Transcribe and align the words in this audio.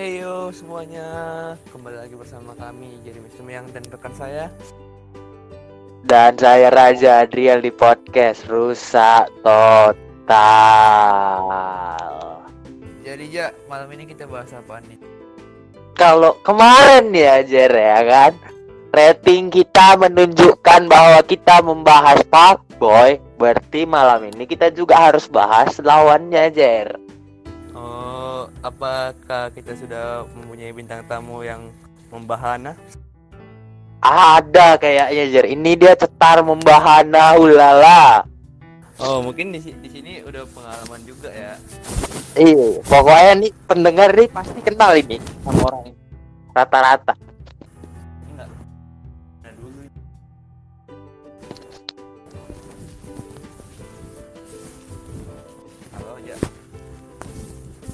Heyo 0.00 0.48
semuanya, 0.48 1.04
kembali 1.76 2.00
lagi 2.00 2.16
bersama 2.16 2.56
kami 2.56 2.88
jadi 3.04 3.20
Mr. 3.20 3.44
Yang 3.44 3.76
dan 3.76 3.84
rekan 3.84 4.14
saya. 4.16 4.48
Dan 6.08 6.40
saya 6.40 6.72
Raja 6.72 7.28
Adriel 7.28 7.60
di 7.60 7.68
podcast 7.68 8.48
Rusak 8.48 9.28
Total. 9.44 10.32
Jadi 13.04 13.24
ja, 13.28 13.52
malam 13.68 13.92
ini 13.92 14.08
kita 14.08 14.24
bahas 14.24 14.48
apa 14.56 14.80
nih? 14.88 14.96
Kalau 15.92 16.32
kemarin 16.48 17.12
ya 17.12 17.44
Jer 17.44 17.68
ya 17.68 18.00
kan, 18.00 18.32
rating 18.96 19.52
kita 19.52 20.00
menunjukkan 20.00 20.88
bahwa 20.88 21.20
kita 21.28 21.60
membahas 21.60 22.24
fuckboy, 22.32 23.20
berarti 23.36 23.84
malam 23.84 24.32
ini 24.32 24.48
kita 24.48 24.72
juga 24.72 24.96
harus 24.96 25.28
bahas 25.28 25.76
lawannya 25.76 26.48
Jer. 26.56 27.09
Apakah 28.60 29.48
kita 29.54 29.72
sudah 29.78 30.26
mempunyai 30.36 30.74
bintang 30.74 31.06
tamu 31.06 31.40
yang 31.46 31.72
membahana? 32.10 32.74
Ada 34.00 34.80
kayaknya 34.80 35.24
Jer. 35.28 35.46
Ini 35.48 35.70
dia 35.76 35.92
cetar 35.94 36.40
membahana 36.40 37.36
ulala. 37.36 38.24
Oh, 39.00 39.24
mungkin 39.24 39.52
di, 39.52 39.60
di 39.60 39.88
sini 39.88 40.20
udah 40.20 40.44
pengalaman 40.52 41.00
juga 41.08 41.32
ya. 41.32 41.56
Iya, 42.36 42.84
pokoknya 42.84 43.32
nih 43.40 43.52
pendengar 43.64 44.12
nih 44.12 44.28
pasti 44.28 44.60
kenal 44.60 44.92
ini 44.92 45.16
sama 45.40 45.60
orang. 45.72 45.96
Rata-rata. 46.52 47.14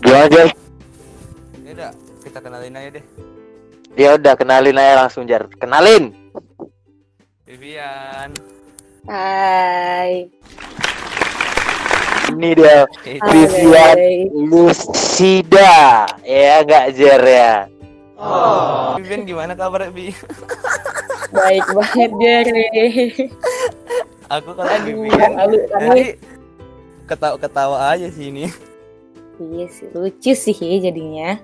Gimana 0.06 0.30
Jer? 0.30 0.48
Ya 1.66 1.70
udah, 1.74 1.90
kita 2.22 2.38
kenalin 2.38 2.78
aja 2.78 2.88
deh. 2.94 3.04
Ya 3.98 4.08
udah 4.14 4.34
kenalin 4.38 4.78
aja 4.78 4.94
langsung 5.02 5.26
Jer. 5.26 5.50
Kenalin. 5.58 6.14
Vivian. 7.42 8.30
Hai. 9.10 10.30
Ini 12.30 12.48
dia 12.54 12.86
Hai. 12.86 13.18
Vivian 13.34 13.98
Lucida. 14.46 16.06
Ya 16.22 16.62
enggak 16.62 16.86
Jer 16.94 17.22
ya. 17.26 17.54
Vivian 19.02 19.26
gimana 19.26 19.58
kabar 19.58 19.90
Bi? 19.90 20.14
Baik 21.34 21.66
banget 21.74 22.10
Jerry. 22.22 22.66
Aku 24.30 24.54
kalau 24.54 24.70
Aduh, 24.70 24.86
Vivian 24.86 25.34
jadi 25.82 26.06
ketawa-ketawa 27.10 27.90
aja 27.90 28.06
sih 28.06 28.30
ini. 28.30 28.46
Iya 29.36 29.66
sih, 29.68 29.88
lucu 29.92 30.32
sih 30.32 30.56
jadinya. 30.80 31.36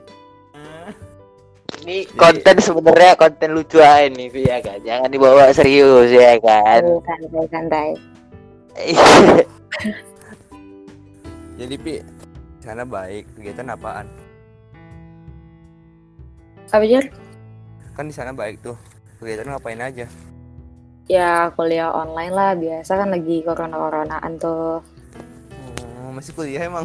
Ini 1.82 2.06
konten 2.14 2.62
sebenarnya 2.62 3.18
konten 3.18 3.58
lucu 3.58 3.82
aja 3.82 4.06
nih 4.06 4.30
Vi, 4.30 4.46
ya 4.46 4.62
kan. 4.62 4.78
Jangan 4.86 5.10
dibawa 5.10 5.50
serius 5.50 6.14
ya 6.14 6.38
kan. 6.38 6.86
Oh, 6.86 7.02
santai-santai. 7.02 7.98
Jadi 11.58 11.74
Pi, 11.82 11.98
di 11.98 12.62
sana 12.62 12.86
baik, 12.86 13.34
kegiatan 13.34 13.74
apaan? 13.74 14.06
Apa 16.70 16.86
Jer? 16.86 17.10
Kan 17.98 18.06
di 18.06 18.14
sana 18.14 18.30
baik 18.30 18.62
tuh. 18.62 18.78
Kegiatan 19.18 19.50
ngapain 19.50 19.82
aja? 19.82 20.06
Ya 21.10 21.50
kuliah 21.58 21.90
online 21.90 22.30
lah, 22.30 22.54
biasa 22.54 22.94
kan 22.94 23.10
lagi 23.10 23.42
corona-coronaan 23.42 24.38
tuh. 24.38 24.86
Oh, 26.12 26.20
masih 26.20 26.36
kuliah 26.36 26.68
emang. 26.68 26.84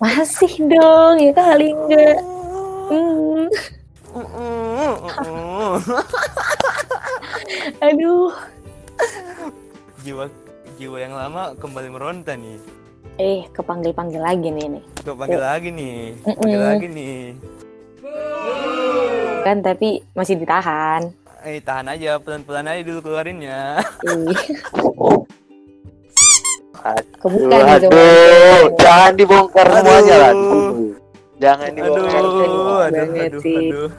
Masih 0.00 0.56
dong, 0.64 1.20
ya 1.20 1.36
kali 1.36 1.76
enggak. 1.76 2.16
Hmm. 2.88 3.44
Aduh. 7.84 8.32
jiwa 10.00 10.32
jiwa 10.80 10.96
yang 10.96 11.12
lama 11.12 11.52
kembali 11.60 11.92
meronta 11.92 12.32
nih. 12.40 12.56
Eh, 13.20 13.44
kepanggil-panggil 13.52 14.24
lagi 14.24 14.48
nih 14.48 14.80
nih. 14.80 14.84
Gue 15.04 15.12
panggil 15.12 15.44
lagi 15.44 15.68
nih, 15.68 16.16
panggil 16.24 16.60
lagi 16.64 16.86
nih. 16.88 17.36
Kan 19.44 19.60
tapi 19.60 20.00
masih 20.16 20.40
ditahan. 20.40 21.12
Eh 21.44 21.60
tahan 21.60 21.92
aja, 21.92 22.16
pelan-pelan 22.16 22.72
aja 22.72 22.80
dulu 22.80 23.12
keluarinnya. 23.12 23.84
Aduh, 26.84 27.04
kebuka 27.16 27.56
nih 27.56 27.72
aduh, 27.72 27.88
semua. 27.88 28.76
jangan 28.76 29.12
dibongkar 29.16 29.64
Aduh. 29.64 29.74
semuanya 29.74 30.14
lah. 30.14 30.32
Jangan 31.34 31.68
Aduh, 31.68 31.76
dibongkar. 31.80 32.20
aduh, 32.20 33.24
aduh, 33.24 33.40
sih. 33.40 33.56
aduh. 33.58 33.90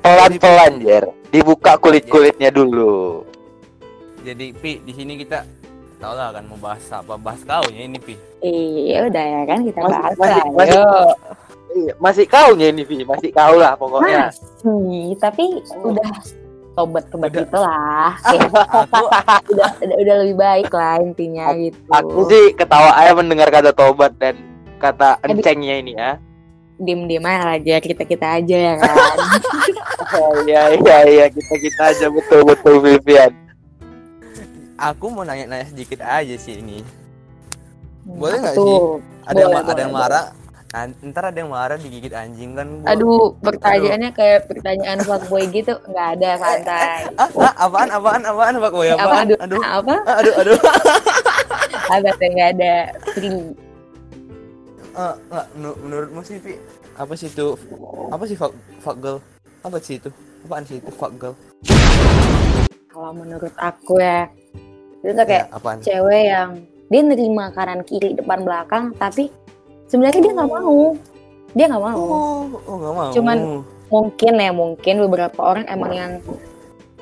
Pelan-pelan 0.00 0.72
Jer. 0.80 1.04
Dibuka 1.28 1.72
kulit-kulitnya 1.76 2.48
dulu. 2.48 3.22
Jadi 4.20 4.52
Pi, 4.52 4.80
di 4.80 4.92
sini 4.92 5.14
kita 5.14 5.44
tau 5.96 6.16
lah 6.16 6.32
kan 6.32 6.44
mau 6.44 6.56
bahas 6.56 6.80
apa, 6.88 7.20
bahas 7.20 7.44
kau 7.44 7.68
ya 7.68 7.84
ini 7.84 8.00
Pi. 8.00 8.16
Iya 8.40 9.04
udah 9.06 9.24
ya 9.26 9.40
kan 9.44 9.58
kita 9.60 9.78
Masih- 9.78 9.92
bahas 9.92 10.16
masih- 10.16 10.32
lah. 10.32 10.44
masih- 10.50 10.80
Yuk. 10.80 11.12
Iya, 11.70 11.92
Masih 12.02 12.26
kaunya 12.26 12.66
ini 12.66 12.82
Vi, 12.82 13.06
masih 13.06 13.30
kau 13.30 13.54
lah 13.54 13.78
pokoknya. 13.78 14.26
Masih, 14.26 15.14
tapi 15.22 15.62
udah 15.78 16.10
tobat 16.80 17.04
tobat 17.12 17.30
gitu 17.36 17.58
lah. 17.60 18.16
Aku 18.24 19.52
udah, 19.52 19.70
udah 19.84 19.96
udah 20.00 20.14
lebih 20.24 20.36
baik 20.40 20.72
lah 20.72 20.96
intinya 21.04 21.52
gitu. 21.52 21.76
Aku 21.92 22.24
sih 22.32 22.56
ketawa 22.56 22.96
aja 22.96 23.12
mendengar 23.12 23.52
kata 23.52 23.76
tobat 23.76 24.16
dan 24.16 24.40
kata 24.80 25.20
encengnya 25.28 25.76
ini 25.76 25.92
ya. 25.92 26.16
diem 26.80 27.04
diem 27.04 27.20
aja 27.28 27.76
kita 27.76 28.08
kita 28.08 28.40
aja 28.40 28.56
ya 28.56 28.74
kan. 28.80 28.96
Oh, 30.10 30.34
iya 30.42 30.74
iya 30.74 30.98
iya 31.06 31.26
kita 31.30 31.54
kita 31.54 31.94
aja 31.94 32.10
betul 32.10 32.42
betul 32.42 32.82
Vivian. 32.82 33.30
aku 34.74 35.06
mau 35.06 35.22
nanya-nanya 35.22 35.70
sedikit 35.70 36.02
aja 36.02 36.34
sih 36.34 36.58
ini. 36.58 36.82
Boleh 38.02 38.42
Apa 38.42 38.42
nggak 38.42 38.54
tuh? 38.58 38.98
Ada 39.28 39.38
yang, 39.38 39.52
Boleh, 39.54 39.70
ada 39.70 39.80
yang 39.86 39.94
boleh, 39.94 40.22
Nah, 40.70 40.86
ntar 41.02 41.24
ada 41.26 41.38
yang 41.40 41.50
marah 41.50 41.74
digigit 41.74 42.14
anjing 42.14 42.54
kan. 42.54 42.68
gua- 42.78 42.94
Aduh, 42.94 43.34
pertanyaannya 43.42 44.14
kayak 44.14 44.46
pertanyaan 44.46 45.02
fuckboy 45.02 45.42
gitu, 45.50 45.74
nggak 45.82 46.08
ada 46.14 46.30
santai. 46.38 47.10
Ah, 47.18 47.26
ah, 47.26 47.54
apaan, 47.60 47.90
apaan, 47.90 48.22
apaan, 48.22 48.54
Pak 48.56 48.70
Boy, 48.70 48.88
Apa, 48.88 49.02
apaan? 49.02 49.24
aduh, 49.26 49.38
Aduh, 49.40 49.60
apa? 49.60 49.94
ah, 50.00 50.16
aduh, 50.16 50.34
aduh. 50.36 50.58
Ada 51.90 52.14
nggak 52.14 52.48
ada. 52.54 52.74
Free. 53.10 53.50
Ah, 54.92 55.18
nggak, 55.28 55.46
menur- 55.56 55.78
menurutmu 55.80 56.20
sih, 56.22 56.38
Pi, 56.38 56.54
apa 56.94 57.12
sih 57.14 57.26
itu? 57.26 57.58
Apa 58.06 58.22
sih 58.24 58.38
fuck, 58.38 58.54
fuck 58.78 58.94
girl? 58.96 59.18
Apa 59.60 59.82
sih 59.82 59.98
itu? 59.98 60.06
Apaan 60.40 60.62
sih 60.62 60.78
itu 60.78 60.90
fuck 60.94 61.10
girl? 61.18 61.34
Kalau 62.86 63.10
menurut 63.10 63.50
aku 63.56 63.98
ya, 63.98 64.30
itu 65.00 65.10
tuh 65.10 65.24
kayak 65.24 65.44
Ya, 65.44 65.50
apaan? 65.50 65.78
cewek 65.82 66.22
yang 66.24 66.50
dia 66.86 67.02
nerima 67.02 67.50
kanan 67.50 67.82
kiri 67.82 68.14
depan 68.14 68.42
belakang, 68.42 68.94
tapi 68.94 69.34
sebenarnya 69.90 70.20
dia 70.22 70.32
nggak 70.38 70.50
mau. 70.54 70.94
Dia 71.50 71.66
nggak 71.66 71.82
mau. 71.82 71.98
Oh, 71.98 72.42
oh 72.70 72.76
mau. 72.94 73.10
Cuman- 73.10 73.66
mungkin 73.90 74.38
ya 74.38 74.54
mungkin 74.54 75.02
beberapa 75.02 75.40
orang 75.42 75.66
emang 75.66 75.90
yang 75.90 76.12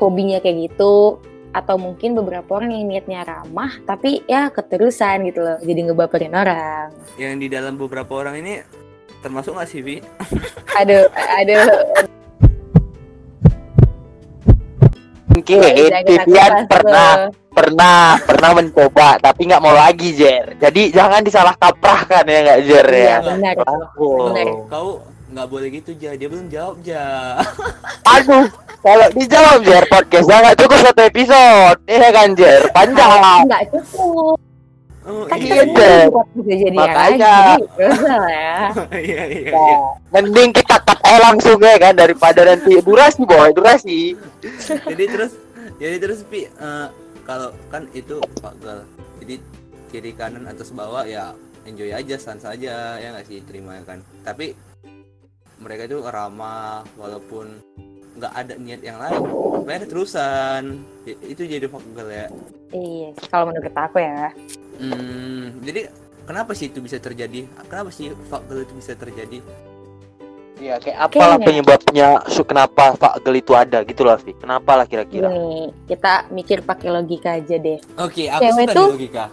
hobinya 0.00 0.41
kayak 0.41 0.72
gitu 0.72 1.21
atau 1.53 1.76
mungkin 1.76 2.16
beberapa 2.16 2.49
orang 2.56 2.72
yang 2.72 2.88
niatnya 2.88 3.28
ramah 3.28 3.76
tapi 3.84 4.25
ya 4.25 4.49
keterusan 4.49 5.28
gitu 5.28 5.44
loh 5.44 5.60
jadi 5.60 5.84
ngebaperin 5.84 6.32
orang 6.32 6.88
yang 7.21 7.37
di 7.37 7.53
dalam 7.53 7.76
beberapa 7.76 8.25
orang 8.25 8.41
ini 8.41 8.65
termasuk 9.20 9.53
nggak 9.53 9.69
sih, 9.69 9.81
Pi? 9.84 9.97
aduh 10.81 11.05
aduh 11.12 11.69
Mungkin 15.38 15.60
Vivian 15.62 16.03
kupas 16.03 16.66
pernah 16.66 17.31
tuh. 17.31 17.47
Pernah 17.58 18.14
pernah 18.22 18.50
mencoba 18.54 19.19
tapi 19.19 19.50
nggak 19.50 19.58
mau 19.58 19.75
lagi 19.75 20.14
Jer. 20.14 20.55
Jadi 20.56 20.94
jangan 20.94 21.26
disalah 21.26 21.58
kaprahkan 21.58 22.22
ya 22.22 22.38
nggak 22.46 22.60
Jer 22.64 22.87
iya 22.88 23.02
ya. 23.02 23.16
benar 23.26 23.55
Oh. 23.99 24.31
Benar. 24.31 24.46
Kau 24.70 24.88
nggak 25.28 25.46
boleh 25.46 25.69
gitu, 25.69 25.90
Ja. 25.94 26.14
Dia 26.14 26.28
belum 26.31 26.46
jawab, 26.46 26.78
Ja. 26.82 27.37
Aduh, 28.08 28.46
kalau 28.81 29.06
dijawab 29.12 29.58
Jer 29.60 29.84
podcastnya 29.87 30.37
nggak 30.40 30.56
cukup 30.56 30.78
satu 30.81 31.00
episode, 31.02 31.78
iya 31.84 32.08
kan 32.08 32.28
Jer? 32.32 32.62
Panjang. 32.70 33.44
nggak 33.44 33.62
cukup 33.75 34.38
Oh, 35.08 35.25
kan 35.25 35.40
iya, 35.40 35.64
buat 36.12 36.28
bisa 36.37 36.52
jadi 36.52 36.76
Makanya. 36.76 37.56
ya 37.81 37.88
ya 38.28 38.52
iya, 39.08 39.22
iya, 39.25 39.40
iya. 39.49 39.76
mending 40.12 40.52
kita 40.52 40.76
cut 40.84 41.00
aja 41.00 41.16
langsung 41.25 41.56
ya 41.64 41.81
kan 41.81 41.96
daripada 41.96 42.44
nanti 42.44 42.76
durasi 42.84 43.25
boy 43.25 43.49
durasi. 43.56 44.12
jadi 44.84 45.05
terus 45.08 45.32
jadi 45.81 45.96
terus 45.96 46.20
pi 46.28 46.44
eh, 46.44 46.87
kalau 47.28 47.52
kan 47.69 47.84
itu 47.92 48.16
girl 48.40 48.88
jadi 49.20 49.36
kiri 49.92 50.16
kanan 50.16 50.48
atas 50.48 50.72
bawah 50.72 51.04
ya 51.04 51.36
enjoy 51.69 51.92
aja 51.92 52.16
sans 52.16 52.40
aja 52.48 52.96
ya 52.96 53.12
nggak 53.12 53.28
sih 53.28 53.44
terima 53.44 53.76
ya 53.76 53.84
kan. 53.84 54.00
Tapi 54.25 54.56
mereka 55.60 55.84
itu 55.84 56.00
ramah 56.00 56.88
walaupun 56.96 57.60
nggak 58.16 58.32
ada 58.32 58.56
niat 58.56 58.80
yang 58.80 58.96
lain 58.96 59.20
bayar 59.69 59.84
terusan. 59.84 60.80
Itu 61.04 61.44
jadi 61.44 61.69
girl 61.69 62.08
ya. 62.08 62.32
Iya 62.72 63.12
kalau 63.28 63.52
menurut 63.52 63.76
aku 63.76 64.00
ya. 64.00 64.32
Hmm, 64.81 65.60
jadi 65.60 65.92
kenapa 66.24 66.56
sih 66.56 66.72
itu 66.72 66.81
bisa 66.81 66.96
terjadi? 66.96 67.44
Kenapa 67.69 67.92
sih 67.92 68.08
girl 68.48 68.64
itu 68.64 68.72
bisa 68.72 68.96
terjadi 68.96 69.44
Iya, 70.58 70.75
kayak 70.82 70.99
apalah 70.99 71.38
Kayaknya. 71.38 71.46
penyebabnya 71.46 72.08
su 72.26 72.43
kenapa 72.43 72.99
Pak 72.99 73.22
Gel 73.22 73.38
itu 73.38 73.52
ada 73.55 73.78
gitu 73.87 74.02
lah, 74.02 74.19
Vi. 74.19 74.34
Kenapa 74.34 74.75
lah 74.75 74.87
kira-kira? 74.90 75.31
Gini, 75.31 75.70
kita 75.87 76.26
mikir 76.28 76.66
pakai 76.66 76.90
logika 76.90 77.38
aja 77.38 77.56
deh. 77.56 77.78
Oke, 77.94 78.26
aku 78.26 78.43
Cewek 78.43 78.66
suka 78.66 78.75
tuh- 78.75 78.90
di 78.90 78.94
logika. 78.99 79.25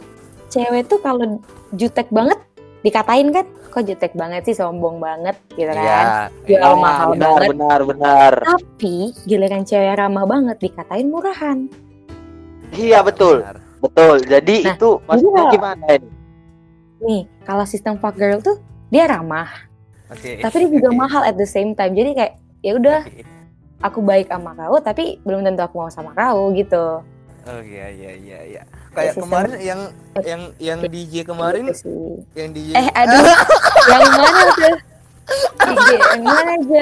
Cewek 0.46 0.84
tuh 0.86 1.00
kalau 1.02 1.26
jutek 1.74 2.08
banget 2.10 2.38
dikatain 2.80 3.34
kan, 3.34 3.46
kok 3.68 3.84
jutek 3.84 4.14
banget 4.14 4.46
sih, 4.46 4.54
sombong 4.54 5.02
banget 5.02 5.34
gitu 5.52 5.66
kan. 5.68 5.82
Iya. 5.82 6.00
Jual 6.46 6.62
iya. 6.62 6.78
mahal 6.78 7.08
benar, 7.12 7.26
banget. 7.34 7.50
benar, 7.50 7.80
benar. 7.84 8.34
Tapi 8.46 8.96
giliran 9.26 9.64
cewek 9.66 9.98
ramah 9.98 10.26
banget 10.30 10.58
dikatain 10.62 11.10
murahan. 11.10 11.66
Iya, 12.72 13.02
betul. 13.02 13.42
Benar. 13.42 13.58
Betul. 13.82 14.16
Jadi 14.24 14.56
Nah, 14.62 14.74
itu 14.74 14.90
maksudnya 15.04 15.42
iya. 15.42 15.52
gimana 15.52 15.86
ini? 15.90 16.10
Nih, 17.02 17.22
kalau 17.42 17.66
sistem 17.66 17.98
fuck 17.98 18.14
girl 18.14 18.38
tuh 18.40 18.58
dia 18.88 19.06
ramah, 19.06 19.50
Oke. 20.08 20.38
tapi 20.38 20.56
dia 20.62 20.70
juga 20.72 20.90
mahal 20.92 21.22
at 21.24 21.34
the 21.34 21.46
same 21.46 21.72
time. 21.72 21.92
Jadi 21.92 22.14
kayak 22.14 22.34
ya 22.60 22.72
udah 22.74 23.00
Oke. 23.02 23.22
aku 23.82 24.00
baik 24.00 24.28
sama 24.28 24.54
kau, 24.54 24.78
tapi 24.80 25.18
belum 25.22 25.42
tentu 25.42 25.62
aku 25.62 25.76
mau 25.78 25.90
sama 25.90 26.12
kau 26.12 26.50
gitu. 26.52 27.02
Oke, 27.44 27.62
iya 27.64 27.88
iya 27.90 28.12
iya 28.16 28.40
iya. 28.44 28.62
Kayak 28.92 29.14
sistem- 29.14 29.24
kemarin 29.28 29.54
yang 29.60 29.82
yang 30.24 30.42
yang 30.58 30.80
DJ 30.82 31.14
kemarin 31.24 31.68
Gitu 31.68 31.94
yang 32.34 32.50
DJ 32.50 32.70
Eh, 32.74 32.88
aduh, 33.02 33.22
yang 33.86 34.02
mana 34.10 34.42
tuh? 34.52 34.78
DJ, 35.60 35.90
yang 35.92 36.24
mana 36.24 36.52
aja? 36.54 36.82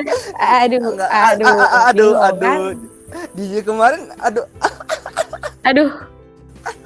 Aduh, 0.62 0.82
Enggak, 0.86 1.10
aduh, 1.10 1.48
a- 1.50 1.58
a- 1.66 1.86
aduh, 1.86 2.12
bingung 2.12 2.24
aduh. 2.24 2.40
kan? 2.40 2.78
DJ 3.34 3.54
kemarin 3.62 4.02
aduh 4.20 4.46
aduh. 5.64 5.90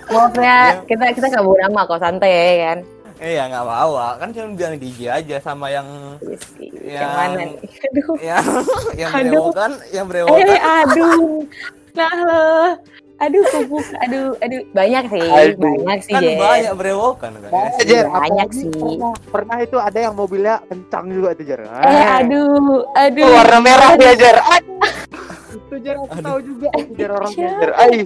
Maaf 0.07 0.33
ya, 0.33 0.59
kita 0.87 1.03
kita 1.11 1.25
nggak 1.27 1.43
bawa 1.43 1.57
nama 1.61 1.81
kok 1.83 1.99
santai 1.99 2.31
ya 2.31 2.55
kan. 2.65 2.79
Eh 3.17 3.33
ya 3.33 3.49
nggak 3.49 3.65
bawa 3.65 4.07
kan 4.21 4.29
cuma 4.29 4.53
bilang 4.53 4.77
DJ 4.77 4.99
aja 5.09 5.35
sama 5.41 5.67
yang 5.67 5.87
Yes, 6.21 6.43
Yang, 6.57 6.93
Yang- 6.93 7.13
mana 7.17 7.33
nih? 7.35 7.51
Aduh. 7.83 8.15
yang 8.29 8.45
yang 8.93 9.11
Aduh. 9.11 9.23
berewokan 9.27 9.71
yang 9.89 10.05
berewokan 10.05 10.45
Eh, 10.47 10.59
aduh. 10.61 11.21
Nah, 11.97 12.11
loh. 12.13 12.69
Aduh, 13.17 13.41
kubuk. 13.49 13.81
Aduh, 14.05 14.37
aduh. 14.37 14.61
Banyak 14.77 15.03
sih, 15.09 15.25
Aduh. 15.25 15.57
banyak 15.57 15.99
sih, 16.05 16.13
kan 16.13 16.21
Jen. 16.21 16.37
banyak 16.37 16.73
berewokan 16.77 17.31
kan 17.33 17.41
ya. 17.41 17.49
Banyak, 17.49 17.73
Jer. 17.89 18.05
Banyak 18.05 18.49
sih. 18.53 18.69
Pernah, 18.69 19.13
pernah 19.33 19.57
itu 19.57 19.77
ada 19.81 19.97
yang 19.97 20.13
mobilnya 20.13 20.61
kencang 20.69 21.05
juga 21.09 21.33
tuh 21.33 21.45
Jar. 21.49 21.65
Eh, 21.65 22.05
aduh, 22.21 22.85
aduh. 22.93 23.25
Itu 23.25 23.33
warna 23.33 23.57
merah 23.57 23.91
dia, 23.97 24.13
Jar. 24.13 24.37
Aduh, 24.37 24.77
Itu 25.57 25.75
Jar 25.81 25.95
aku 25.97 26.13
tahu 26.21 26.39
juga. 26.45 26.69
Itu 26.77 26.91
Jar 26.93 27.11
orang? 27.17 27.31
Jar. 27.33 27.69
Aduh, 27.81 28.05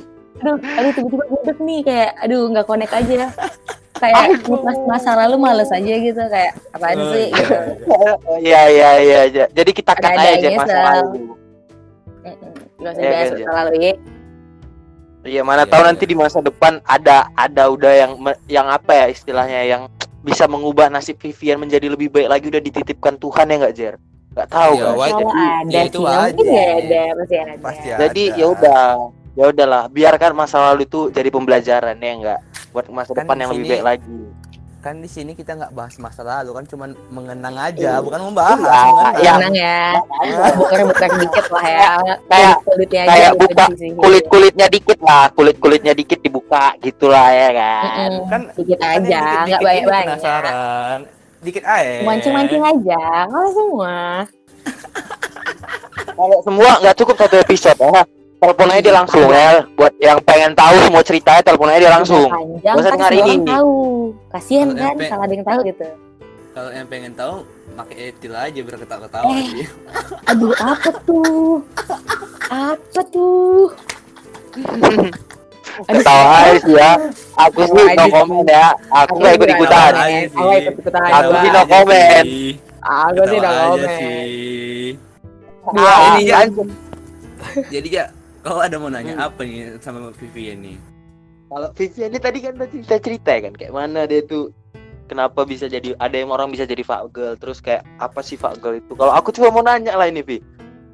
aduh 0.58 0.92
tiba-tiba 0.96 1.26
budek 1.28 1.58
nih 1.60 1.80
kayak 1.86 2.12
aduh 2.18 2.42
nggak 2.50 2.66
connect 2.66 2.94
aja 2.98 3.30
kayak 4.02 4.42
pas 4.44 4.78
masa 4.84 5.12
lalu 5.16 5.36
males 5.38 5.70
aja 5.70 5.94
gitu 5.96 6.22
kayak 6.26 6.58
apaan 6.72 6.98
Oh, 6.98 7.14
sih 7.14 7.30
iya, 7.30 7.38
gitu 7.38 7.54
iya. 7.94 8.12
Iya, 8.42 8.62
iya, 8.68 8.92
iya, 8.98 9.20
iya. 9.28 9.46
Jadi 9.48 9.72
kita 9.72 9.94
Ada 9.94 10.02
cut 10.02 10.18
aja 10.18 10.48
masa 10.52 10.78
lalu. 10.82 11.10
Nggak 12.76 12.92
usah 12.92 13.00
Iya, 13.00 13.12
bahas 13.12 13.30
kan, 13.30 13.38
masa 13.38 13.52
lalu 13.56 13.74
ya 13.80 13.94
Iya, 15.22 15.42
mana 15.46 15.64
Iya, 15.64 15.70
tahu 15.70 15.82
iya. 15.82 15.88
nanti 15.88 16.04
di 16.04 16.16
masa 16.18 16.40
depan 16.42 16.74
ada 16.84 17.30
ada 17.36 17.64
udah 17.70 17.94
yang 17.94 18.12
yang 18.48 18.68
apa 18.68 18.92
ya 18.92 19.06
istilahnya 19.08 19.62
yang 19.64 19.84
bisa 20.20 20.46
mengubah 20.46 20.86
nasib 20.88 21.18
Vivian 21.18 21.58
menjadi 21.58 21.88
lebih 21.88 22.10
baik 22.10 22.28
lagi 22.28 22.46
udah 22.50 22.60
dititipkan 22.60 23.16
Tuhan 23.16 23.46
ya 23.46 23.56
nggak 23.60 23.76
Jer? 23.76 23.96
Nggak 24.32 24.50
tahu 24.50 24.74
Iya, 24.74 24.82
kan? 24.82 24.94
kalau 24.94 25.06
Jadi, 25.22 25.34
ada 25.38 25.70
ya 25.70 25.82
sih 25.82 25.88
itu 25.88 26.00
mungkin 26.00 26.18
wajar. 26.18 26.46
ya 26.50 26.72
ada 26.72 27.02
pasti 27.14 27.36
ada 27.38 27.54
Pasti 27.60 27.88
jadi 28.02 28.24
ada. 28.24 28.38
ya 28.38 28.46
udah, 28.48 28.82
ya 29.34 29.46
udahlah, 29.48 29.88
biarkan 29.88 30.32
masa 30.34 30.60
lalu 30.66 30.84
itu 30.84 31.08
jadi 31.08 31.28
pembelajaran 31.28 31.96
ya 31.96 32.12
enggak 32.14 32.40
buat 32.70 32.86
masa 32.88 33.12
Kan 33.12 33.24
depan 33.24 33.38
yang 33.38 33.50
lebih 33.52 33.62
sini- 33.62 33.74
baik 33.74 33.86
lagi. 33.86 34.20
kan 34.82 34.98
di 34.98 35.06
sini 35.06 35.32
kita 35.32 35.54
nggak 35.54 35.72
bahas 35.72 35.94
masa 35.96 36.20
lalu 36.22 36.52
kan 36.52 36.66
cuman 36.66 36.90
mengenang 37.08 37.54
aja 37.54 38.02
bukan 38.02 38.18
membahas 38.24 38.58
Iya, 38.58 38.66
mengenang. 38.82 39.14
iya. 39.14 39.34
tenang 39.38 39.54
ya 39.54 39.80
bukar-bukar 40.52 41.10
dikit 41.16 41.46
lah 41.48 41.66
ya 41.68 41.92
Kayak- 42.26 42.60
kulitnya 42.66 43.00
aja 43.00 43.12
kayak 43.12 43.30
gitu 43.30 43.46
buka. 43.46 43.66
Kulit 44.02 44.26
kulitnya 44.26 44.66
dikit 44.68 45.00
lah, 45.00 45.26
kulit 45.30 45.58
kulitnya 45.60 45.94
dikit 45.94 46.20
dibuka 46.20 46.74
gitulah 46.80 47.30
ya 47.30 47.50
kan. 47.54 47.84
Mm-mm. 47.86 48.26
kan 48.26 48.42
dikit 48.52 48.80
kan 48.80 48.90
aja 48.98 49.22
nggak 49.22 49.46
ini 49.54 49.54
banyak-banyak 49.62 50.08
penasaran 50.10 51.00
dikit 51.42 51.64
aja 51.64 51.94
mancing-mancing 52.02 52.64
aja 52.64 53.02
kalau 53.28 53.50
semua 53.52 53.94
Kalau 56.12 56.38
semua 56.42 56.72
nggak 56.80 56.96
cukup 56.96 57.16
satu 57.18 57.36
episode 57.38 57.78
ya. 57.78 58.02
Telepon 58.42 58.68
aja 58.68 58.82
dia 58.82 58.96
langsung 58.96 59.30
ya. 59.30 59.62
Buat 59.72 59.94
yang 60.02 60.18
pengen 60.20 60.52
tahu 60.52 60.76
semua 60.82 61.04
ceritanya 61.04 61.42
telepon 61.42 61.70
aja 61.70 61.80
dia 61.80 61.94
langsung. 61.94 62.26
panjang 62.26 62.74
kan 62.76 62.84
dengar 62.90 63.12
semua 63.12 63.28
ini. 63.30 63.36
tahu 63.46 63.74
kasihan 64.28 64.68
kan 64.74 64.92
MP. 64.92 65.02
salah 65.06 65.24
ada 65.24 65.34
yang 65.34 65.46
tahu 65.46 65.60
gitu 65.64 65.86
kalau 66.52 66.70
yang 66.70 66.84
pengen 66.86 67.14
tahu 67.14 67.36
pakai 67.72 67.96
etil 68.10 68.34
aja 68.34 68.60
biar 68.60 68.76
ketawa-ketawa 68.76 69.24
Eh. 69.30 69.46
sih. 69.46 69.68
aduh 70.26 70.52
apa 70.58 70.90
tuh 71.00 71.64
apa 72.50 73.02
tuh 73.08 73.70
Tahu 75.88 76.22
aja 76.28 76.52
sih 76.60 76.76
ya. 76.76 76.92
Aku 77.40 77.64
sih 77.64 77.86
no 77.96 78.06
comment 78.08 78.44
ya. 78.44 78.68
Aku 78.92 79.14
nggak 79.16 79.34
ikut 79.34 79.50
ikutan. 79.52 79.92
Aja. 79.94 80.28
Aku 80.28 80.52
ikut 80.52 80.74
ikutan 80.76 81.00
Aku 81.00 81.32
aja. 81.32 81.40
sih 81.40 81.50
no 81.50 81.62
comment. 81.64 82.26
Aku 82.82 83.22
sih 83.24 83.38
Ketawa 83.38 83.56
aja 83.56 83.70
komen. 83.72 83.90
sih. 83.96 84.84
Dua 85.64 85.88
Ah, 85.88 86.12
ini 86.12 86.24
kan. 86.28 86.48
Jadi 87.72 87.90
ya, 87.90 88.06
kau 88.42 88.58
ada 88.60 88.76
mau 88.82 88.90
nanya 88.90 89.18
apa 89.18 89.46
nih 89.46 89.78
sama 89.80 90.10
Vivian 90.18 90.62
nih? 90.66 90.78
Kalau 91.52 91.70
Vivian 91.78 92.10
ini 92.12 92.20
tadi 92.20 92.38
kan 92.42 92.58
udah 92.58 92.70
cerita-cerita 92.70 93.30
ya 93.38 93.42
kan 93.50 93.54
kayak 93.56 93.74
mana 93.74 94.10
dia 94.10 94.22
tuh 94.26 94.50
kenapa 95.06 95.44
bisa 95.44 95.70
jadi 95.70 95.94
ada 96.02 96.16
yang 96.16 96.32
orang 96.32 96.50
bisa 96.50 96.66
jadi 96.66 96.82
fuck 96.82 97.12
girl 97.14 97.36
terus 97.38 97.60
kayak 97.60 97.86
apa 98.02 98.20
sih 98.26 98.36
fuck 98.36 98.58
girl 98.60 98.78
itu? 98.78 98.94
Kalau 98.98 99.14
aku 99.14 99.30
cuma 99.36 99.54
mau 99.54 99.64
nanya 99.64 99.94
lah 99.94 100.10
ini 100.10 100.26
Vi. 100.26 100.38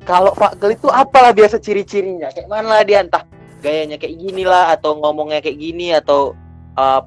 Kalau 0.04 0.32
fuck 0.36 0.60
girl 0.60 0.76
itu 0.76 0.88
apalah 0.92 1.32
biasa 1.32 1.60
ciri-cirinya? 1.60 2.32
Kayak 2.36 2.48
mana 2.52 2.80
lah 2.80 2.84
dia 2.84 3.04
entah 3.04 3.24
gayanya 3.62 3.98
kayak 3.98 4.16
gini 4.22 4.44
lah 4.46 4.76
atau 4.76 4.98
ngomongnya 5.00 5.42
kayak 5.42 5.58
gini 5.58 5.94
atau 5.96 6.38
uh, 6.78 7.02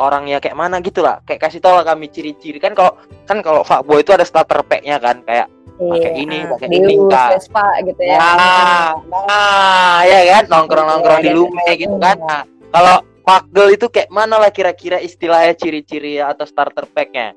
orangnya 0.00 0.42
kayak 0.42 0.58
mana 0.58 0.82
gitu 0.82 1.02
lah 1.02 1.22
kayak 1.22 1.46
kasih 1.48 1.62
tau 1.62 1.78
lah 1.78 1.84
kami 1.86 2.10
ciri-ciri 2.10 2.58
kan 2.58 2.74
kalau 2.74 2.98
kan 3.24 3.38
kalau 3.40 3.62
fuckboy 3.62 4.02
itu 4.02 4.10
ada 4.10 4.26
starter 4.26 4.62
pack-nya 4.66 4.98
kan 4.98 5.22
kayak 5.22 5.48
Pakai 5.74 6.14
ini, 6.14 6.46
pakai 6.46 6.70
ini, 6.70 6.94
Kak. 7.10 7.34
Vespa 7.34 7.66
gitu 7.82 7.98
ya 8.06 8.14
Nah, 8.14 8.94
nah, 9.10 10.06
ya 10.06 10.38
kan 10.38 10.44
nongkrong-nongkrong 10.46 11.18
di 11.26 11.34
lume 11.34 11.66
gitu 11.74 11.98
kan. 11.98 12.14
Nah, 12.14 12.46
kalau 12.70 13.02
girl 13.50 13.74
itu 13.74 13.90
kayak 13.90 14.06
mana 14.06 14.38
lah 14.38 14.54
kira-kira 14.54 15.02
istilahnya 15.02 15.58
ciri-ciri 15.58 16.22
atau 16.22 16.46
starter 16.46 16.86
pack-nya? 16.86 17.34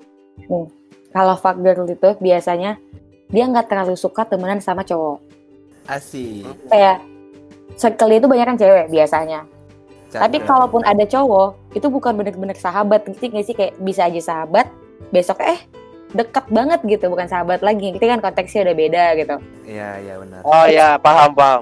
kalau 1.17 1.33
fuck 1.33 1.57
girl 1.57 1.87
itu 1.89 2.09
biasanya 2.21 2.77
dia 3.33 3.43
nggak 3.49 3.67
terlalu 3.73 3.97
suka 3.97 4.23
temenan 4.27 4.61
sama 4.61 4.85
cowok 4.85 5.19
Asik. 5.89 6.45
kayak 6.69 7.01
circle 7.79 8.13
itu 8.13 8.27
banyak 8.29 8.45
kan 8.53 8.57
cewek 8.59 8.85
biasanya 8.91 9.49
tapi 10.11 10.39
Cakep. 10.39 10.47
kalaupun 10.47 10.81
ada 10.87 11.03
cowok 11.03 11.75
itu 11.75 11.87
bukan 11.91 12.13
bener-bener 12.15 12.55
sahabat 12.55 13.03
ngerti 13.03 13.25
nggak 13.27 13.45
sih 13.45 13.55
kayak 13.55 13.73
bisa 13.79 14.07
aja 14.07 14.21
sahabat 14.23 14.67
besok 15.11 15.43
eh 15.43 15.59
dekat 16.15 16.47
banget 16.47 16.79
gitu 16.87 17.11
bukan 17.11 17.27
sahabat 17.27 17.59
lagi 17.59 17.91
kita 17.91 18.07
kan 18.15 18.23
konteksnya 18.23 18.63
udah 18.71 18.75
beda 18.75 19.05
gitu 19.19 19.35
Iya, 19.67 19.89
iya 19.99 20.13
benar. 20.15 20.39
Oh 20.47 20.63
ya, 20.63 20.95
paham 20.95 21.35
paham. 21.35 21.61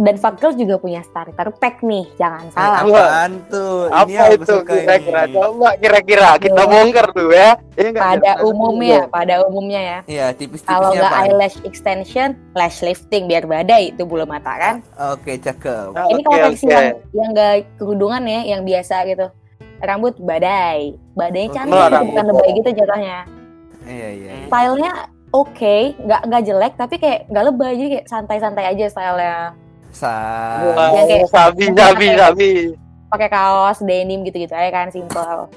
Dan 0.00 0.16
fuck 0.16 0.36
girl 0.36 0.52
juga 0.52 0.74
punya 0.76 1.04
starter 1.04 1.52
pack 1.52 1.80
nih 1.80 2.08
jangan 2.16 2.48
salah 2.50 2.80
apaan 2.80 3.30
tuh? 3.46 3.84
Ini 3.84 3.92
Apa 3.92 4.08
aku 4.24 4.34
itu 4.34 4.54
kira-kira? 4.64 5.20
ini. 5.22 5.34
Coba 5.34 5.68
kira-kira 5.76 6.28
kita 6.36 6.56
Iya. 6.58 6.70
bongkar 6.70 7.06
tuh 7.12 7.28
ya. 7.28 7.50
Iya 7.70 7.88
nggak, 7.90 8.02
pada 8.02 8.32
umumnya 8.40 8.98
pada 9.06 9.34
umumnya 9.42 9.80
ya 9.80 9.98
Iya, 10.06 10.26
kalau 10.26 10.38
tipis-tipisnya 10.38 10.88
nggak 10.96 11.12
apa? 11.12 11.20
eyelash 11.22 11.56
extension 11.62 12.28
lash 12.52 12.80
lifting 12.80 13.24
biar 13.24 13.44
badai 13.44 13.90
itu 13.90 14.02
bulu 14.02 14.24
mata 14.24 14.52
kan 14.54 14.74
Oke, 15.10 15.36
cakep. 15.36 15.92
Ah, 15.92 16.04
ini 16.06 16.20
kalau 16.20 16.38
versi 16.46 16.64
oke. 16.64 16.72
yang 16.72 16.86
yang 17.12 17.28
nggak 17.30 17.52
kerudungan 17.76 18.22
ya 18.24 18.40
yang 18.46 18.62
biasa 18.62 19.04
gitu 19.04 19.26
rambut 19.80 20.16
badai 20.18 20.92
badai 21.14 21.44
Oh, 21.44 21.52
cantik 21.54 21.72
oh, 21.72 21.86
gitu, 21.86 22.04
bukan 22.08 22.24
lebay 22.26 22.48
gitu 22.54 22.68
jatuhnya 22.74 23.18
Iya, 23.82 24.08
iya. 24.10 24.32
iya. 24.34 24.46
stylenya 24.46 24.92
oke 25.30 25.76
nggak 25.98 26.20
nggak 26.26 26.42
jelek 26.42 26.72
tapi 26.74 26.94
kayak 26.96 27.20
nggak 27.26 27.44
lebay 27.46 27.72
jadi 27.74 27.88
kayak 27.94 28.06
santai-santai 28.06 28.64
aja 28.66 28.84
stylenya 28.88 29.36
Sa 29.90 30.12
Wah, 30.70 30.90
Yang 30.94 31.06
kayak- 31.08 31.30
sabi 31.30 31.64
sabi 31.70 32.06
sabi. 32.14 32.50
pakai 33.10 33.26
kaos 33.26 33.82
denim 33.82 34.22
gitu-gitu 34.22 34.54
aja 34.54 34.70
kan 34.70 34.86
simple 34.88 35.50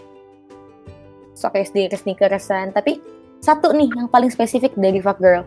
sok 1.34 1.54
sneaker 1.60 1.98
sneakersan. 1.98 2.72
Tapi 2.72 2.98
satu 3.40 3.70
nih 3.72 3.90
yang 3.92 4.08
paling 4.08 4.30
spesifik 4.30 4.74
dari 4.74 4.98
fuck 4.98 5.18
girl. 5.18 5.44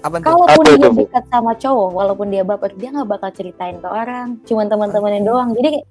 Apa 0.00 0.16
kalaupun 0.18 0.48
Apa 0.48 0.62
dia 0.64 0.76
itu, 0.80 0.88
dekat 1.04 1.24
sama 1.28 1.52
cowok 1.54 1.90
walaupun 1.92 2.26
dia 2.28 2.40
baper 2.40 2.72
dia 2.72 2.88
nggak 2.88 3.08
bakal 3.10 3.30
ceritain 3.30 3.76
ke 3.76 3.84
orang. 3.84 4.40
Cuman 4.44 4.66
teman-temannya 4.66 5.20
doang. 5.20 5.52
Jadi 5.52 5.84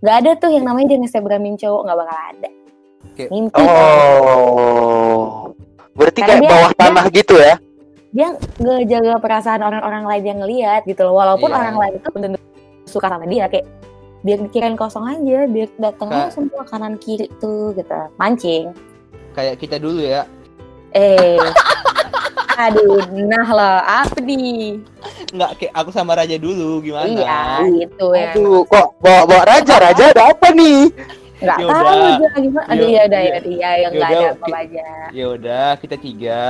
nggak 0.00 0.16
ada 0.18 0.30
tuh 0.34 0.50
yang 0.50 0.64
namanya 0.64 0.90
dia 0.90 0.98
nge-instagramin 0.98 1.54
cowok 1.54 1.80
nggak 1.84 1.98
bakal 1.98 2.18
ada. 2.32 2.50
Oke. 3.06 3.24
mimpi. 3.30 3.62
Oh. 3.62 5.54
Berarti 5.94 6.20
Karena 6.20 6.28
kayak 6.28 6.42
dia- 6.42 6.50
bawah 6.50 6.68
dia- 6.68 6.80
tanah 6.82 7.04
gitu 7.08 7.34
ya? 7.36 7.54
Dia 8.16 8.28
nggak 8.56 8.82
jaga 8.88 9.12
perasaan 9.20 9.60
orang-orang 9.60 10.04
lain 10.06 10.24
yang 10.24 10.38
ngelihat 10.40 10.82
gitu 10.84 11.04
loh 11.04 11.14
walaupun 11.14 11.46
Iya. 11.46 11.58
orang 11.58 11.76
lain 11.76 11.92
itu 11.94 12.08
belum 12.08 12.22
tentu 12.26 12.40
suka 12.86 13.06
sama 13.06 13.28
dia 13.28 13.44
kayak 13.44 13.66
biar 14.22 14.38
dikirain 14.40 14.74
kosong 14.74 15.04
aja 15.04 15.44
biar 15.44 15.68
datang 15.76 16.08
Kak. 16.08 16.16
aja 16.18 16.30
semua 16.32 16.64
kanan 16.64 16.96
kiri 16.96 17.28
tuh 17.36 17.70
gitu 17.72 17.92
mancing 18.16 18.72
Kayak 19.30 19.60
kita 19.60 19.76
dulu 19.76 20.00
ya. 20.00 20.24
eh 20.90 21.36
Aduh, 22.56 23.04
nah 23.20 23.44
loh, 23.44 23.78
apa 23.84 24.16
nih? 24.16 24.80
Nggak 25.28 25.50
kayak 25.60 25.72
aku 25.76 25.92
sama 25.92 26.16
Raja 26.16 26.40
dulu 26.40 26.80
gimana? 26.80 27.04
Iya, 27.04 27.40
gitu 27.84 28.16
ya. 28.16 28.32
Aduh, 28.32 28.64
kok 28.64 28.96
bawa 28.96 29.28
bawa 29.28 29.44
raja 29.44 29.76
raja 29.76 30.08
ada 30.08 30.32
apa 30.32 30.56
nih? 30.56 30.88
Nggak 31.36 31.58
Yaudah. 31.60 31.84
tahu 31.84 32.00
juga 32.16 32.28
gimana. 32.40 32.66
Aduh, 32.72 32.80
Yuk, 32.80 32.96
ya 32.96 33.02
udah 33.04 33.20
ya, 33.20 33.28
iya. 33.28 33.40
iya 33.44 33.70
yang 33.84 33.92
nggak 33.92 34.10
Yaudah, 34.10 34.32
ada 34.32 34.40
apa 34.40 34.56
aja. 34.56 34.86
Ya 35.12 35.26
udah, 35.28 35.68
kita 35.76 35.96
tiga. 36.00 36.44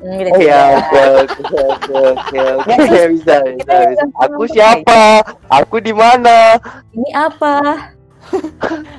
Hmm, 0.00 0.16
kita 0.16 0.30
Oh 0.32 0.40
ya, 0.40 0.60
oke 0.80 1.02
oke 1.12 1.42
oke 1.52 2.38
oke 2.56 2.72
Ya, 2.72 3.04
bisa 3.12 3.34
bisa. 3.52 3.74
bisa. 3.92 4.04
Aku 4.24 4.42
siapa? 4.48 5.02
Aku 5.52 5.76
di 5.84 5.92
mana? 5.92 6.56
Ini 6.96 7.10
apa? 7.12 7.56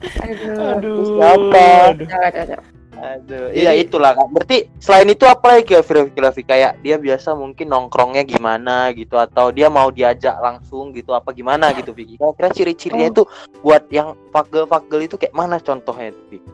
Aduh. 0.00 0.56
Aduh. 0.74 1.04
Siapa? 1.14 1.66
aduh. 1.94 2.58
Aduh, 3.00 3.48
iya 3.56 3.72
itulah 3.72 4.12
kan. 4.12 4.28
Berarti 4.28 4.68
selain 4.76 5.08
itu 5.08 5.24
apa 5.24 5.56
lagi 5.56 5.72
ya 5.72 5.80
Firfi? 5.80 6.44
kayak 6.44 6.84
dia 6.84 7.00
biasa 7.00 7.32
mungkin 7.32 7.72
nongkrongnya 7.72 8.28
gimana 8.28 8.92
gitu 8.92 9.16
atau 9.16 9.48
dia 9.48 9.72
mau 9.72 9.88
diajak 9.88 10.36
langsung 10.36 10.92
gitu 10.92 11.16
apa 11.16 11.32
gimana 11.32 11.72
gitu 11.72 11.96
Vicky? 11.96 12.20
Kira-kira 12.20 12.48
ciri-cirinya 12.52 13.08
Oh. 13.08 13.12
itu 13.16 13.22
buat 13.64 13.88
yang 13.88 14.12
fagel-fagel 14.28 15.08
itu 15.08 15.16
kayak 15.16 15.32
mana 15.32 15.56
contohnya 15.56 16.12
itu 16.12 16.22
Vicky? 16.28 16.50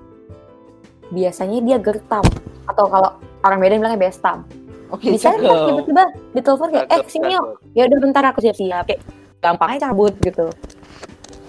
Biasanya 1.11 1.59
dia 1.63 1.79
gertam 1.83 2.23
atau 2.67 2.85
kalau 2.87 3.11
orang 3.43 3.59
Medan 3.59 3.83
bilangnya 3.83 4.07
bestam. 4.07 4.47
Oke, 4.87 5.11
Bisa 5.11 5.35
tiba-tiba 5.35 6.07
ditelepon 6.31 6.71
kayak, 6.71 6.87
eh 6.95 7.03
sini 7.11 7.35
yuk. 7.35 7.59
Ya 7.75 7.91
udah 7.91 7.99
bentar 7.99 8.23
aku 8.23 8.39
siap-siap. 8.39 8.87
Kayak 8.87 9.03
gampangnya 9.43 9.91
cabut 9.91 10.15
gitu. 10.23 10.47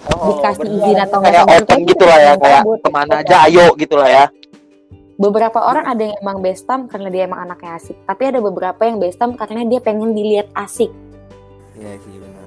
Dikasih 0.07 0.65
bener. 0.65 0.77
izin 0.81 0.97
atau 1.03 1.17
nggak 1.21 1.67
kayak 1.67 1.81
gitu 1.85 2.03
lah 2.07 2.17
ya 2.17 2.33
cabut, 2.33 2.79
kayak 2.81 2.81
ke 2.81 2.89
mana 2.89 3.13
aja 3.21 3.35
ayo 3.45 3.65
gitu 3.77 3.95
lah 3.99 4.09
ya. 4.09 4.25
Beberapa 5.17 5.57
orang 5.57 5.89
ada 5.89 6.03
yang 6.05 6.17
emang 6.21 6.37
bestam 6.39 6.85
karena 6.85 7.09
dia 7.09 7.25
emang 7.25 7.41
anaknya 7.41 7.73
asik. 7.75 7.97
Tapi 8.05 8.23
ada 8.29 8.37
beberapa 8.37 8.77
yang 8.85 9.01
bestam 9.01 9.33
karena 9.33 9.65
dia 9.65 9.81
pengen 9.81 10.13
dilihat 10.13 10.45
asik. 10.53 10.93
Iya 11.73 11.97
sih 11.97 12.21
benar. 12.21 12.45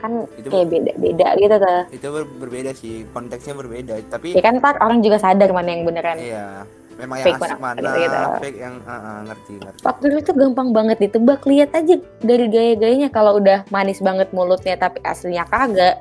Kan 0.00 0.12
Itu 0.40 0.48
kayak 0.48 0.66
beda-beda 0.68 1.28
gitu 1.36 1.56
tuh. 1.60 1.80
itu 1.92 2.06
ber- 2.08 2.32
berbeda 2.40 2.70
sih, 2.72 3.04
konteksnya 3.12 3.52
berbeda. 3.52 3.92
Tapi 4.08 4.32
Ya 4.32 4.40
kan 4.40 4.56
ntar 4.56 4.80
orang 4.80 5.04
juga 5.04 5.20
sadar 5.20 5.52
mana 5.52 5.68
yang 5.68 5.84
beneran. 5.84 6.16
iya, 6.16 6.64
memang 6.96 7.20
Fake 7.20 7.28
yang 7.28 7.40
asik 7.44 7.60
mana, 7.60 7.76
mana, 7.76 7.92
gitu. 7.92 8.18
fake 8.40 8.60
yang 8.60 8.74
ah, 8.84 8.92
ah, 8.96 9.18
ngerti 9.28 9.52
ngerti. 9.60 9.80
Faktor 9.84 10.10
itu 10.16 10.32
gampang 10.32 10.68
banget 10.72 10.96
ditebak. 10.96 11.40
Lihat 11.44 11.70
aja 11.76 11.94
dari 12.24 12.46
gaya-gayanya 12.48 13.08
kalau 13.12 13.36
udah 13.36 13.68
manis 13.68 14.00
banget 14.00 14.32
mulutnya 14.32 14.80
tapi 14.80 14.96
aslinya 15.04 15.44
kagak. 15.44 16.00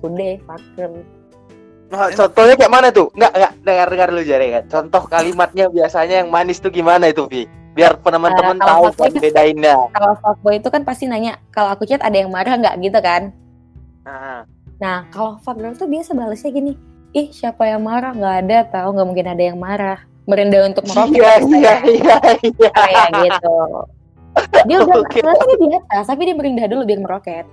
Udah, 0.00 0.32
faktor. 0.48 1.04
Nah, 1.88 2.12
contohnya 2.12 2.54
kayak 2.60 2.72
mana 2.72 2.88
tuh? 2.92 3.08
Enggak, 3.16 3.32
enggak 3.32 3.52
dengar 3.64 3.86
dengar 3.88 4.08
lu 4.12 4.22
jare 4.24 4.46
kan. 4.60 4.64
Contoh 4.68 5.02
kalimatnya 5.08 5.66
biasanya 5.72 6.20
yang 6.24 6.28
manis 6.28 6.60
tuh 6.60 6.68
gimana 6.68 7.08
itu, 7.08 7.24
Vi? 7.28 7.48
Biar 7.72 7.96
teman-teman 8.00 8.60
Nah, 8.60 8.76
tahu 8.76 8.92
kan 8.92 9.12
bedainnya. 9.16 9.76
Kalau 9.96 10.12
fuckboy 10.20 10.60
itu 10.60 10.68
kan 10.68 10.82
pasti 10.84 11.08
nanya, 11.08 11.40
kalau 11.48 11.72
aku 11.72 11.88
chat 11.88 12.04
ada 12.04 12.16
yang 12.16 12.28
marah 12.28 12.60
nggak 12.60 12.76
gitu 12.84 12.98
kan? 13.00 13.32
Nah, 14.04 14.44
Nah, 14.78 15.10
kalau 15.10 15.42
fuckgirl 15.42 15.74
tuh 15.74 15.90
biasa 15.90 16.14
balesnya 16.14 16.50
gini, 16.54 16.72
ih 17.10 17.34
siapa 17.34 17.66
yang 17.66 17.82
marah? 17.82 18.14
Nggak 18.14 18.36
ada, 18.46 18.58
tahu 18.70 18.88
nggak 18.94 19.08
mungkin 19.10 19.26
ada 19.26 19.42
yang 19.42 19.58
marah. 19.58 19.98
Merendah 20.28 20.70
untuk 20.70 20.84
meroket. 20.86 21.18
iya 21.18 21.32
iya 21.40 21.74
iya 21.88 22.16
iya. 22.46 22.70
Kayak 22.70 23.06
gitu. 23.26 23.56
Dia 24.70 24.76
udah 24.86 24.96
okay. 25.02 25.24
dia 25.24 25.56
di 25.58 25.68
atas, 25.74 26.04
tapi 26.06 26.30
dia 26.30 26.36
merendah 26.38 26.66
dulu 26.70 26.82
biar 26.86 27.00
meroket. 27.02 27.46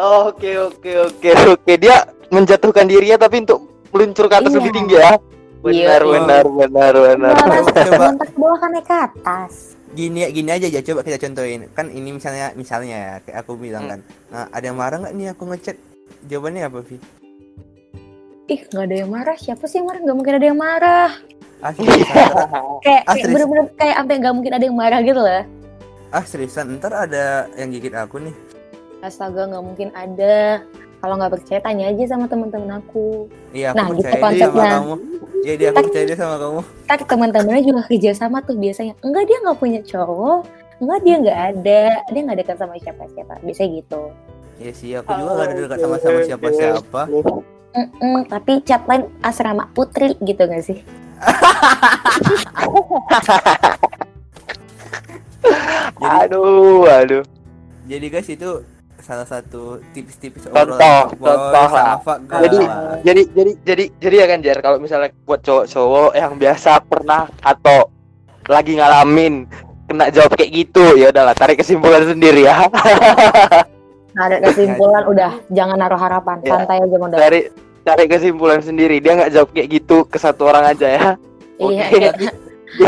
Oke 0.00 0.54
oke 0.56 0.92
oke 1.12 1.30
oke 1.58 1.72
dia 1.76 2.08
menjatuhkan 2.30 2.86
dirinya 2.86 3.18
tapi 3.18 3.42
untuk 3.42 3.60
meluncur 3.90 4.26
ke 4.26 4.34
atas 4.36 4.50
Iya. 4.50 4.58
lebih 4.58 4.72
tinggi 4.72 4.94
ya. 4.96 5.12
Benar 5.60 6.00
Iya. 6.00 6.08
benar 6.08 6.44
benar 6.48 6.92
benar. 6.96 7.32
Balas 7.36 7.66
Coba. 7.68 8.06
bawah 8.32 8.56
kan 8.56 8.70
naik 8.72 8.86
ke 8.86 8.96
atas. 8.96 9.52
Gini 9.90 10.22
gini 10.30 10.48
aja 10.48 10.66
aja 10.66 10.80
coba 10.80 11.02
kita 11.02 11.18
contohin. 11.20 11.66
Kan 11.70 11.90
ini 11.90 12.10
misalnya 12.12 12.54
misalnya 12.54 12.96
ya 12.96 13.14
kayak 13.20 13.38
aku 13.42 13.52
bilang 13.54 13.84
Hmm. 13.84 13.90
kan. 13.90 14.00
Nah, 14.30 14.46
ada 14.48 14.64
yang 14.64 14.78
marah 14.78 14.96
nggak 14.98 15.12
nih 15.12 15.26
aku 15.28 15.42
ngechat? 15.46 15.76
Jawabannya 16.22 16.62
apa, 16.64 16.78
Vi? 16.80 16.96
Ih 18.48 18.60
nggak 18.64 18.84
ada 18.84 18.96
yang 18.96 19.10
marah, 19.10 19.36
siapa 19.36 19.64
sih 19.64 19.78
yang 19.78 19.86
marah? 19.86 20.00
Nggak 20.00 20.16
mungkin 20.16 20.34
ada 20.34 20.46
yang 20.46 20.58
marah. 20.58 21.10
Ah, 21.60 21.70
seriusan, 21.70 22.06
Kayak, 22.08 22.56
Ah, 22.72 22.80
kayak 22.80 23.04
serius? 23.12 23.30
bener-bener 23.30 23.64
kayak 23.76 23.94
sampai 23.94 24.14
nggak 24.16 24.34
mungkin 24.34 24.52
ada 24.54 24.64
yang 24.64 24.76
marah 24.76 25.00
gitu 25.02 25.20
lah. 25.20 25.42
ah 26.10 26.24
seriusan, 26.24 26.64
ntar 26.74 26.90
ada 26.90 27.24
yang 27.54 27.68
gigit 27.68 27.92
aku 27.92 28.18
nih. 28.18 28.34
Astaga 29.00 29.46
nggak 29.46 29.62
mungkin 29.62 29.88
ada. 29.92 30.64
Kalau 31.00 31.14
nggak 31.16 31.32
percaya 31.32 31.60
tanya 31.64 31.84
aja 31.88 32.04
sama 32.06 32.28
teman-teman 32.28 32.76
aku. 32.76 33.24
Iya, 33.56 33.72
aku 33.72 33.76
Nah, 33.80 33.86
gitu 33.88 34.04
percaya 34.04 34.12
deh 34.12 34.20
sama 34.20 34.28
konsepnya. 34.28 34.70
kamu. 34.70 34.94
Jadi 35.40 35.62
aku 35.64 35.80
percaya 35.88 36.04
deh 36.04 36.18
sama 36.20 36.36
kamu. 36.36 36.60
Ntar 36.84 36.98
teman-temannya 37.08 37.62
juga 37.64 37.82
kerja 37.88 38.10
sama 38.12 38.38
tuh 38.44 38.56
biasanya. 38.60 38.94
Enggak 39.00 39.24
dia 39.24 39.36
nggak 39.40 39.58
punya 39.58 39.80
cowok. 39.80 40.40
Enggak 40.80 41.00
dia 41.00 41.14
nggak 41.16 41.38
ada. 41.56 41.82
Dia 42.12 42.20
nggak 42.20 42.38
dekat 42.44 42.56
sama 42.60 42.74
siapa-siapa. 42.76 43.32
Biasanya 43.40 43.70
gitu. 43.80 44.02
Iya 44.60 44.72
sih, 44.76 44.90
aku 44.92 45.08
juga 45.16 45.32
gak 45.32 45.46
ada 45.48 45.54
dekat 45.56 45.78
sama 45.80 45.96
sama 45.96 46.20
siapa-siapa. 46.20 47.00
Mm-mm, 47.70 48.28
tapi 48.28 48.60
chat 48.60 48.84
lain 48.84 49.08
asrama 49.24 49.64
putri 49.72 50.12
gitu 50.20 50.44
gak 50.44 50.60
sih? 50.60 50.84
aduh 56.00 56.84
aduh. 56.86 57.24
Jadi 57.88 58.06
guys 58.06 58.28
itu 58.28 58.62
salah 59.00 59.24
satu 59.24 59.80
tips-tips 59.90 60.48
Contoh, 60.48 61.00
contoh 61.12 61.66
lah. 61.68 61.96
Jadi 62.42 62.58
jadi 63.02 63.22
jadi 63.32 63.52
jadi 63.62 63.84
jadi 63.96 64.14
ya 64.16 64.26
kan 64.26 64.38
Jar 64.40 64.58
kalau 64.60 64.78
misalnya 64.78 65.10
buat 65.22 65.40
cowok-cowok 65.40 66.10
yang 66.12 66.32
biasa 66.34 66.80
pernah 66.84 67.28
atau 67.40 67.88
lagi 68.46 68.74
ngalamin 68.74 69.44
kena 69.84 70.06
jawab 70.08 70.32
kayak 70.34 70.50
gitu 70.54 70.94
ya 70.94 71.10
udahlah 71.10 71.34
tarik 71.34 71.58
kesimpulan 71.58 72.02
sendiri 72.02 72.46
ya 72.46 72.66
ada 74.22 74.36
kesimpulan 74.42 75.02
udah 75.06 75.32
jangan 75.50 75.76
naruh 75.78 75.98
harapan, 75.98 76.42
Ya. 76.42 76.50
santai 76.56 76.78
aja 76.78 76.96
modal. 76.98 77.18
tarik 77.18 77.44
tarik 77.80 78.08
kesimpulan 78.10 78.60
sendiri 78.60 78.98
dia 78.98 79.14
nggak 79.14 79.30
jawab 79.30 79.48
kayak 79.50 79.68
gitu 79.70 80.02
ke 80.04 80.18
satu 80.18 80.46
orang 80.46 80.74
aja 80.74 80.86
ya 80.88 81.06
Iya, 81.60 81.84
Oke. 81.84 81.96
iya. 82.00 82.10
Tapi, 82.10 82.26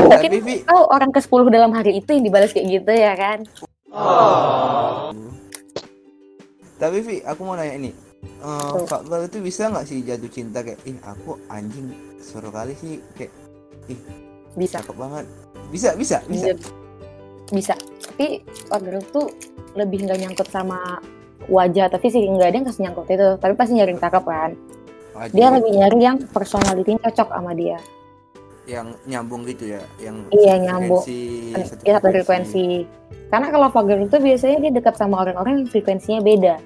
Mungkin 0.08 0.30
tapi 0.40 0.54
oh 0.70 0.88
orang 0.88 1.10
ke-10 1.10 1.42
dalam 1.50 1.74
hari 1.74 1.98
itu 1.98 2.08
yang 2.08 2.24
dibalas 2.24 2.54
kayak 2.54 2.66
gitu 2.70 2.88
ya 2.88 3.12
kan? 3.12 3.38
Tapi 6.82 6.98
Vi, 7.06 7.16
aku 7.22 7.46
mau 7.46 7.54
nanya 7.54 7.78
ini. 7.78 7.94
Eh, 8.42 8.70
Tuh. 8.74 8.86
fuckgirl 8.90 9.30
itu 9.30 9.38
bisa 9.38 9.70
nggak 9.70 9.86
sih 9.86 10.02
jatuh 10.02 10.30
cinta 10.30 10.66
kayak, 10.66 10.82
ih 10.82 10.98
aku 11.06 11.38
anjing 11.46 11.94
seru 12.18 12.50
kali 12.50 12.74
sih 12.74 12.98
kayak 13.14 13.30
Bisa. 14.58 14.82
cakep 14.82 14.96
banget. 14.98 15.26
Bisa, 15.70 15.94
bisa, 15.94 16.18
bisa. 16.26 16.50
Bisa. 16.50 16.70
Bisa. 17.52 17.74
Tapi 18.10 18.42
Fuckgirl 18.66 19.02
tuh 19.14 19.30
lebih 19.78 20.04
nggak 20.04 20.18
nyangkut 20.26 20.48
sama 20.50 20.98
wajah 21.50 21.90
tapi 21.90 22.06
sih 22.12 22.22
nggak 22.22 22.48
ada 22.50 22.56
yang 22.62 22.66
kasih 22.68 22.82
nyangkut 22.86 23.06
itu 23.10 23.28
tapi 23.42 23.52
pasti 23.58 23.72
nyari 23.74 23.90
yang 23.96 24.02
cakep 24.02 24.24
kan 24.24 24.50
Wajib. 25.12 25.34
dia 25.34 25.46
lebih 25.50 25.72
nyari 25.74 25.98
yang 25.98 26.16
personality 26.30 26.92
cocok 27.02 27.28
sama 27.34 27.52
dia 27.56 27.78
yang 28.62 28.94
nyambung 29.10 29.42
gitu 29.42 29.74
ya, 29.74 29.82
yang 29.98 30.22
Iya, 30.30 30.54
nyambung. 30.62 31.02
frekuensi, 31.02 31.66
satu 31.66 31.82
ya 31.82 31.98
frekuensi 31.98 32.66
karena 33.26 33.48
kalau 33.50 33.68
Fuckgirl 33.74 34.06
itu 34.06 34.16
biasanya 34.22 34.56
dia 34.62 34.72
dekat 34.78 34.94
sama 34.94 35.26
orang-orang 35.26 35.64
yang 35.64 35.66
frekuensinya 35.66 36.20
beda 36.22 36.56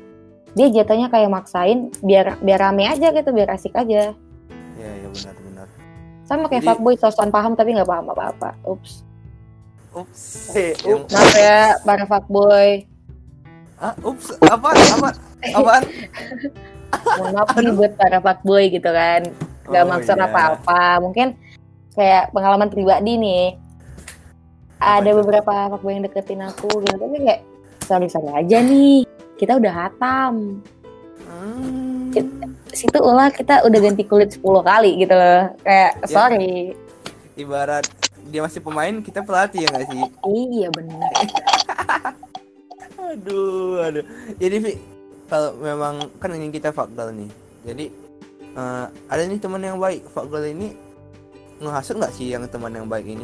dia 0.56 0.72
jatuhnya 0.72 1.06
kayak 1.06 1.28
maksain 1.28 1.92
biar 2.00 2.40
biar 2.40 2.58
rame 2.62 2.88
aja 2.88 3.12
gitu 3.12 3.30
biar 3.30 3.52
asik 3.52 3.72
aja 3.72 4.16
Iya, 4.74 4.90
iya 4.94 5.08
benar-benar. 5.08 5.68
sama 6.24 6.48
kayak 6.48 6.64
Jadi- 6.64 6.68
fuckboy 6.72 6.94
sosokan 6.96 7.28
paham 7.28 7.52
tapi 7.52 7.72
nggak 7.72 7.86
paham 7.86 8.06
apa-apa 8.08 8.56
ups 8.64 9.04
Ups. 9.92 10.52
Eh, 10.52 10.76
Yang- 10.82 11.08
maaf 11.08 11.32
ya 11.34 11.60
para 11.80 12.04
fuckboy 12.04 12.84
ah, 13.76 13.96
ups, 14.02 14.28
apa? 14.42 14.68
Apa? 14.72 15.08
Apaan? 15.52 15.82
mohon 17.16 17.32
maaf 17.34 17.48
nih 17.54 17.72
buat 17.72 17.92
para 17.94 18.18
fuckboy 18.18 18.68
gitu 18.68 18.88
kan 18.88 19.24
nggak 19.66 19.84
Oh, 19.84 19.88
maksud 19.88 20.14
iya. 20.14 20.24
apa-apa 20.26 20.82
mungkin 21.00 21.36
kayak 21.92 22.28
pengalaman 22.30 22.68
pribadi 22.68 23.16
nih 23.16 23.44
Apa 24.76 25.00
ada 25.00 25.10
itu? 25.10 25.16
beberapa 25.16 25.52
fuckboy 25.70 25.92
yang 25.92 26.04
deketin 26.04 26.40
aku 26.40 26.68
gitu 26.78 26.92
tapi 26.94 27.16
kayak 27.18 27.40
sorry 27.82 28.06
sorry 28.06 28.28
aja 28.30 28.60
nih 28.60 29.08
kita 29.36 29.56
udah 29.56 29.72
hatam 29.72 30.60
Hmm. 31.26 32.14
situ 32.70 32.96
ulah 32.96 33.28
kita 33.28 33.60
udah 33.60 33.76
ganti 33.76 34.02
kulit 34.02 34.32
10 34.32 34.40
kali 34.62 34.96
gitu 34.96 35.12
loh 35.12 35.52
kayak 35.60 36.00
Ya. 36.00 36.06
sorry 36.08 36.72
Ibarat 37.34 37.84
dia 38.26 38.40
masih 38.40 38.58
pemain, 38.58 38.90
kita 38.98 39.20
pelatih 39.20 39.62
ya 39.62 39.68
nggak 39.68 39.86
sih? 39.86 40.00
iya 40.26 40.66
bener 40.72 40.98
Aduh, 43.06 43.78
aduh. 43.80 44.04
Jadi 44.34 44.56
Vi, 44.58 44.72
kalau 45.26 45.54
memang 45.56 46.10
kan 46.18 46.32
ingin 46.32 46.50
kita 46.50 46.74
fuckgirl 46.74 47.12
nih. 47.12 47.30
Jadi 47.62 47.84
eh, 48.52 48.86
ada 49.06 49.22
nih 49.22 49.38
teman 49.38 49.62
yang 49.62 49.78
baik. 49.78 50.02
Fuckgirl 50.10 50.48
ini 50.48 50.74
ngehasut 51.56 51.96
nggak 51.96 52.12
sih 52.12 52.34
yang 52.34 52.42
teman 52.46 52.72
yang 52.72 52.86
baik 52.86 53.06
ini? 53.06 53.22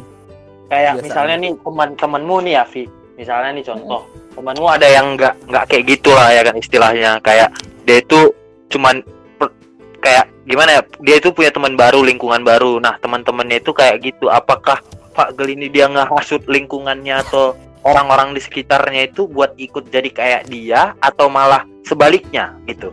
kayak 0.63 0.95
Biasa 0.95 1.05
misalnya 1.05 1.35
nih 1.37 1.51
teman-temanmu 1.59 2.35
nih 2.39 2.53
ya 2.55 2.63
Vi 2.65 2.83
misalnya 3.13 3.49
nih 3.53 3.65
contoh 3.65 4.01
temanmu 4.33 4.65
ada 4.65 4.87
yang 4.89 5.13
nggak 5.13 5.33
nggak 5.45 5.65
kayak 5.69 5.83
gitu 5.85 6.09
lah 6.13 6.33
ya 6.33 6.41
kan 6.41 6.55
istilahnya 6.57 7.11
kayak 7.21 7.49
dia 7.85 8.01
itu 8.01 8.33
cuman 8.73 9.05
per- 9.37 9.55
kayak 10.01 10.25
gimana 10.49 10.69
ya 10.77 10.81
dia 11.05 11.15
itu 11.21 11.29
punya 11.29 11.53
teman 11.53 11.77
baru 11.77 12.01
lingkungan 12.01 12.41
baru 12.41 12.81
nah 12.81 12.97
teman-temannya 12.97 13.61
itu 13.61 13.71
kayak 13.71 14.01
gitu 14.01 14.33
apakah 14.33 14.81
Pak 15.13 15.37
Gel 15.37 15.53
ini 15.53 15.69
dia 15.69 15.85
ngehasut 15.85 16.49
lingkungannya 16.49 17.21
atau 17.21 17.53
orang-orang 17.85 18.33
di 18.33 18.41
sekitarnya 18.41 19.13
itu 19.13 19.29
buat 19.29 19.53
ikut 19.61 19.93
jadi 19.93 20.09
kayak 20.09 20.41
dia 20.49 20.97
atau 20.97 21.29
malah 21.29 21.67
sebaliknya 21.85 22.57
gitu. 22.65 22.89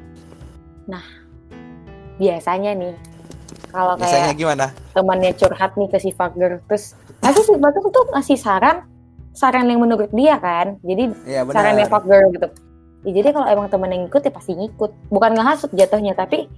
biasanya 2.20 2.76
nih 2.76 2.94
kalau 3.72 3.94
Biasanya 3.96 4.34
kayak 4.34 4.38
gimana? 4.38 4.66
temannya 4.92 5.32
curhat 5.38 5.72
nih 5.78 5.88
ke 5.88 5.98
si 6.02 6.10
fucker 6.12 6.60
terus 6.68 6.98
pasti 7.22 7.40
si 7.48 7.54
fucker 7.56 7.82
tuh 7.88 8.04
ngasih 8.12 8.36
saran 8.36 8.84
saran 9.32 9.66
yang 9.70 9.80
menurut 9.82 10.10
dia 10.10 10.36
kan. 10.38 10.76
Jadi 10.82 11.14
Iya 11.26 11.46
benar. 11.46 11.54
sarannya 11.54 11.86
fucker 11.86 12.22
gitu. 12.34 12.48
Ya, 13.00 13.10
jadi 13.16 13.28
kalau 13.32 13.46
emang 13.48 13.66
temen 13.72 13.88
yang 13.88 14.02
ngikut 14.06 14.22
ya 14.28 14.32
pasti 14.32 14.52
ngikut. 14.56 14.90
Bukan 15.08 15.32
ngehasut 15.38 15.70
jatuhnya 15.72 16.12
tapi 16.12 16.50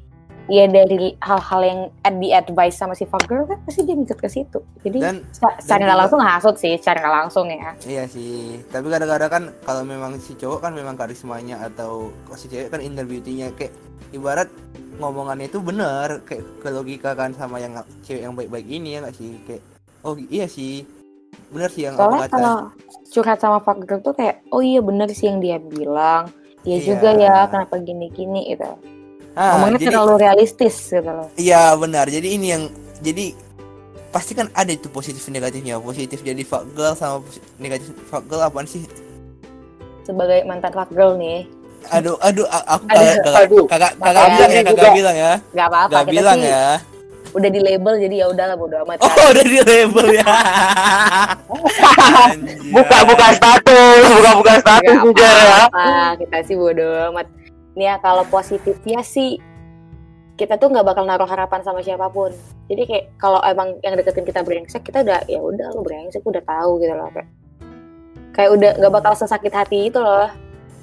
ya 0.50 0.66
dari 0.66 1.14
hal-hal 1.22 1.60
yang 1.62 1.80
ad 2.02 2.18
di 2.18 2.34
advice 2.34 2.74
sama 2.74 2.98
si 2.98 3.06
fucker 3.06 3.46
kan 3.46 3.58
pasti 3.62 3.86
dia 3.86 3.94
ngikut 3.94 4.18
ke 4.18 4.26
situ. 4.26 4.58
Jadi 4.82 4.98
Dan 4.98 5.22
secara 5.30 5.54
dan 5.62 5.80
nggak 5.86 5.98
langsung 6.02 6.18
ngehasut 6.18 6.56
sih 6.58 6.74
secara 6.78 6.98
nggak 6.98 7.16
langsung 7.22 7.46
ya. 7.46 7.70
Iya 7.86 8.04
sih, 8.10 8.58
tapi 8.74 8.90
kadang-kadang 8.90 9.30
kan 9.30 9.44
kalau 9.62 9.82
memang 9.86 10.18
si 10.18 10.34
cowok 10.34 10.66
kan 10.66 10.72
memang 10.74 10.98
karismanya 10.98 11.62
atau 11.62 12.10
si 12.34 12.50
cewek 12.50 12.74
kan 12.74 12.82
inner 12.82 13.06
beauty-nya. 13.06 13.54
Kayak 13.54 13.76
ibarat 14.10 14.50
ngomongannya 14.98 15.46
itu 15.46 15.62
bener 15.62 16.26
kayak 16.26 16.44
ke 16.58 16.68
logika 16.74 17.14
kan 17.14 17.30
sama 17.38 17.62
yang 17.62 17.78
cewek 18.02 18.26
yang 18.26 18.34
baik-baik 18.34 18.66
ini 18.66 18.98
ya 18.98 19.06
nggak 19.06 19.14
sih? 19.14 19.38
Kayak 19.46 19.62
oh 20.02 20.18
iya 20.18 20.50
sih 20.50 20.82
bener 21.52 21.68
sih 21.68 21.82
yang 21.84 21.94
soalnya 21.94 22.24
kata? 22.24 22.32
kalau 22.32 22.56
curhat 23.06 23.38
sama 23.38 23.58
fucker 23.60 24.00
tuh 24.00 24.12
kayak 24.12 24.40
oh 24.48 24.58
iya 24.58 24.80
bener 24.80 25.08
sih 25.12 25.28
yang 25.28 25.38
dia 25.38 25.60
bilang. 25.60 26.32
Ya 26.62 26.78
Iya. 26.78 26.84
juga 26.88 27.10
ya 27.12 27.34
kenapa 27.46 27.74
gini-gini 27.76 28.54
gitu. 28.54 28.70
Ah, 29.32 29.56
ngomongnya 29.56 29.80
jadi 29.80 29.86
terlalu 29.90 30.14
realistis 30.16 30.76
gitu 30.86 31.04
loh. 31.04 31.28
Iya 31.34 31.74
benar. 31.74 32.06
Jadi 32.06 32.28
ini 32.30 32.46
yang 32.50 32.64
jadi 33.00 33.34
pasti 34.08 34.32
kan 34.32 34.46
ada 34.52 34.68
itu 34.68 34.86
positif 34.86 35.24
negatifnya. 35.26 35.76
Positif 35.76 36.20
jadi 36.20 36.40
fuck 36.40 36.68
girl 36.72 36.94
sama 36.94 37.20
negatif 37.56 37.90
fuck 38.06 38.24
girl 38.24 38.42
apaan 38.42 38.64
sih? 38.64 38.84
Sebagai 40.02 40.44
mantan 40.44 40.70
fuck 40.70 40.88
girl 40.88 41.16
nih. 41.16 41.44
Aduh 41.90 42.14
aduh 42.22 42.46
aku 42.46 42.86
Aduh, 42.86 43.66
kagak 43.66 43.98
kagak 43.98 44.22
aduh. 44.22 44.34
bilang 44.38 44.50
ya 44.50 44.62
kagak 44.62 44.92
bilang 44.94 45.16
ya. 45.16 45.32
Nggak 45.50 45.66
apa-apa 45.66 45.90
kita 45.90 46.10
bilang 46.10 46.38
sih 46.38 46.46
ya 46.48 46.66
udah 47.32 47.48
di 47.48 47.60
label 47.64 47.94
jadi 47.96 48.14
ya 48.24 48.26
udahlah 48.28 48.56
bodo 48.56 48.76
amat. 48.84 49.00
Oh 49.00 49.08
kan. 49.08 49.32
udah 49.32 49.44
di 49.44 49.60
label 49.64 50.06
ya. 50.12 50.24
Anjir. 52.28 52.56
Buka-buka 52.72 53.26
status, 53.36 54.04
buka-buka 54.04 54.52
status 54.60 54.96
Nggak 55.00 55.16
Jar 55.16 55.36
ya. 55.40 55.60
kita 56.20 56.36
sih 56.44 56.56
bodo 56.56 56.88
amat. 57.12 57.26
Nih 57.72 57.88
ya 57.88 57.96
kalau 58.04 58.24
positifnya 58.28 59.00
sih 59.00 59.40
kita 60.36 60.60
tuh 60.60 60.68
nggak 60.72 60.84
bakal 60.84 61.04
naruh 61.08 61.28
harapan 61.28 61.60
sama 61.64 61.80
siapa 61.80 62.12
pun. 62.12 62.32
Jadi 62.68 62.82
kayak 62.84 63.04
kalau 63.16 63.40
emang 63.44 63.80
yang 63.80 63.96
deketin 63.96 64.28
kita 64.28 64.44
brengsek 64.44 64.84
kita 64.84 65.00
udah 65.00 65.24
ya 65.28 65.40
udah 65.40 65.72
lu 65.72 65.80
brengsek 65.84 66.24
udah 66.24 66.44
tahu 66.44 66.84
gitu 66.84 66.92
loh 66.92 67.08
kayak. 67.16 67.28
Kayak 68.32 68.50
udah 68.56 68.70
nggak 68.80 68.92
bakal 68.92 69.12
sesakit 69.16 69.52
hati 69.52 69.88
itu 69.88 70.00
loh. 70.00 70.28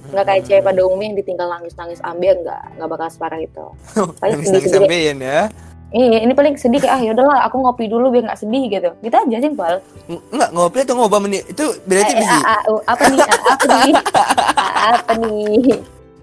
Nggak 0.09 0.25
kayak 0.25 0.41
cewek 0.49 0.63
pada 0.65 0.79
umumnya 0.81 1.13
yang 1.13 1.17
ditinggal 1.21 1.47
nangis 1.49 1.77
nangis 1.77 2.01
ambil 2.01 2.41
nggak 2.41 2.61
nggak 2.81 2.89
bakal 2.89 3.07
separah 3.13 3.37
itu. 3.37 3.65
Paling 4.21 4.41
nangis 4.41 4.49
sedih 4.49 4.57
nangis 4.57 4.69
sedih 4.73 4.81
sampein 4.81 5.17
ya 5.21 5.41
Iya, 5.89 6.21
ini 6.21 6.33
paling 6.33 6.53
sedih 6.53 6.77
kayak 6.77 6.93
ah 6.93 7.01
yaudahlah 7.01 7.49
aku 7.49 7.57
ngopi 7.59 7.89
dulu 7.89 8.13
biar 8.13 8.29
nggak 8.29 8.37
sedih 8.37 8.69
gitu. 8.69 8.89
Kita 8.99 9.25
aja 9.25 9.37
simpel. 9.39 9.81
Ng- 10.05 10.21
enggak 10.29 10.49
ngopi 10.53 10.77
atau 10.79 10.95
ngobam 10.95 11.25
ini 11.25 11.41
itu 11.41 11.65
berarti 11.83 12.13
Eh, 12.13 12.13
eh, 12.13 12.21
bisa 12.21 12.35
ah, 12.35 12.45
ah, 12.47 12.61
oh, 12.67 12.79
apa 12.85 13.03
nih? 13.05 13.19
Ah, 13.19 13.39
apa 13.49 13.65
nih? 13.65 13.93
Ah, 14.53 14.91
apa 14.93 15.11
nih? 15.17 15.77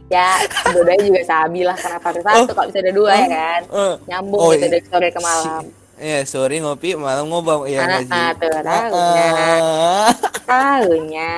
Ya, 0.07 0.29
dua-duanya 0.71 1.03
juga 1.03 1.23
sabi 1.27 1.61
lah 1.61 1.75
kenapa 1.75 2.15
harus 2.15 2.23
satu 2.23 2.55
kalau 2.55 2.71
bisa 2.71 2.79
ada 2.79 2.93
dua 2.95 3.11
ya 3.13 3.27
kan? 3.27 3.61
Eh, 3.67 3.95
Nyambung 4.07 4.39
Oh, 4.39 4.51
gitu 4.53 4.63
iya. 4.63 4.71
dari 4.71 4.85
sore 4.87 5.09
ke 5.11 5.19
malam. 5.19 5.63
Iya, 5.97 6.19
sorry 6.23 6.57
ngopi 6.61 6.89
malam 6.95 7.26
ngobam 7.26 7.61
Ah, 7.61 7.67
iya 7.67 7.81
nggak 7.83 8.02
sih? 8.07 8.15
ah, 8.15 8.31
tuh, 8.33 8.50
Ah, 8.52 8.63
tahunya. 8.63 9.26
ah. 9.35 10.11
Tahunya. 10.47 11.33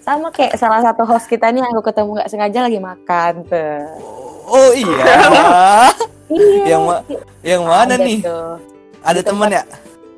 Sama 0.00 0.28
kayak 0.30 0.56
salah 0.56 0.80
satu 0.80 1.04
host 1.04 1.26
kita 1.26 1.48
nih 1.48 1.60
aku 1.62 1.80
ketemu 1.82 2.10
nggak 2.14 2.30
sengaja 2.30 2.60
lagi 2.62 2.80
makan 2.80 3.32
tuh. 3.44 3.84
Oh 4.44 4.70
iya. 4.70 5.04
Iya. 6.26 6.64
yang 6.66 6.82
ma- 6.82 7.04
yang 7.42 7.62
mana 7.62 7.84
ada 7.90 7.96
nih? 7.98 8.20
tuh. 8.20 8.56
Ada 9.00 9.20
teman 9.20 9.48
ya? 9.50 9.62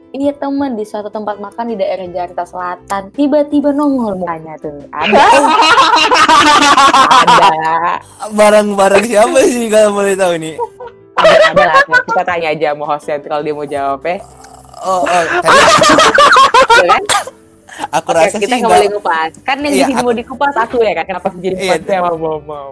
Iya 0.08 0.32
teman 0.32 0.72
di 0.72 0.82
suatu 0.82 1.08
tempat 1.08 1.36
makan 1.36 1.66
di 1.66 1.76
daerah 1.76 2.06
Jakarta 2.06 2.44
Selatan 2.44 3.10
tiba-tiba 3.10 3.68
nongol 3.70 4.16
mukanya 4.16 4.56
tuh 4.56 4.80
ada 4.88 5.12
ada 7.20 7.76
Barang-barang 8.30 9.04
siapa 9.04 9.38
sih 9.44 9.68
kalau 9.68 9.92
boleh 9.94 10.14
tahu 10.14 10.34
nih? 10.38 10.56
ada 11.16 11.36
ada 11.50 11.64
lah 11.66 11.80
kita 12.02 12.22
tanya 12.22 12.48
aja 12.50 12.68
mau 12.72 12.86
hostnya 12.86 13.16
kalau 13.18 13.40
dia 13.40 13.52
mau 13.52 13.64
jawab 13.64 14.00
ya 14.02 14.16
Oh, 14.78 15.00
oh 15.00 15.24
tadi 15.42 15.60
Ya 16.78 16.86
kan? 16.90 17.02
aku 17.90 18.08
Oke, 18.08 18.16
rasa 18.18 18.36
kita 18.38 18.46
sih 18.50 18.60
nggak 18.62 18.70
boleh 18.70 18.88
ngupas 18.90 19.30
kan 19.42 19.56
yang 19.58 19.68
Iya, 19.68 19.72
di 19.74 19.84
sini 19.86 19.94
aku- 19.94 20.06
mau 20.06 20.14
dikupas 20.14 20.54
aku 20.54 20.76
ya 20.80 20.92
kan 20.94 21.04
kenapa 21.06 21.28
jadi 21.34 21.56
Iya. 21.58 21.76
sama 21.82 22.12
mau 22.14 22.38
mau 22.48 22.66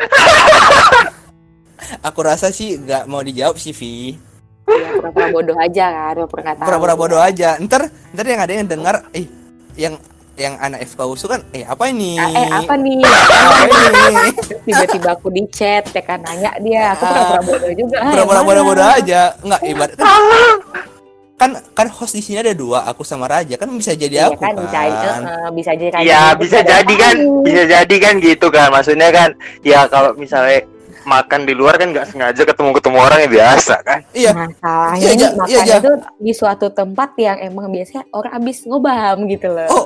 Aku 2.03 2.20
rasa 2.20 2.49
sih 2.49 2.77
nggak 2.77 3.05
mau 3.05 3.20
dijawab 3.20 3.57
sih 3.57 3.73
Vi. 3.73 3.94
ya 4.64 4.97
pura-pura 4.97 5.29
bodoh 5.31 5.57
aja 5.57 5.85
kan 5.87 6.12
pura-pura 6.16 6.40
nggak 6.42 6.57
tahu 6.57 6.66
Pura-pura 6.66 6.94
bodoh 6.94 7.20
aja. 7.20 7.49
Ntar 7.59 7.83
ntar 8.11 8.25
yang 8.25 8.40
ada 8.40 8.53
yang 8.53 8.66
dengar, 8.66 8.94
eh 9.11 9.29
yang 9.75 9.94
yang 10.35 10.59
anak 10.59 10.83
FK 10.85 11.01
USU 11.05 11.27
kan, 11.29 11.44
eh 11.51 11.62
apa 11.62 11.85
ini? 11.87 12.16
Ah, 12.16 12.27
eh 12.27 12.49
apa 12.51 12.75
nih 12.75 12.99
tiba-tiba 14.66 15.14
aku 15.14 15.29
di 15.31 15.47
chat 15.49 15.85
ya 15.87 16.03
kan 16.03 16.18
nanya 16.20 16.51
dia 16.59 16.90
aku 16.90 17.05
Ah. 17.05 17.12
pura-pura 17.12 17.40
bodoh 17.44 17.73
juga 17.77 17.97
Ah, 18.01 18.11
Pura-pura 18.11 18.40
mana? 18.64 18.85
aja. 18.94 19.20
Enggak 19.40 19.61
ibarat 19.62 19.97
kan 21.35 21.51
kan 21.75 21.90
host 21.90 22.14
di 22.14 22.23
sini 22.23 22.38
ada 22.40 22.55
dua, 22.55 22.87
aku 22.87 23.03
sama 23.03 23.27
Raja 23.27 23.59
kan 23.59 23.66
bisa 23.68 23.90
jadi 23.92 24.23
Iya 24.23 24.27
aku 24.31 24.38
kan, 24.38 24.55
kan. 24.55 24.64
bisa 24.64 24.79
aja 24.81 25.11
eh, 25.18 25.49
bisa 25.51 25.70
aja 25.75 25.85
kayak 25.90 26.05
Iya, 26.07 26.23
gitu. 26.23 26.38
bisa 26.40 26.59
jadi 26.62 26.94
kan, 26.94 27.14
bisa 27.42 27.62
jadi 27.66 27.97
kan 27.99 28.14
gitu 28.23 28.47
kan. 28.49 28.68
Maksudnya 28.70 29.09
kan, 29.11 29.29
ya 29.61 29.81
kalau 29.90 30.14
misalnya 30.14 30.62
makan 31.05 31.45
di 31.45 31.53
luar 31.57 31.77
kan 31.77 31.93
nggak 31.93 32.09
sengaja 32.11 32.43
ketemu-ketemu 32.45 32.97
orang 32.99 33.19
ya 33.25 33.31
biasa 33.31 33.75
kan. 33.85 34.01
Iya. 34.12 34.31
Masalahnya 34.33 35.05
Iya. 35.05 35.12
Iya, 35.14 35.29
makan 35.37 35.67
Ja. 35.69 35.77
itu 35.81 35.93
di 36.21 36.33
suatu 36.33 36.67
tempat 36.73 37.11
yang 37.21 37.38
emang 37.40 37.71
biasanya 37.71 38.05
orang 38.11 38.33
habis 38.37 38.64
ngobam 38.64 39.17
gitu 39.29 39.49
loh. 39.53 39.69
Oh. 39.71 39.85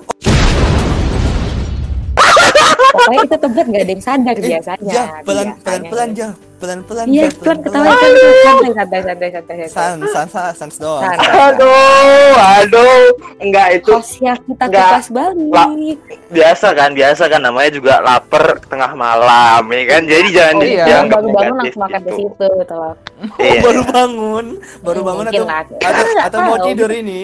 Pokoknya 2.89 3.21
itu 3.23 3.37
tempat 3.39 3.65
nggak 3.65 3.83
ada 3.83 3.93
yang 3.93 4.03
sadar 4.03 4.35
Eh, 4.35 4.43
biasanya. 4.47 4.91
Ja, 4.91 5.05
pelan 5.21 5.47
biasanya. 5.47 5.61
pelan 5.61 5.81
pelan 5.85 6.09
ja, 6.11 6.29
pelan 6.57 6.81
pelan. 6.83 7.07
Iya, 7.07 7.27
cuman 7.31 7.57
ketawa 7.61 7.85
pelan. 7.85 7.95
kan 7.95 8.11
santai 8.11 8.71
santai 8.73 9.01
santai 9.01 9.29
santai. 9.31 9.57
San 9.69 9.97
san 10.07 10.27
san 10.27 10.53
sans 10.53 10.77
doang. 10.77 11.03
San. 11.05 11.17
Aduh, 11.49 12.33
aduh, 12.57 13.05
enggak 13.39 13.69
itu 13.75 13.93
Hostnya 13.93 14.33
kita 14.39 14.65
Nggak. 14.65 14.89
kupas 14.89 15.07
balik. 15.11 15.99
biasa 16.29 16.67
kan, 16.73 16.91
biasa 16.93 17.23
kan 17.27 17.41
namanya 17.41 17.71
juga 17.71 17.95
lapar 18.01 18.45
tengah 18.63 18.93
malam 18.95 19.63
ya 19.67 19.83
kan. 19.87 20.03
Jadi 20.05 20.29
jangan 20.31 20.55
Oh, 20.55 20.61
di- 20.61 20.71
iya. 20.71 20.85
dianggap 20.85 21.19
baru 21.19 21.29
bangun 21.31 21.57
langsung 21.59 21.83
makan 21.83 22.01
ke 22.01 22.05
gitu. 22.07 22.19
situ 22.19 22.47
gitu 22.55 22.75
loh. 22.75 22.95
Oh, 23.19 23.39
Iya. 23.39 23.61
baru 23.67 23.83
bangun, 23.85 24.47
baru 24.81 25.01
bangun 25.03 25.25
Mungkin 25.25 25.41
atau 25.41 25.47
lah. 25.47 25.63
atau, 25.83 26.05
atau 26.25 26.39
mau 26.43 26.57
tidur 26.63 26.91
ini. 26.91 27.23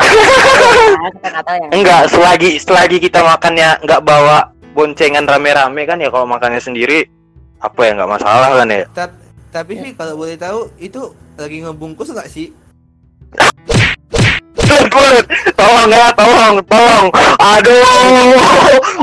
Ya. 0.00 1.68
Enggak, 1.70 2.10
selagi 2.10 2.58
selagi 2.58 2.98
kita 2.98 3.22
makannya 3.22 3.78
nggak 3.80 4.00
bawa 4.00 4.49
boncengan 4.72 5.26
rame-rame 5.26 5.82
kan 5.84 5.98
ya 5.98 6.08
kalau 6.08 6.24
makannya 6.24 6.62
sendiri 6.62 7.06
apa 7.58 7.80
ya 7.82 7.90
nggak 7.98 8.10
masalah 8.10 8.48
kan 8.56 8.68
ya. 8.70 8.84
Ta- 8.94 9.18
tapi 9.50 9.74
Vi 9.76 9.90
kalau 9.92 10.14
boleh 10.14 10.38
tahu 10.38 10.70
itu 10.78 11.10
lagi 11.34 11.60
ngebungkus 11.60 12.14
nggak 12.14 12.30
sih? 12.30 12.54
Kulit, 14.90 15.26
tolong 15.58 15.90
ya, 15.90 16.14
tolong, 16.14 16.62
tolong. 16.66 17.06
Aduh, 17.38 17.82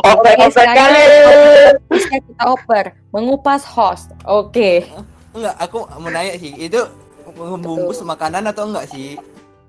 Oke, 0.04 0.32
sekarang 0.48 0.76
kali. 0.76 1.04
bisa 1.92 2.18
kita 2.20 2.44
oper 2.44 2.86
mengupas 3.12 3.68
host. 3.68 4.12
Oke. 4.24 4.88
Enggak, 5.36 5.56
aku 5.60 5.84
mau 6.00 6.08
nanya 6.08 6.40
sih, 6.40 6.56
itu 6.56 6.80
ngebungkus 7.30 8.00
makanan 8.02 8.48
atau 8.48 8.68
enggak 8.68 8.88
sih? 8.88 9.20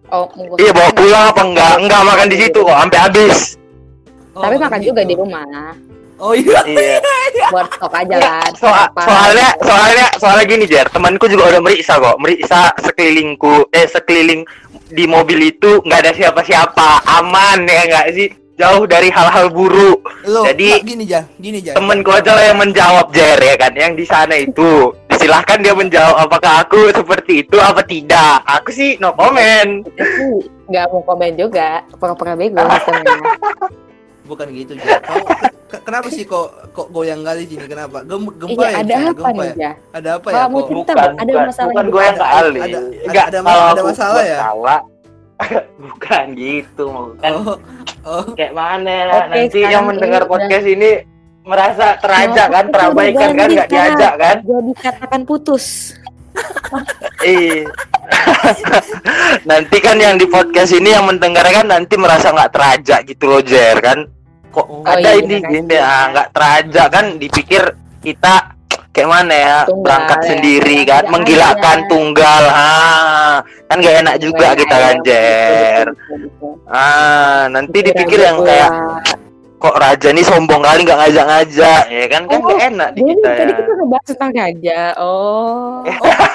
Oh, 0.09 0.25
Iya 0.57 0.71
bawa 0.73 0.91
pulang 0.95 1.25
apa 1.29 1.43
enggak? 1.45 1.73
Enggak 1.83 2.03
makan 2.07 2.27
di 2.31 2.37
situ 2.41 2.59
kok, 2.63 2.79
sampai 2.79 2.99
habis. 2.99 3.58
Oh, 4.39 4.43
Tapi 4.47 4.55
makan 4.55 4.81
juga 4.81 5.03
gitu. 5.03 5.11
di 5.11 5.15
rumah. 5.19 5.75
Oh 6.19 6.31
iya. 6.31 6.63
Iya. 7.29 7.51
Buat 7.53 7.71
stok 7.77 7.93
aja 7.93 8.17
kan. 8.19 8.51
Soal, 8.57 8.89
Apa? 8.89 9.03
soalnya 9.05 9.49
soalnya 9.63 10.07
soalnya 10.17 10.45
gini 10.49 10.65
Jer, 10.65 10.87
temanku 10.89 11.29
juga 11.29 11.55
udah 11.55 11.61
meriksa 11.61 12.01
kok, 12.01 12.17
meriksa 12.19 12.73
sekelilingku, 12.81 13.69
eh 13.71 13.85
sekeliling 13.85 14.43
di 14.91 15.05
mobil 15.05 15.53
itu 15.53 15.79
nggak 15.85 16.01
ada 16.09 16.13
siapa-siapa, 16.17 17.05
aman 17.05 17.69
ya 17.69 17.83
nggak 17.85 18.07
sih? 18.17 18.29
Jauh 18.59 18.91
dari 18.91 19.07
hal-hal 19.13 19.55
buruk. 19.55 20.03
Lo, 20.27 20.43
Jadi- 20.43 20.83
gini 20.83 21.05
ja, 21.07 21.23
gini 21.39 21.63
ja. 21.63 21.79
Temenku 21.79 22.11
aja 22.11 22.35
lah 22.35 22.43
yang 22.51 22.59
menjawab 22.59 23.13
Jer 23.15 23.39
ya 23.39 23.55
kan, 23.55 23.71
yang 23.77 23.95
di 23.95 24.03
sana 24.03 24.35
itu. 24.35 24.91
Silahkan 25.15 25.63
dia 25.63 25.77
menjawab 25.77 26.27
apakah 26.27 26.67
aku 26.67 26.91
seperti 26.91 27.47
itu 27.47 27.55
apa 27.61 27.85
tidak. 27.87 28.43
Aku 28.49 28.73
sih 28.75 28.99
no 28.99 29.15
comment. 29.15 29.87
Nggak 30.67 30.85
mau 30.91 31.03
komen 31.07 31.39
juga. 31.39 31.87
Pura-pura 32.01 32.35
bego. 32.35 32.59
Bukan 34.29 34.47
gitu. 34.53 34.73
Kau 34.77 35.25
ke- 35.67 35.83
kenapa 35.83 36.09
sih 36.09 36.23
kok 36.23 36.49
kok 36.71 36.89
goyang 36.89 37.21
kali 37.21 37.45
sini? 37.45 37.65
Kenapa? 37.65 38.05
Gem, 38.05 38.29
gempa 38.31 38.53
Iya, 38.55 38.69
ya? 38.69 38.77
ada 38.79 38.95
apa 38.95 39.09
Gempa 39.11 39.29
nih 39.31 39.41
ya? 39.43 39.55
ya? 39.57 39.73
Ada 39.91 40.09
apa 40.15 40.27
ya? 40.29 40.37
Cerita, 40.49 40.93
Bang, 40.93 41.15
ada 41.15 41.33
masalah 41.43 41.67
bukan 41.67 41.77
yang 41.79 41.89
gue 41.89 42.03
yang 42.03 42.13
ada- 42.15 42.29
kali. 42.31 42.59
ada- 42.59 42.81
Enggak, 43.03 43.27
ada- 43.27 43.41
kalau 43.41 43.65
ada 43.65 43.73
aku 43.75 43.89
masalah 43.89 44.23
ya? 44.23 44.39
salah, 44.39 44.81
bukan 45.85 46.25
gitu 46.35 46.85
bukan 46.89 47.31
Oh, 47.33 47.57
oh, 48.05 48.25
kayak 48.33 48.53
mana 48.53 48.97
nanti 49.27 49.59
yang 49.61 49.85
mendengar 49.85 50.23
ini 50.23 50.31
podcast 50.31 50.67
ini 50.67 50.91
merasa 51.43 51.87
terajak 51.97 52.47
Oh, 52.47 52.53
kan 52.53 52.65
terabaikan 52.69 53.29
kan 53.33 53.49
nggak 53.49 53.69
diajak 53.69 54.13
kan 54.17 54.37
Jadi 54.41 54.73
katakan 54.77 55.21
putus. 55.25 55.97
Iya. 57.19 57.67
nanti 59.49 59.77
kan 59.79 59.99
yang 59.99 60.15
di 60.15 60.27
podcast 60.27 60.71
ini 60.71 60.93
yang 60.93 61.03
mendengarkan 61.03 61.67
nanti 61.67 61.95
merasa 61.95 62.31
nggak 62.31 62.53
terajak 62.53 63.01
gitu 63.05 63.25
loh 63.27 63.43
Jer 63.43 63.75
kan. 63.79 64.07
Kok 64.59 64.67
Oh, 64.67 64.83
ada 64.83 65.11
iya, 65.15 65.23
ini 65.23 65.37
gini 65.39 65.77
ah, 65.79 66.11
nggak 66.11 66.29
terajak 66.35 66.87
kan 66.91 67.05
dipikir 67.15 67.63
kita 68.03 68.59
kayak 68.91 69.07
mana 69.07 69.31
ya 69.31 69.57
Tunggal, 69.63 69.83
berangkat 69.87 70.19
ya. 70.19 70.27
sendiri 70.27 70.79
kan 70.83 71.03
aja. 71.07 71.11
menggilakkan 71.15 71.79
tunggal 71.87 72.43
ah 72.51 73.37
kan 73.71 73.77
gak 73.79 73.97
enak 74.03 74.17
juga 74.19 74.59
kita 74.59 74.75
kan 74.75 74.97
ya, 74.99 75.05
Jer 75.07 75.87
betul, 75.87 76.17
betul, 76.19 76.19
betul. 76.27 76.53
ah 76.67 77.47
nanti 77.47 77.79
dipikir 77.79 78.19
yang 78.19 78.43
kayak 78.43 78.71
kok 79.59 79.75
raja 79.75 80.09
nih 80.11 80.25
sombong 80.27 80.63
kali 80.63 80.81
nggak 80.83 80.99
ngajak-ngajak 80.99 81.83
ya 81.87 82.07
kan 82.11 82.23
kan 82.27 82.39
Oh, 82.39 82.47
gak 82.49 82.61
enak 82.75 82.89
di 82.91 83.01
kita 83.05 83.29
tadi 83.29 83.51
ya 83.51 83.55
kita 83.55 83.73
ngebahas 83.79 84.07
tentang 84.11 84.31
raja. 84.35 84.81
Oh. 84.99 85.83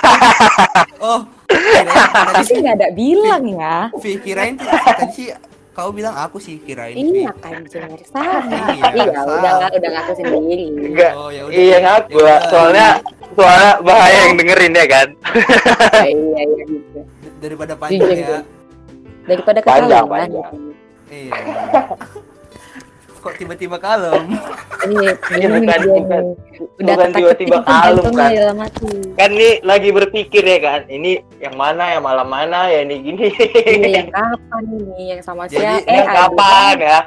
oh. 1.11 1.19
Tadi 1.47 1.91
Tapi 2.31 2.43
sih, 2.47 2.57
nggak 2.59 2.75
ada 2.79 2.89
bilang 2.91 3.43
ya. 3.47 3.77
Tadi 3.91 5.07
sih 5.11 5.27
kau 5.73 5.89
bilang 5.89 6.13
aku 6.13 6.37
sih 6.37 6.57
kirain. 6.59 6.93
Iya 6.93 7.33
kan 7.35 7.65
Jer. 7.65 7.89
Sama. 8.05 8.45
Iya, 8.71 8.85
Iya, 8.93 9.19
udah 9.19 9.53
udah 9.67 9.89
ngaku 9.91 10.11
sendiri. 10.15 10.65
enggak 10.69 11.11
Oh, 11.13 11.27
ya 11.27 11.41
udah. 11.43 11.55
iya 11.55 11.77
ngaku 11.79 12.13
Ya 12.15 12.23
lah. 12.23 12.39
soalnya 12.47 12.87
soalnya 13.33 13.71
bahaya 13.81 14.19
yang 14.23 14.35
dengerin 14.37 14.73
ya 14.73 14.85
kan 14.85 15.07
Oh, 15.09 16.05
iya 16.05 16.41
iya 16.45 16.63
gitu. 16.63 16.99
daripada 17.39 17.73
panjang 17.73 18.13
ya. 18.15 18.39
Daripada 19.23 19.59
Panjang, 19.59 20.03
ketahuan. 20.05 20.19
panjang. 20.29 20.53
Iya. 21.09 21.33
Kok 23.23 23.33
tiba-tiba 23.35 23.77
kalem? 23.77 24.27
Iya, 24.83 25.15
Iya, 25.31 25.47
bingung 25.47 25.63
bukan, 25.63 25.79
dia 25.79 25.93
bukan. 25.95 26.23
Udah 26.75 26.93
Bukan 26.93 27.09
tiba-tiba 27.15 27.57
kalem, 27.63 28.03
jantungnya 28.03 28.51
kan. 28.51 28.71
kan 29.15 29.29
nih 29.31 29.53
lagi 29.63 29.89
berpikir 29.89 30.43
ya 30.43 30.59
kan 30.59 30.81
ini 30.87 31.11
yang 31.39 31.55
mana 31.55 31.83
yang 31.89 32.03
malam 32.03 32.27
mana 32.27 32.67
ya 32.67 32.83
ini 32.83 32.99
gini 32.99 33.31
Iya, 33.31 34.03
yang 34.03 34.09
kapan 34.11 34.63
ini? 34.67 35.03
Yang 35.07 35.21
sama 35.23 35.47
siapa? 35.47 35.87
yang 35.87 36.03
ada 36.03 36.27
kapan 36.27 36.75
ya 36.77 36.99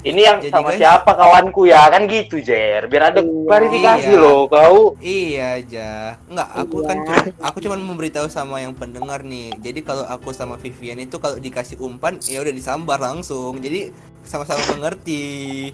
ini 0.00 0.20
yang 0.22 0.38
Jadi, 0.40 0.48
sama 0.48 0.68
guys- 0.70 0.80
siapa 0.80 1.10
kawanku 1.12 1.62
ya 1.64 1.82
kan 1.86 2.02
gitu 2.04 2.40
Jer 2.40 2.86
biar 2.86 3.12
ada 3.12 3.20
Iya. 3.20 3.44
klarifikasi 3.44 4.10
Iya. 4.10 4.18
loh 4.18 4.40
kau 4.46 4.76
Iya 4.96 5.46
aja. 5.56 5.88
Enggak, 6.24 6.48
aku 6.56 6.76
Iya. 6.76 6.86
kan 6.86 6.96
cuma 7.00 7.18
aku 7.42 7.56
cuma 7.60 7.76
memberitahu 7.76 8.26
sama 8.26 8.56
yang 8.58 8.72
pendengar 8.72 9.20
nih. 9.20 9.52
Jadi 9.56 9.80
kalau 9.80 10.04
aku 10.04 10.32
sama 10.32 10.56
Vivian 10.56 10.98
itu 10.98 11.16
kalau 11.16 11.36
dikasih 11.36 11.76
umpan 11.78 12.16
ya 12.22 12.40
udah 12.40 12.50
disambar 12.50 12.96
langsung. 12.96 13.56
Jadi 13.56 13.92
sama-sama 14.20 14.60
mengerti. 14.70 15.24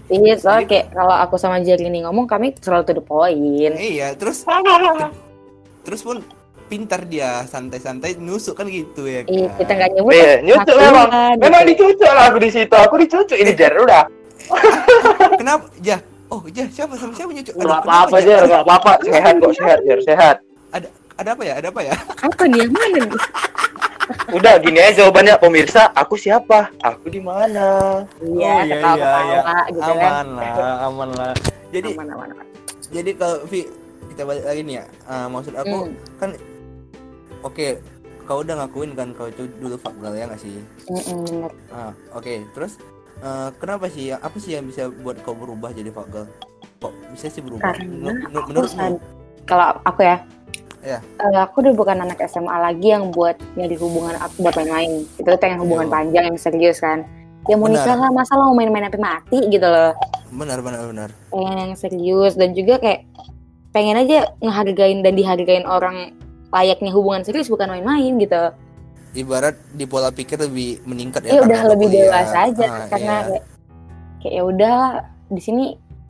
Iya, 0.07 0.33
soalnya 0.35 0.65
kayak 0.65 0.85
kalau 0.91 1.13
aku 1.13 1.35
sama 1.35 1.59
Jerry 1.59 1.85
ini 1.85 2.01
ngomong, 2.01 2.25
kami 2.25 2.55
selalu 2.55 2.83
to 2.85 2.93
the 2.93 3.03
point. 3.03 3.75
Iya, 3.75 4.15
terus 4.15 4.47
terus 5.85 6.01
pun 6.01 6.19
pintar 6.67 7.01
dia 7.03 7.41
santai-santai 7.43 8.15
nusuk 8.17 8.53
kan 8.53 8.67
gitu 8.67 9.03
ya. 9.03 9.23
Iya, 9.23 9.47
kan? 9.47 9.57
kita 9.57 9.71
nggak 9.73 9.89
nyebut. 9.93 10.11
Iya, 10.11 10.33
ngakuin 10.43 10.77
memang. 10.77 11.07
kan, 11.07 11.35
memang 11.39 11.61
gitu. 11.63 11.71
dicucuk 11.87 12.11
lah 12.11 12.25
aku 12.27 12.37
di 12.37 12.49
situ 12.49 12.75
aku 12.75 12.95
dicucuk 12.97 13.37
ini 13.37 13.51
Jer 13.51 13.73
udah 13.73 14.03
Kenapa? 15.39 15.65
Ja. 15.79 15.97
Oh, 16.27 16.43
ja, 16.49 16.67
siapa 16.67 16.93
sama 16.93 17.11
siapa 17.13 17.31
nyucuk? 17.31 17.55
Nggak 17.55 17.63
kenapa, 17.63 17.87
apa-apa 17.87 18.15
Ja? 18.17 18.25
Jer 18.27 18.41
nggak 18.45 18.63
apa-apa 18.63 18.91
sehat 19.01 19.33
kok 19.37 19.53
sehat 19.55 19.79
Jer 19.81 19.99
sehat 20.01 20.35
Ada 21.17 21.29
apa 21.33 21.41
ya? 21.41 21.53
Ada 21.57 21.67
apa 21.71 21.81
ya? 21.81 21.93
Apa 22.21 22.43
nih 22.45 22.59
yang 22.61 22.71
mana 22.71 22.97
nih? 23.01 23.21
udah 24.29 24.55
gini 24.57 24.79
aja 24.79 25.03
jawabannya 25.03 25.35
pemirsa 25.35 25.91
aku 25.91 26.15
siapa 26.15 26.71
aku 26.79 27.07
di 27.07 27.19
mana 27.19 27.99
Iya, 28.17 28.23
Oh, 28.23 28.59
iya, 28.61 28.75
ketawa-ketawa 28.77 29.59
gitu 29.67 29.91
kan. 29.93 30.11
Aman 30.13 30.27
lah, 30.31 30.75
aman 30.85 31.09
lah. 31.11 31.33
Jadi 31.67 31.89
Aman, 31.91 32.07
aman, 32.07 32.27
aman. 32.31 32.45
jadi 32.87 33.11
kalau 33.13 33.37
Vi 33.45 33.67
kita 34.07 34.23
balik 34.23 34.43
lagi 34.43 34.61
nih 34.63 34.75
ya. 34.77 34.85
eh, 34.87 35.27
maksud 35.27 35.53
aku 35.53 35.77
Hmm. 35.83 35.95
kan 36.15 36.29
oke 37.47 37.67
kau 38.23 38.43
udah 38.43 38.59
ngakuin 38.59 38.91
kan 38.91 39.15
kau 39.15 39.25
itu 39.25 39.47
dulu 39.57 39.79
fakgal 39.79 40.11
ya 40.11 40.27
nggak 40.27 40.41
sih 40.41 40.59
bener. 40.85 41.51
ah 41.71 41.95
oke 42.11 42.43
terus 42.51 42.75
eh, 43.19 43.49
kenapa 43.55 43.87
sih 43.87 44.11
ya 44.11 44.19
apa 44.19 44.35
sih 44.35 44.53
yang 44.53 44.67
bisa 44.67 44.91
buat 44.91 45.15
kau 45.23 45.31
berubah 45.31 45.71
jadi 45.71 45.89
fakgal 45.89 46.27
kok 46.77 46.93
bisa 47.09 47.27
sih 47.27 47.39
berubah 47.39 47.71
Karena 47.71 48.11
Menur- 48.27 48.45
menurutmu 48.45 48.99
kalau 49.47 49.79
aku 49.81 50.03
ya, 50.03 50.19
Iya. 50.83 50.99
eh, 50.99 51.39
aku 51.39 51.63
udah 51.63 51.71
bukan 51.73 51.97
anak 51.97 52.19
SMA 52.21 52.51
lagi 52.53 52.91
yang 52.91 53.09
buat 53.09 53.39
nyari 53.55 53.79
hubungan 53.79 54.11
aku 54.19 54.43
buat 54.43 54.53
main-main. 54.53 55.07
Itu 55.15 55.23
tuh 55.25 55.39
pengen 55.39 55.63
hubungan 55.63 55.87
Yo. 55.87 55.93
panjang 55.93 56.23
yang 56.27 56.37
serius 56.37 56.77
kan. 56.77 57.07
Ya 57.47 57.55
mau 57.55 57.65
Benar. 57.65 57.79
nikah 57.81 57.95
lah, 57.95 58.09
masa 58.11 58.35
lo 58.35 58.51
mau 58.51 58.59
main-main 58.59 58.85
sampai 58.85 58.99
mati 59.01 59.39
gitu 59.47 59.63
loh. 59.63 59.95
benar 60.27 60.59
benar 60.59 60.83
benar 60.83 61.09
Pengen 61.31 61.55
yang 61.57 61.73
serius 61.73 62.35
dan 62.35 62.51
juga 62.51 62.75
kayak 62.77 63.07
pengen 63.71 63.95
aja 63.95 64.27
ngehargain 64.37 64.99
dan 64.99 65.15
dihargain 65.15 65.63
orang 65.63 66.11
layaknya 66.49 66.91
hubungan 66.91 67.21
serius 67.21 67.47
bukan 67.47 67.67
main-main 67.69 68.15
gitu. 68.15 68.53
ibarat 69.13 69.57
di 69.71 69.83
pola 69.83 70.09
pikir 70.09 70.37
lebih 70.37 70.83
meningkat 70.83 71.25
ya 71.25 71.31
Iya 71.33 71.41
udah 71.41 71.61
lebih 71.69 71.87
kuliah. 71.87 72.03
dewasa 72.05 72.37
aja 72.45 72.65
Ah, 72.65 72.85
karena 72.87 73.15
iya. 73.15 73.23
kayak 73.25 73.43
kayak 74.19 74.33
ya 74.33 74.43
udah 74.43 74.77
di 75.27 75.41
sini 75.41 75.65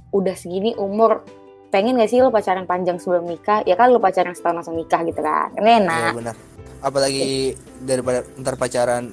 udah 0.10 0.34
segini 0.34 0.72
umur 0.76 1.24
pengen 1.68 1.96
gak 1.96 2.08
sih 2.08 2.20
lo 2.20 2.30
pacaran 2.30 2.64
panjang 2.64 2.96
sebelum 2.96 3.26
nikah 3.26 3.64
ya 3.64 3.74
kan 3.74 3.90
lo 3.90 3.98
pacaran 3.98 4.32
setahun 4.32 4.56
langsung 4.58 4.76
nikah 4.76 5.04
gitu 5.04 5.20
kan 5.20 5.52
kan 5.52 5.64
Iya, 5.64 5.78
enak 5.80 6.14
benar 6.16 6.36
apalagi 6.80 7.54
daripada 7.82 8.20
ntar 8.36 8.56
pacaran 8.56 9.12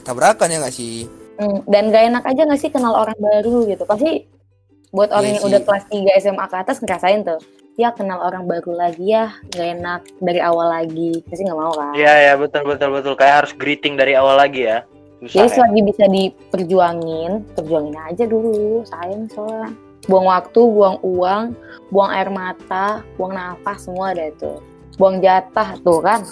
tabrakan 0.00 0.48
ya 0.48 0.58
nggak 0.58 0.72
sih 0.72 1.06
Hmm, 1.32 1.64
dan 1.66 1.88
gak 1.88 2.04
enak 2.06 2.24
aja 2.24 2.44
gak 2.44 2.60
sih 2.60 2.68
kenal 2.68 2.92
orang 2.94 3.16
baru 3.18 3.64
gitu 3.66 3.82
pasti 3.82 4.28
buat 4.90 5.08
orang 5.08 5.24
Iya 5.26 5.32
yang 5.32 5.42
sih. 5.42 5.48
udah 5.48 5.60
kelas 5.62 5.84
3 5.88 6.22
SMA 6.22 6.44
ke 6.44 6.56
atas 6.58 6.76
ngerasain 6.78 7.20
tuh 7.22 7.40
ya 7.76 7.88
kenal 7.92 8.20
orang 8.20 8.44
baru 8.44 8.72
lagi 8.76 9.12
ya. 9.12 9.32
Gak 9.52 9.68
enak 9.80 10.00
dari 10.20 10.40
awal 10.42 10.68
lagi. 10.68 11.24
Pasti 11.28 11.42
nggak 11.44 11.58
mau 11.58 11.72
kan? 11.72 11.92
Iya 11.96 12.12
ya 12.30 12.32
betul 12.36 12.62
betul 12.68 12.88
betul. 12.92 13.14
Kayak 13.16 13.34
harus 13.44 13.52
greeting 13.56 13.94
dari 13.96 14.12
awal 14.16 14.36
lagi 14.36 14.68
ya. 14.68 14.84
Susah 15.22 15.46
jadi 15.46 15.48
ya. 15.48 15.54
selagi 15.54 15.80
bisa 15.86 16.04
diperjuangin 16.10 17.30
perjuangin 17.54 17.96
aja 17.96 18.24
dulu. 18.26 18.82
Sayang 18.86 19.30
soalnya. 19.32 19.70
Buang 20.10 20.26
waktu 20.26 20.60
buang 20.66 20.96
uang 21.06 21.42
buang 21.94 22.10
air 22.10 22.26
mata 22.26 23.06
buang 23.14 23.32
nafas 23.32 23.86
semua 23.86 24.10
ada 24.10 24.26
itu. 24.26 24.58
Buang 24.98 25.22
jatah 25.22 25.78
tuh 25.80 26.02
kan? 26.02 26.26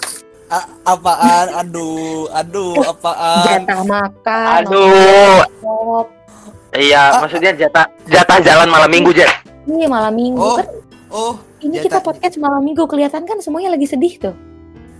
A- 0.51 0.67
apaan? 0.83 1.47
Aduh 1.63 2.27
aduh 2.35 2.75
apaan? 2.83 3.47
jatah 3.47 3.81
makan 3.87 4.67
Aduh. 4.67 5.39
nongkrong, 5.47 6.07
Iya, 6.71 7.15
Ah. 7.15 7.19
maksudnya 7.23 7.51
jatah 7.51 7.87
jatah 8.07 8.39
jalan 8.39 8.67
malam 8.71 8.87
minggu 8.87 9.11
Jer. 9.11 9.27
iya 9.67 9.87
malam 9.87 10.11
minggu 10.15 10.39
oh. 10.39 10.55
kan 10.59 10.67
oh 11.11 11.35
ini 11.59 11.77
jatah- 11.77 11.83
kita 11.85 11.99
podcast 12.01 12.35
malam 12.37 12.61
minggu 12.61 12.83
kelihatan 12.83 13.23
kan 13.23 13.37
semuanya 13.37 13.71
lagi 13.71 13.85
sedih 13.85 14.15
tuh 14.17 14.35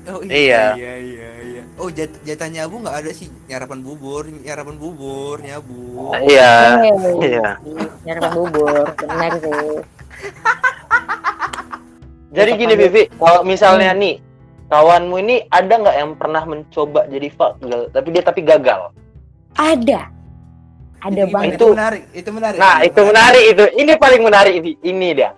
Oh 0.01 0.17
Iya. 0.23 0.73
iya 0.73 0.93
iya 0.97 1.29
iya. 1.45 1.61
Oh 1.77 1.85
jat 1.87 2.09
jatah 2.23 2.49
nyabu 2.49 2.81
nggak 2.81 3.05
ada 3.05 3.11
sih 3.11 3.29
nyarapan 3.45 3.85
bubur, 3.85 4.25
nyarapan 4.25 4.73
bubur, 4.75 5.37
nyabu. 5.39 6.09
Iya. 6.19 6.81
Iya. 7.21 7.49
nyarapan 8.01 8.31
bubur 8.33 8.81
benar 8.97 9.31
sih 9.37 9.77
Jadi 12.31 12.51
gini 12.55 12.73
Vivi, 12.73 13.13
kalau 13.13 13.43
misalnya 13.43 13.93
nih 13.93 14.17
kawanmu 14.65 15.15
ini 15.19 15.35
ada 15.45 15.69
nggak 15.69 15.93
yang 15.95 16.11
pernah 16.15 16.43
mencoba 16.45 17.05
jadi 17.05 17.27
fuck 17.29 17.59
girl, 17.59 17.85
tapi 17.91 18.07
dia 18.09 18.23
tapi 18.23 18.41
gagal? 18.41 18.89
ada 19.53 20.07
ada 20.97 21.13
Itu- 21.19 21.29
banget 21.29 21.53
Itu 21.53 21.65
menarik, 21.69 22.03
itu 22.09 22.29
menarik. 22.31 22.57
Nah 22.57 22.77
itu 22.81 23.01
menarik 23.03 23.43
itu, 23.47 23.63
ini 23.75 23.91
paling 23.93 24.21
menarik 24.23 24.53
ini, 24.55 24.71
ini 24.81 25.07
dia. 25.13 25.35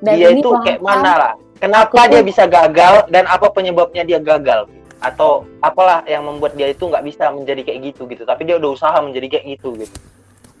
Dan 0.00 0.14
dia 0.16 0.28
itu 0.32 0.48
kayak 0.64 0.80
mana 0.80 1.12
lah? 1.14 1.32
Kenapa 1.60 1.92
Aku 1.92 2.08
dia 2.08 2.22
bisa 2.24 2.48
gagal 2.48 3.04
dan 3.08 3.28
apa 3.28 3.52
penyebabnya 3.52 4.02
dia 4.02 4.16
gagal? 4.16 4.64
Atau 4.98 5.44
apalah 5.60 6.04
yang 6.04 6.24
membuat 6.24 6.56
dia 6.56 6.68
itu 6.68 6.84
nggak 6.84 7.04
bisa 7.04 7.28
menjadi 7.30 7.64
kayak 7.64 7.92
gitu 7.92 8.04
gitu, 8.04 8.24
tapi 8.24 8.44
dia 8.44 8.56
udah 8.56 8.70
usaha 8.72 8.96
menjadi 9.00 9.36
kayak 9.36 9.44
gitu 9.56 9.76
gitu. 9.76 9.96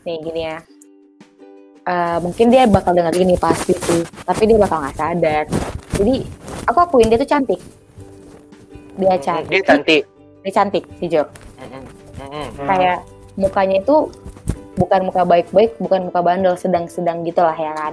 nih 0.00 0.16
gini 0.20 0.42
ya 0.48 0.58
Eh, 1.80 2.18
mungkin 2.20 2.52
dia 2.52 2.68
bakal 2.68 2.92
denger 2.92 3.16
ini 3.16 3.34
pasti 3.34 3.72
sih 3.72 4.04
tapi 4.22 4.44
dia 4.44 4.60
bakal 4.60 4.78
nggak 4.78 4.94
sadar 4.94 5.44
jadi 5.96 6.22
aku 6.68 6.78
akuin 6.78 7.08
dia 7.08 7.16
tuh 7.16 7.26
cantik 7.26 7.60
dia 8.94 9.16
cantik 9.16 9.48
Dia 9.48 9.62
cantik. 9.64 10.02
dia 10.44 10.52
cantik 10.52 10.84
Mm-mm. 11.56 11.82
Mm-mm. 12.20 12.66
kayak 12.68 12.98
mukanya 13.34 13.80
itu 13.80 13.96
bukan 14.76 15.00
muka 15.08 15.22
baik-baik 15.24 15.72
bukan 15.80 16.00
muka 16.06 16.20
bandel 16.20 16.54
sedang-sedang 16.54 17.24
gitu 17.24 17.40
lah 17.40 17.56
ya 17.56 17.72
kan 17.72 17.92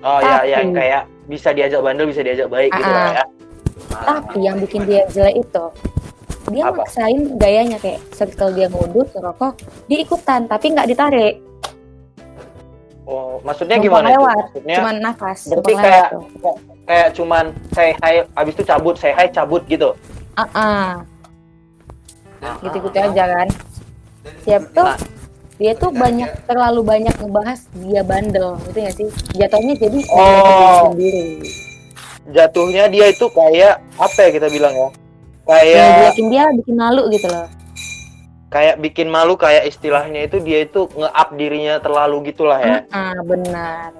Oh 0.00 0.18
iya 0.20 0.60
Tapi- 0.60 0.72
kayak 0.72 1.02
bisa 1.26 1.48
diajak 1.50 1.80
bandel 1.80 2.06
bisa 2.06 2.20
diajak 2.20 2.46
baik 2.46 2.70
gitu 2.70 2.84
Ah, 2.84 2.94
lah 2.94 3.12
ya. 3.12 3.24
tapi 3.98 4.38
yang 4.40 4.56
bikin 4.58 4.82
dia 4.84 5.02
jelek 5.08 5.36
itu 5.40 5.64
dia 6.48 6.62
Apa? 6.64 6.78
maksain 6.78 7.18
gayanya 7.34 7.76
kayak 7.76 7.98
circle 8.10 8.50
dia 8.50 8.66
ngudut 8.66 9.10
ngerokok 9.10 9.52
dia 9.86 9.98
ikutan 10.00 10.46
tapi 10.46 10.70
nggak 10.70 10.88
ditarik 10.88 11.36
Oh, 13.02 13.38
maksudnya 13.40 13.78
Numpang 13.78 14.02
gimana 14.02 14.08
itu? 14.08 14.14
lewat, 14.18 14.36
Maksudnya 14.50 14.76
cuman 14.76 14.94
nafas 14.98 15.38
berarti 15.46 15.72
kayak- 15.76 16.10
kayak 16.82 17.08
cuman 17.14 17.44
say 17.70 17.88
hi 17.96 18.14
abis 18.34 18.52
itu 18.52 18.64
cabut 18.64 18.94
say 18.96 19.12
hi 19.12 19.26
cabut 19.28 19.62
gitu. 19.66 19.94
Ah, 20.34 20.50
ah. 20.52 20.90
gitu-gitu 22.60 22.98
aja 23.00 23.24
kan 23.28 23.48
siap 24.42 24.62
tuh 24.70 24.90
dia 25.56 25.72
tuh 25.72 25.88
banyak 25.88 26.28
terlalu 26.44 26.80
banyak 26.84 27.14
ngebahas 27.16 27.60
dia 27.80 28.02
bandel 28.04 28.60
gitu 28.68 28.78
gak 28.78 28.94
sih 28.94 29.08
jatuhnya 29.34 29.74
jadi 29.76 29.98
Oh. 30.12 30.92
sendiri 30.92 31.26
Jatuhnya 32.26 32.90
dia 32.90 33.06
itu 33.06 33.30
kayak 33.30 33.78
apa 33.96 34.18
ya 34.18 34.30
kita 34.34 34.50
bilang 34.50 34.74
ya? 34.74 34.88
Kayak 35.46 35.86
bikin 36.10 36.26
dia 36.26 36.44
bikin 36.52 36.74
malu 36.74 37.06
gitu 37.08 37.30
loh 37.30 37.46
kayak 38.46 38.78
bikin 38.78 39.06
malu 39.06 39.34
kayak 39.34 39.66
istilahnya 39.66 40.26
itu 40.26 40.38
dia 40.38 40.62
itu 40.62 40.90
nge-up 40.90 41.28
dirinya 41.34 41.78
terlalu 41.78 42.30
gitulah 42.30 42.58
ya. 42.58 42.82
ah 42.90 43.14
benar 43.22 43.90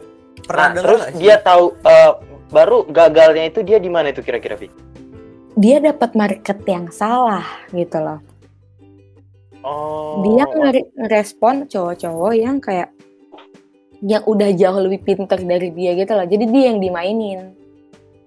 Pernah 0.43 0.63
Nah, 0.63 0.71
dengar 0.71 0.83
terus 0.87 1.03
dia 1.19 1.35
tahu 1.39 1.65
eh, 1.83 2.13
baru 2.49 2.87
gagalnya 2.87 3.47
itu 3.47 3.63
dia 3.63 3.79
di 3.79 3.91
mana 3.91 4.11
itu 4.11 4.23
kira-kira, 4.23 4.55
Vi? 4.55 4.71
dia 5.55 5.79
dapat 5.79 6.15
market 6.15 6.59
yang 6.67 6.91
salah 6.91 7.47
gitu 7.71 7.97
loh 7.97 8.19
Oh. 9.67 10.23
dia 10.23 10.47
ngere- 10.47 10.91
ngerespon 10.95 11.67
cowok-cowok 11.67 12.33
yang 12.33 12.63
kayak 12.63 12.95
yang 13.99 14.23
udah 14.23 14.55
jauh 14.55 14.79
lebih 14.79 15.03
pinter 15.03 15.35
dari 15.37 15.75
dia 15.75 15.93
gitu 15.93 16.13
loh 16.15 16.23
jadi 16.23 16.45
dia 16.47 16.65
yang 16.71 16.79
dimainin 16.79 17.41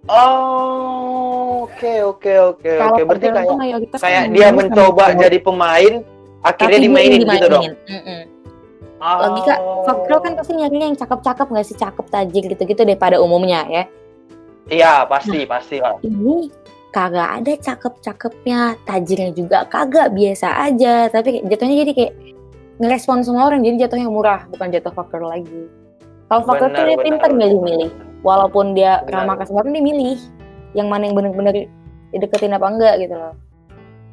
Oh, 0.07 1.67
oke 1.67 1.93
oke 2.07 2.33
oke 2.55 2.71
oke. 2.71 3.01
Berarti 3.03 3.27
kayak 3.29 3.45
kayak 3.99 4.23
dia 4.31 4.47
mencoba 4.49 5.11
jadi 5.11 5.37
pemain, 5.37 5.93
akhirnya 6.39 6.75
yang 6.75 6.85
dimainin 6.87 7.19
gitu 7.21 7.47
dong. 7.47 7.63
Mm-mm. 7.85 8.21
logika 8.99 9.53
Fagel 9.83 10.19
kan 10.19 10.33
pasti 10.35 10.53
nyarinya 10.55 10.91
yang 10.91 10.97
cakep-cakep 10.97 11.47
nggak 11.51 11.67
sih 11.67 11.77
cakep 11.77 12.05
tajir 12.09 12.43
gitu-gitu 12.47 12.81
daripada 12.83 13.19
umumnya 13.19 13.63
ya 13.67 13.83
Iya, 14.69 14.93
pasti 15.03 15.43
pasti 15.43 15.81
lah. 15.81 15.97
ini 16.03 16.51
kagak 16.89 17.29
ada 17.41 17.53
cakep-cakepnya 17.53 18.59
tajirnya 18.85 19.31
juga 19.33 19.65
kagak 19.69 20.13
biasa 20.13 20.69
aja 20.69 21.07
tapi 21.13 21.45
jatuhnya 21.45 21.85
jadi 21.85 21.91
kayak 21.93 22.13
ngerespon 22.81 23.21
semua 23.21 23.51
orang 23.51 23.61
jadi 23.61 23.85
jatuhnya 23.87 24.09
murah 24.09 24.47
bukan 24.49 24.73
jatuh 24.73 24.93
faktor 24.93 25.21
lagi 25.21 25.69
kalau 26.29 26.41
faktor 26.45 26.69
tuh 26.73 26.85
dia 26.85 26.97
pinter 26.97 27.29
benar. 27.29 27.39
milih-milih 27.45 27.91
walaupun 28.25 28.73
dia 28.73 29.01
Benar. 29.05 29.25
ramah 29.25 29.35
ke 29.37 29.43
semua 29.49 29.61
orang 29.65 29.73
dia 29.77 29.85
milih 29.85 30.17
yang 30.73 30.87
mana 30.89 31.09
yang 31.09 31.15
bener-bener 31.17 31.69
dideketin 32.13 32.53
apa 32.53 32.67
enggak 32.69 32.95
gitu 33.01 33.15
loh 33.17 33.33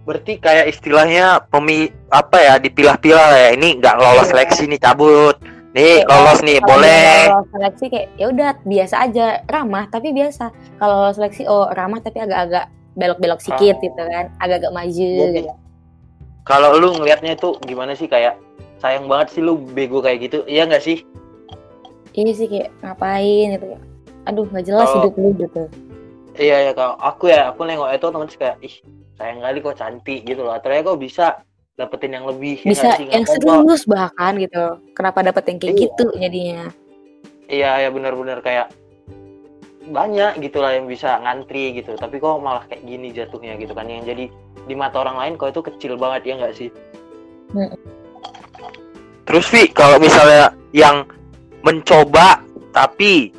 Berarti 0.06 0.38
kayak 0.38 0.70
istilahnya 0.70 1.42
pemi 1.50 1.90
apa 2.14 2.38
ya 2.38 2.54
dipilah-pilah 2.62 3.26
lah 3.26 3.40
ya. 3.42 3.50
Ini 3.58 3.82
nggak 3.82 3.96
lolos 3.98 4.30
Iya. 4.30 4.38
seleksi 4.38 4.70
nih 4.70 4.78
cabut. 4.78 5.34
Nih 5.76 6.00
lolos 6.02 6.40
nih 6.40 6.56
Kalau 6.56 6.68
boleh. 6.72 7.16
lolos 7.28 7.48
seleksi 7.52 7.84
kayak 7.86 8.06
ya 8.16 8.26
udah 8.26 8.50
biasa 8.64 8.94
aja 9.02 9.26
ramah 9.44 9.84
tapi 9.86 10.08
biasa 10.10 10.48
kalau 10.76 11.12
seleksi 11.12 11.44
oh 11.44 11.68
ramah 11.68 12.00
tapi 12.00 12.16
agak-agak 12.16 12.66
belok-belok 12.96 13.36
Oh. 13.36 13.44
sedikit 13.44 13.76
gitu 13.78 14.00
kan 14.00 14.32
agak-agak 14.36 14.72
maju 14.72 15.10
Jadi, 15.12 15.36
gitu 15.38 15.52
Kalau 16.42 16.68
lu 16.74 16.94
ngelihatnya 16.94 17.34
itu 17.34 17.58
gimana 17.60 17.92
sih 17.92 18.06
kayak 18.06 18.40
sayang 18.76 19.04
banget 19.04 19.28
sih 19.30 19.42
lu 19.42 19.58
bego 19.58 19.98
kayak 19.98 20.22
gitu. 20.22 20.38
Iya 20.44 20.64
nggak 20.64 20.80
sih? 20.80 21.04
iya 22.10 22.32
sih 22.32 22.48
kayak 22.48 22.72
ngapain 22.80 23.46
gitu 23.52 23.76
aduh 24.24 24.48
nggak 24.48 24.64
jelas 24.64 24.88
Kalau- 24.88 24.96
hidup 25.04 25.14
lu 25.14 25.30
gitu 25.36 25.62
Iya 26.34 26.56
ya 26.62 26.72
kalau 26.72 26.96
aku 26.96 27.24
ya 27.26 27.48
aku 27.48 27.64
nengok 27.64 27.92
itu 27.92 28.06
temen 28.06 28.28
kayak 28.30 28.56
ih 28.60 28.74
sayang 29.14 29.40
kali 29.40 29.58
kok 29.58 29.72
cantik 29.74 30.20
gitu 30.22 30.40
loh. 30.40 30.56
Ternyata 30.56 30.84
kok 30.86 30.98
bisa 30.98 31.26
dapetin 31.76 32.16
yang 32.16 32.24
lebih 32.24 32.56
ya 32.64 32.72
bisa 32.72 32.84
nggak 32.88 32.98
sih? 32.98 33.08
yang 33.12 33.24
serius 33.28 33.82
bahkan 33.84 34.32
gitu 34.40 34.64
kenapa 34.96 35.20
dapet 35.20 35.44
yang 35.52 35.58
kayak 35.60 35.74
Iya. 35.76 35.82
gitu 35.84 36.06
jadinya 36.16 36.66
Iya 37.46 37.70
ya 37.86 37.88
benar-benar 37.94 38.42
kayak 38.42 38.74
banyak 39.86 40.42
gitulah 40.42 40.74
yang 40.74 40.90
bisa 40.90 41.22
ngantri 41.22 41.78
gitu. 41.78 41.94
Tapi 41.94 42.18
kok 42.18 42.42
malah 42.42 42.66
kayak 42.66 42.82
gini 42.82 43.14
jatuhnya 43.14 43.54
gitu 43.54 43.70
kan 43.70 43.86
yang 43.86 44.02
jadi 44.02 44.26
di 44.66 44.74
mata 44.74 44.98
orang 44.98 45.14
lain 45.14 45.32
kok 45.38 45.54
itu 45.54 45.62
kecil 45.62 45.94
banget 45.94 46.26
ya 46.26 46.34
nggak 46.42 46.54
sih? 46.58 46.70
Mm. 47.54 47.70
Terus 49.26 49.46
Vi 49.46 49.70
kalau 49.70 50.02
misalnya 50.02 50.50
yang 50.74 51.06
mencoba 51.62 52.42
tapi 52.74 53.30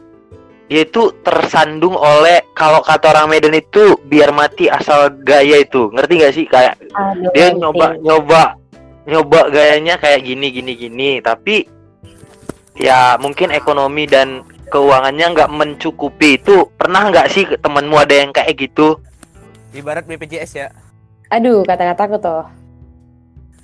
dia 0.68 0.84
itu 0.84 1.16
tersandung 1.24 1.96
oleh 1.96 2.44
kalau 2.52 2.84
kata 2.84 3.16
orang 3.16 3.32
Medan 3.32 3.56
itu 3.56 3.96
biar 4.04 4.36
mati 4.36 4.68
asal 4.68 5.10
gaya 5.24 5.64
itu 5.64 5.88
ngerti 5.96 6.14
gak 6.20 6.34
sih 6.36 6.46
kayak 6.46 6.76
Aduh, 6.92 7.32
dia 7.32 7.56
nanti. 7.56 7.60
nyoba 7.64 7.86
nyoba 8.04 8.42
nyoba 9.08 9.40
gayanya 9.48 9.96
kayak 9.96 10.28
gini 10.28 10.52
gini 10.52 10.74
gini 10.76 11.10
tapi 11.24 11.64
ya 12.76 13.16
mungkin 13.18 13.56
ekonomi 13.56 14.04
dan 14.06 14.44
keuangannya 14.68 15.32
nggak 15.32 15.50
mencukupi 15.50 16.36
itu 16.36 16.68
pernah 16.76 17.08
nggak 17.08 17.28
sih 17.32 17.48
temenmu 17.48 17.96
ada 17.96 18.12
yang 18.14 18.36
kayak 18.36 18.60
gitu 18.60 19.00
Ibarat 19.72 20.04
BPJS 20.04 20.52
ya. 20.54 20.68
aduh 21.32 21.64
kata-kataku 21.64 22.20
tuh 22.20 22.44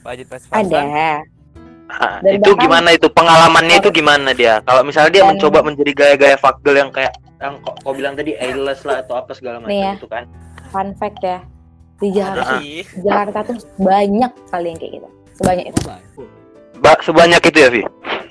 Budget 0.03 0.27
pas-pasan. 0.31 0.67
ada 0.67 1.23
Dan 2.24 2.39
itu 2.39 2.52
bahkan- 2.52 2.63
gimana 2.63 2.89
itu? 2.91 3.08
Pengalamannya 3.12 3.76
itu 3.78 3.89
gimana 3.91 4.30
dia? 4.34 4.63
Kalau 4.63 4.82
misalnya 4.82 5.12
dia 5.13 5.24
Dan- 5.24 5.30
mencoba 5.36 5.60
menjadi 5.62 5.91
gaya-gaya 5.93 6.38
fagel 6.39 6.76
yang 6.76 6.89
kayak 6.89 7.13
yang 7.38 7.60
kok 7.60 7.76
kau 7.84 7.91
bilang 7.91 8.15
tadi 8.15 8.32
airless 8.39 8.88
lah 8.88 9.04
atau 9.04 9.19
apa 9.19 9.36
segala 9.36 9.60
macam 9.60 9.76
ya. 9.76 9.93
itu 10.00 10.08
kan. 10.08 10.24
Fun 10.72 10.96
fact 10.96 11.19
ya. 11.22 11.39
Di 12.00 12.10
Jakarta 12.10 12.58
di 12.58 12.84
Jakarta 13.00 13.39
tuh 13.46 13.58
banyak 13.78 14.32
kali 14.50 14.67
yang 14.72 14.80
kayak 14.80 14.91
gitu. 14.98 15.08
Sebanyak 15.34 15.65
itu. 15.69 15.80
Ba- 16.80 17.02
sebanyak 17.04 17.41
itu 17.43 17.58
ya 17.60 17.69
Vi? 17.69 17.82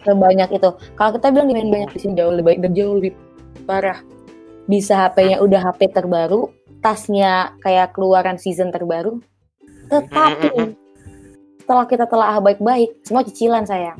Sebanyak 0.02 0.48
itu. 0.50 0.70
Kalau 0.96 1.10
kita 1.14 1.26
bilang 1.30 1.46
di 1.48 1.54
banyak 1.70 1.90
di 1.92 1.98
sini 2.00 2.12
jauh 2.16 2.32
lebih 2.32 2.46
baik 2.48 2.58
dan 2.64 2.72
jauh 2.72 2.94
lebih 2.98 3.12
parah. 3.64 4.00
Bisa 4.64 5.06
HP-nya 5.06 5.38
udah 5.38 5.60
HP 5.60 5.92
terbaru 5.92 6.50
tasnya 6.82 7.54
kayak 7.62 7.94
keluaran 7.94 8.36
season 8.36 8.74
terbaru 8.74 9.22
tetapi 9.86 10.74
setelah 11.72 11.88
kita 11.88 12.04
telah 12.04 12.36
baik-baik 12.36 13.00
semua 13.00 13.24
cicilan 13.24 13.64
sayang. 13.64 13.96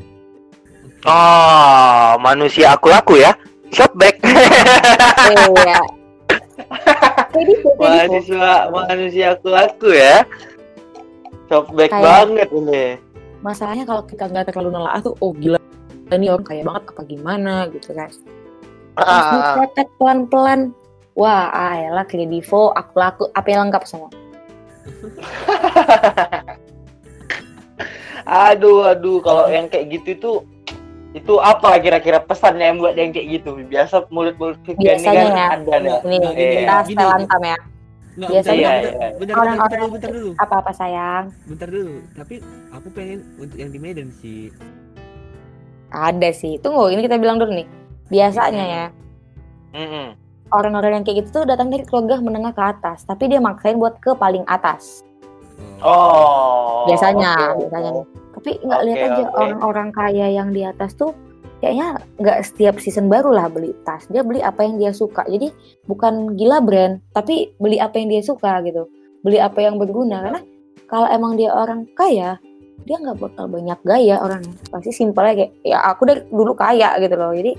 Oh 1.09 2.21
manusia 2.21 2.77
aku 2.77 2.93
laku 2.93 3.17
ya 3.17 3.33
shopback 3.73 4.21
iya. 4.21 5.81
Jadi 7.33 7.53
jadi 7.65 7.73
mahasiswa 7.81 8.69
manusia 8.69 9.27
aku 9.33 9.49
laku 9.49 9.89
ya 9.97 10.21
shopback 11.49 11.97
Kayak- 11.97 12.05
banget 12.05 12.49
ini. 12.53 12.85
Masalahnya 13.41 13.89
kalau 13.89 14.05
kita 14.05 14.29
nggak 14.29 14.53
terlalu 14.53 14.77
nelaah 14.77 15.01
tuh 15.01 15.17
oh 15.25 15.33
gila. 15.33 15.57
Ini 16.13 16.29
orang 16.29 16.45
kaya 16.45 16.61
banget 16.69 16.93
apa 16.93 17.03
gimana 17.09 17.73
gitu 17.73 17.97
kan. 17.97 18.13
Ah, 19.01 19.57
dicetek 19.65 19.89
pelan-pelan. 19.97 20.77
Wah 21.17 21.49
ayolah 21.49 22.05
kredivo 22.05 22.69
aku 22.77 22.93
laku 23.01 23.25
apa 23.33 23.49
yang 23.49 23.73
lengkap 23.73 23.85
semua 23.89 24.13
aduh 28.33 28.89
aduh 28.89 29.21
kalau 29.21 29.45
yang 29.47 29.69
kayak 29.69 29.93
gitu 29.93 30.09
itu 30.11 30.33
itu 31.13 31.35
apa 31.37 31.77
kira-kira 31.77 32.17
pesannya 32.19 32.65
yang 32.65 32.79
buat 32.81 32.97
yang 32.97 33.13
kayak 33.13 33.29
gitu 33.31 33.61
biasa 33.63 34.09
mulut-mulut 34.09 34.57
Biasanya 34.65 35.29
kan 35.29 35.37
ya. 35.37 35.47
ada 35.53 35.75
nih 35.79 35.93
ini 36.01 36.17
Iya. 36.17 36.33
kita 36.57 36.75
Gini, 36.81 36.89
setelantam 36.89 37.43
ya 37.45 37.59
Nggak, 38.13 38.29
Biasanya- 38.29 38.53
bentar, 38.53 38.73
Iya, 38.73 38.81
bentar, 38.85 38.93
iya. 39.03 39.17
bentar, 39.17 39.35
Orang-orang 39.35 39.57
bentar, 39.59 39.69
bentar, 39.73 39.93
bentar 39.93 40.11
dulu. 40.13 40.31
apa-apa 40.39 40.71
sayang 40.71 41.25
Bentar 41.47 41.69
dulu. 41.71 41.95
Tapi 42.13 42.35
aku 42.71 42.89
pengen 42.91 43.19
untuk 43.37 43.57
yang 43.57 43.71
di 43.71 43.79
Medan 43.79 44.09
sih. 44.15 44.49
ada 45.89 46.29
sih 46.31 46.57
tunggu 46.59 46.89
ini 46.89 47.01
kita 47.03 47.17
bilang 47.17 47.37
dulu 47.37 47.53
nih 47.53 47.69
biasanya 48.09 48.65
ya 48.67 48.87
Mm-mm. 49.75 50.17
orang-orang 50.51 50.93
yang 50.95 51.05
kayak 51.05 51.21
gitu 51.21 51.29
tuh 51.35 51.45
datang 51.47 51.69
dari 51.69 51.85
keluarga 51.85 52.17
menengah 52.19 52.49
ke 52.51 52.63
atas 52.63 53.01
tapi 53.03 53.29
dia 53.29 53.37
maksain 53.39 53.77
buat 53.77 53.97
ke 53.99 54.13
paling 54.15 54.41
atas 54.47 55.05
oh 55.81 56.85
biasanya 56.87 57.33
oke, 57.51 57.69
biasanya. 57.69 57.93
Tapi 58.43 58.59
nggak 58.59 58.81
Oke, 58.83 58.87
lihat 58.91 58.99
aja 59.07 59.23
oke. 59.31 59.39
orang-orang 59.39 59.89
kaya 59.95 60.27
yang 60.35 60.51
di 60.51 60.67
atas 60.67 60.99
tuh 60.99 61.15
kayaknya 61.63 62.03
nggak 62.19 62.43
setiap 62.43 62.75
season 62.83 63.07
baru 63.07 63.31
lah 63.31 63.47
beli 63.47 63.71
tas. 63.87 64.11
Dia 64.11 64.27
beli 64.27 64.43
apa 64.43 64.67
yang 64.67 64.83
dia 64.83 64.91
suka. 64.91 65.23
Jadi 65.31 65.55
bukan 65.87 66.35
gila 66.35 66.59
brand 66.59 66.99
tapi 67.15 67.55
beli 67.63 67.79
apa 67.79 68.03
yang 68.03 68.11
dia 68.11 68.23
suka 68.27 68.59
gitu. 68.67 68.91
Beli 69.23 69.39
apa 69.39 69.63
yang 69.63 69.79
berguna. 69.79 70.27
Karena 70.27 70.43
kalau 70.91 71.07
emang 71.07 71.39
dia 71.39 71.55
orang 71.55 71.87
kaya 71.95 72.43
dia 72.83 72.97
nggak 72.99 73.23
bakal 73.23 73.47
banyak 73.47 73.79
gaya 73.87 74.19
orang. 74.19 74.43
Pasti 74.75 74.91
simpelnya 74.91 75.39
kayak 75.39 75.53
ya 75.63 75.79
aku 75.87 76.03
dari 76.03 76.27
dulu 76.27 76.59
kaya 76.59 76.99
gitu 76.99 77.15
loh. 77.15 77.31
Jadi 77.31 77.55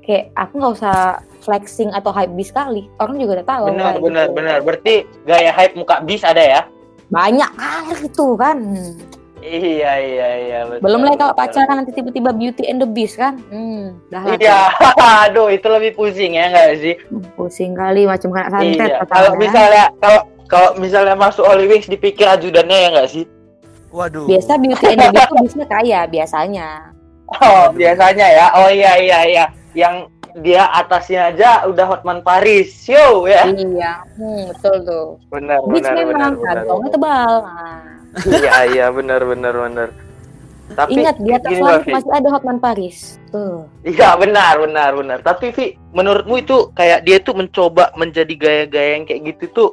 kayak 0.00 0.32
aku 0.32 0.52
nggak 0.64 0.74
usah 0.80 1.20
flexing 1.44 1.92
atau 1.92 2.08
hype 2.08 2.32
bis 2.32 2.48
kali. 2.48 2.88
Orang 2.96 3.20
juga 3.20 3.44
udah 3.44 3.48
tahu 3.52 3.64
benar 3.76 4.00
benar 4.00 4.24
gitu. 4.32 4.32
benar. 4.32 4.58
Berarti 4.64 4.94
gaya 5.28 5.52
hype 5.52 5.76
muka 5.76 6.00
bis 6.00 6.24
ada 6.24 6.40
ya? 6.40 6.60
Banyak 7.12 7.52
kali 7.52 8.08
itu 8.08 8.26
kan 8.40 8.56
iya 9.40 9.92
iya 9.98 10.28
iya 10.36 10.58
betul, 10.68 10.84
belum 10.84 11.00
lagi 11.04 11.16
kalau 11.20 11.34
pacaran 11.34 11.74
nanti 11.80 11.92
tiba-tiba 11.92 12.30
beauty 12.32 12.64
and 12.68 12.80
the 12.80 12.88
beast 12.88 13.16
kan 13.16 13.36
hmm 13.48 13.96
dah 14.08 14.22
lah 14.22 14.36
iya 14.36 14.60
aduh 15.28 15.48
itu 15.48 15.66
lebih 15.66 15.96
pusing 15.96 16.36
ya 16.36 16.48
nggak 16.52 16.68
sih 16.78 16.94
tuh. 17.08 17.22
pusing 17.34 17.72
kali 17.72 18.04
macam 18.04 18.28
kena 18.30 18.48
santet 18.52 18.88
iya 18.92 19.02
kalau 19.08 19.32
kan. 19.34 19.40
misalnya 19.40 19.84
kalau 20.00 20.20
kalau 20.50 20.70
misalnya 20.76 21.14
masuk 21.14 21.46
Holy 21.46 21.66
Wings 21.70 21.88
dipikir 21.88 22.28
ajudannya 22.28 22.76
ya 22.76 22.88
nggak 22.96 23.10
sih 23.10 23.24
Waduh. 23.90 24.26
biasa 24.28 24.54
beauty 24.60 24.84
and 24.92 25.00
the 25.02 25.08
beast 25.10 25.28
tuh 25.28 25.38
bisa 25.42 25.64
kaya 25.66 26.00
biasanya 26.06 26.68
Oh, 27.38 27.70
biasanya 27.70 28.26
ya. 28.26 28.46
Oh 28.58 28.66
iya 28.66 28.98
iya 28.98 29.18
iya. 29.22 29.44
Yang 29.70 30.10
dia 30.42 30.66
atasnya 30.66 31.30
aja 31.30 31.62
udah 31.66 31.86
Hotman 31.86 32.22
Paris. 32.22 32.86
Yo 32.86 33.26
ya. 33.26 33.46
iya 33.50 34.02
hmm, 34.18 34.50
betul 34.50 34.74
tuh 34.82 35.06
Benar 35.30 35.58
beast 35.70 35.86
benar 35.86 35.94
memang 36.06 36.32
benar. 36.38 36.90
tebal 36.90 37.32
nah, 37.46 37.82
iya 38.26 38.54
iya 38.66 38.86
benar 38.90 39.22
benar 39.22 39.54
benar 39.54 39.88
tapi 40.70 41.02
Ingat 41.02 41.16
di 41.18 41.30
atas 41.34 41.50
langit 41.58 41.82
Vi. 41.82 41.92
masih 41.98 42.12
ada 42.14 42.28
Hotman 42.30 42.58
Paris. 42.62 43.18
Tuh. 43.34 43.66
Iya 43.82 44.14
benar 44.14 44.54
benar 44.62 44.90
benar. 44.94 45.18
Tapi 45.18 45.50
Vi, 45.50 45.74
menurutmu 45.90 46.38
itu 46.38 46.70
kayak 46.78 47.02
dia 47.02 47.18
tuh 47.18 47.34
mencoba 47.34 47.90
menjadi 47.98 48.30
gaya-gaya 48.38 49.02
yang 49.02 49.04
kayak 49.06 49.34
gitu 49.34 49.44
tuh 49.50 49.68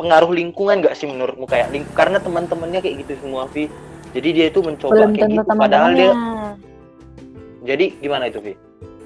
pengaruh 0.00 0.32
lingkungan 0.32 0.80
gak 0.80 0.96
sih 0.96 1.04
menurutmu 1.04 1.44
kayak 1.44 1.68
ling 1.76 1.84
karena 1.92 2.16
teman-temannya 2.16 2.80
kayak 2.80 3.04
gitu 3.04 3.20
semua 3.20 3.44
Vi. 3.52 3.68
Jadi 4.16 4.28
dia 4.32 4.46
itu 4.48 4.64
mencoba 4.64 4.96
Belum 4.96 5.12
kayak 5.12 5.28
gitu 5.28 5.52
padahal 5.54 5.90
dia 5.92 6.12
jadi 7.60 7.86
gimana 8.00 8.32
itu 8.32 8.40
Vi? 8.40 8.54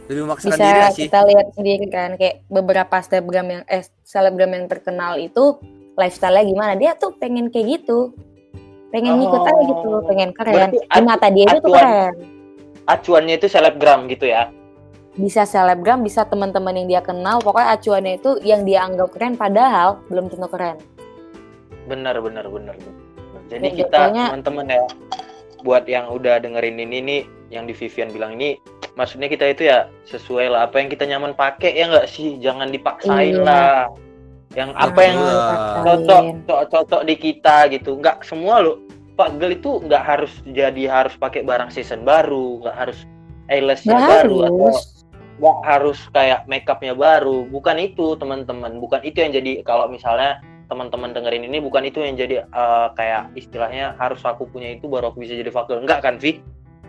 lebih 0.04 0.28
memaksakan 0.28 0.52
Bisa 0.52 0.64
diri 0.68 0.80
sih 0.92 1.04
kita 1.08 1.20
lihat 1.24 1.46
sendiri 1.56 1.86
kan 1.88 2.10
kayak 2.20 2.44
beberapa 2.52 3.00
selebgram 3.00 3.48
yang 3.48 3.62
eh 3.64 3.88
selebgram 4.04 4.52
yang 4.52 4.68
terkenal 4.68 5.16
itu 5.16 5.56
lifestyle-nya 5.96 6.44
gimana. 6.44 6.72
Dia 6.76 6.92
tuh 6.94 7.16
pengen 7.16 7.48
kayak 7.48 7.82
gitu. 7.82 8.12
Pengen 8.94 9.18
ngikut 9.18 9.42
aja 9.42 9.62
gitu, 9.64 9.88
Oh. 9.90 10.00
pengen 10.06 10.30
keren. 10.30 10.70
Di 10.70 11.00
mata 11.02 11.26
dia 11.26 11.44
itu 11.44 11.58
tuh 11.58 11.66
acuan- 11.68 11.82
keren. 11.82 12.14
Acuannya 12.86 13.34
itu 13.34 13.46
selebgram 13.48 14.06
gitu 14.06 14.24
ya. 14.24 14.54
Bisa 15.14 15.42
selebgram, 15.42 15.98
bisa 16.00 16.22
teman-teman 16.22 16.74
yang 16.74 16.86
dia 16.88 17.00
kenal, 17.00 17.38
pokoknya 17.38 17.74
acuannya 17.74 18.12
itu 18.16 18.38
yang 18.40 18.62
dia 18.62 18.82
anggap 18.82 19.10
keren 19.10 19.34
padahal 19.34 19.98
belum 20.06 20.26
tentu 20.26 20.46
keren. 20.46 20.78
Benar 21.84 22.18
benar 22.18 22.46
benar. 22.46 22.74
benar. 22.74 22.94
Jadi 23.46 23.66
Ya, 23.68 23.74
kita 23.76 23.98
teman-teman 24.08 24.66
ya 24.68 24.82
buat 25.60 25.84
yang 25.84 26.08
udah 26.08 26.38
dengerin 26.38 26.78
ini 26.78 26.98
nih 27.00 27.22
yang 27.50 27.64
di 27.64 27.72
Vivian 27.72 28.08
bilang 28.08 28.36
ini 28.36 28.56
maksudnya 28.94 29.26
kita 29.26 29.48
itu 29.48 29.64
ya 29.64 29.88
sesuai 30.04 30.48
lah 30.48 30.60
apa 30.62 30.76
yang 30.76 30.88
kita 30.88 31.04
nyaman 31.04 31.32
pakai 31.32 31.72
ya 31.72 31.88
nggak 31.88 32.06
sih 32.06 32.36
jangan 32.38 32.68
dipaksain 32.68 33.32
Iya. 33.34 33.42
lah 33.42 33.88
yang 34.54 34.70
apa 34.74 35.00
yang 35.02 35.18
cocok 35.82 36.24
cocok 36.46 36.62
cocok 36.70 37.02
di 37.06 37.14
kita 37.18 37.68
gitu. 37.74 37.98
Nggak 37.98 38.22
semua 38.22 38.62
lo 38.62 38.78
Pak 39.14 39.38
Gel 39.38 39.54
itu 39.58 39.78
nggak 39.82 40.02
harus 40.02 40.32
jadi 40.46 40.90
harus 40.90 41.14
pakai 41.14 41.46
barang 41.46 41.70
season 41.70 42.02
baru 42.02 42.62
nggak 42.66 42.76
harus 42.78 42.98
eyelashnya 43.50 43.94
Nggak 43.94 44.10
baru 44.10 44.36
atau 44.46 44.64
harus. 44.70 44.78
nggak 45.34 45.58
harus 45.66 45.98
kayak 46.14 46.40
makeupnya 46.46 46.94
baru. 46.94 47.46
Bukan 47.50 47.76
itu 47.78 48.14
teman-teman. 48.18 48.78
Bukan 48.82 49.02
itu 49.06 49.22
yang 49.22 49.34
jadi 49.34 49.62
kalau 49.66 49.86
misalnya 49.90 50.42
teman-teman 50.64 51.12
dengerin 51.12 51.44
ini 51.44 51.60
bukan 51.60 51.84
itu 51.84 52.00
yang 52.00 52.16
jadi 52.16 52.48
eh, 52.48 52.88
kayak 52.96 53.36
istilahnya 53.36 53.94
harus 54.00 54.24
aku 54.24 54.48
punya 54.48 54.74
itu 54.74 54.88
baru 54.88 55.12
aku 55.12 55.22
bisa 55.22 55.36
jadi 55.36 55.52
fakir 55.52 55.76
enggak 55.78 56.00
kan 56.00 56.16
Vi? 56.16 56.40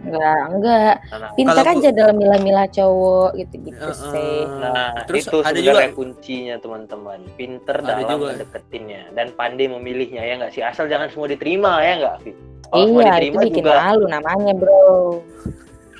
Enggak, 0.03 0.39
enggak. 0.51 0.93
Nah, 1.08 1.31
Pintar 1.34 1.63
Kalau- 1.63 1.79
aja 1.79 1.89
dalam 1.89 2.15
milah-milah 2.15 2.67
cowok 2.69 3.29
gitu-gitu 3.36 3.79
Eh, 3.81 3.95
sih. 3.95 4.39
nah 4.45 4.91
terus 5.03 5.25
itu 5.25 5.38
ada 5.39 5.55
sebenarnya 5.55 5.88
juga 5.88 5.95
kuncinya 5.95 6.55
teman-teman 6.60 7.19
pinter 7.34 7.75
Ada 7.79 7.88
dalam 7.95 8.08
juga. 8.12 8.25
mendeketinnya 8.34 9.01
dan 9.13 9.27
pandai 9.34 9.65
memilihnya 9.65 10.21
ya 10.21 10.34
nggak 10.38 10.51
sih 10.51 10.62
asal 10.62 10.86
jangan 10.86 11.08
semua 11.08 11.25
diterima 11.25 11.79
ya 11.79 11.93
nggak 11.97 12.15
Vi? 12.21 12.31
Kalau 12.65 12.86
semua 12.86 13.01
Iya, 13.01 13.05
itu 13.05 13.15
diterima 13.15 13.41
bikin 13.45 13.63
juga 13.63 13.73
malu 13.79 14.05
namanya, 14.05 14.51
bro. 14.53 14.86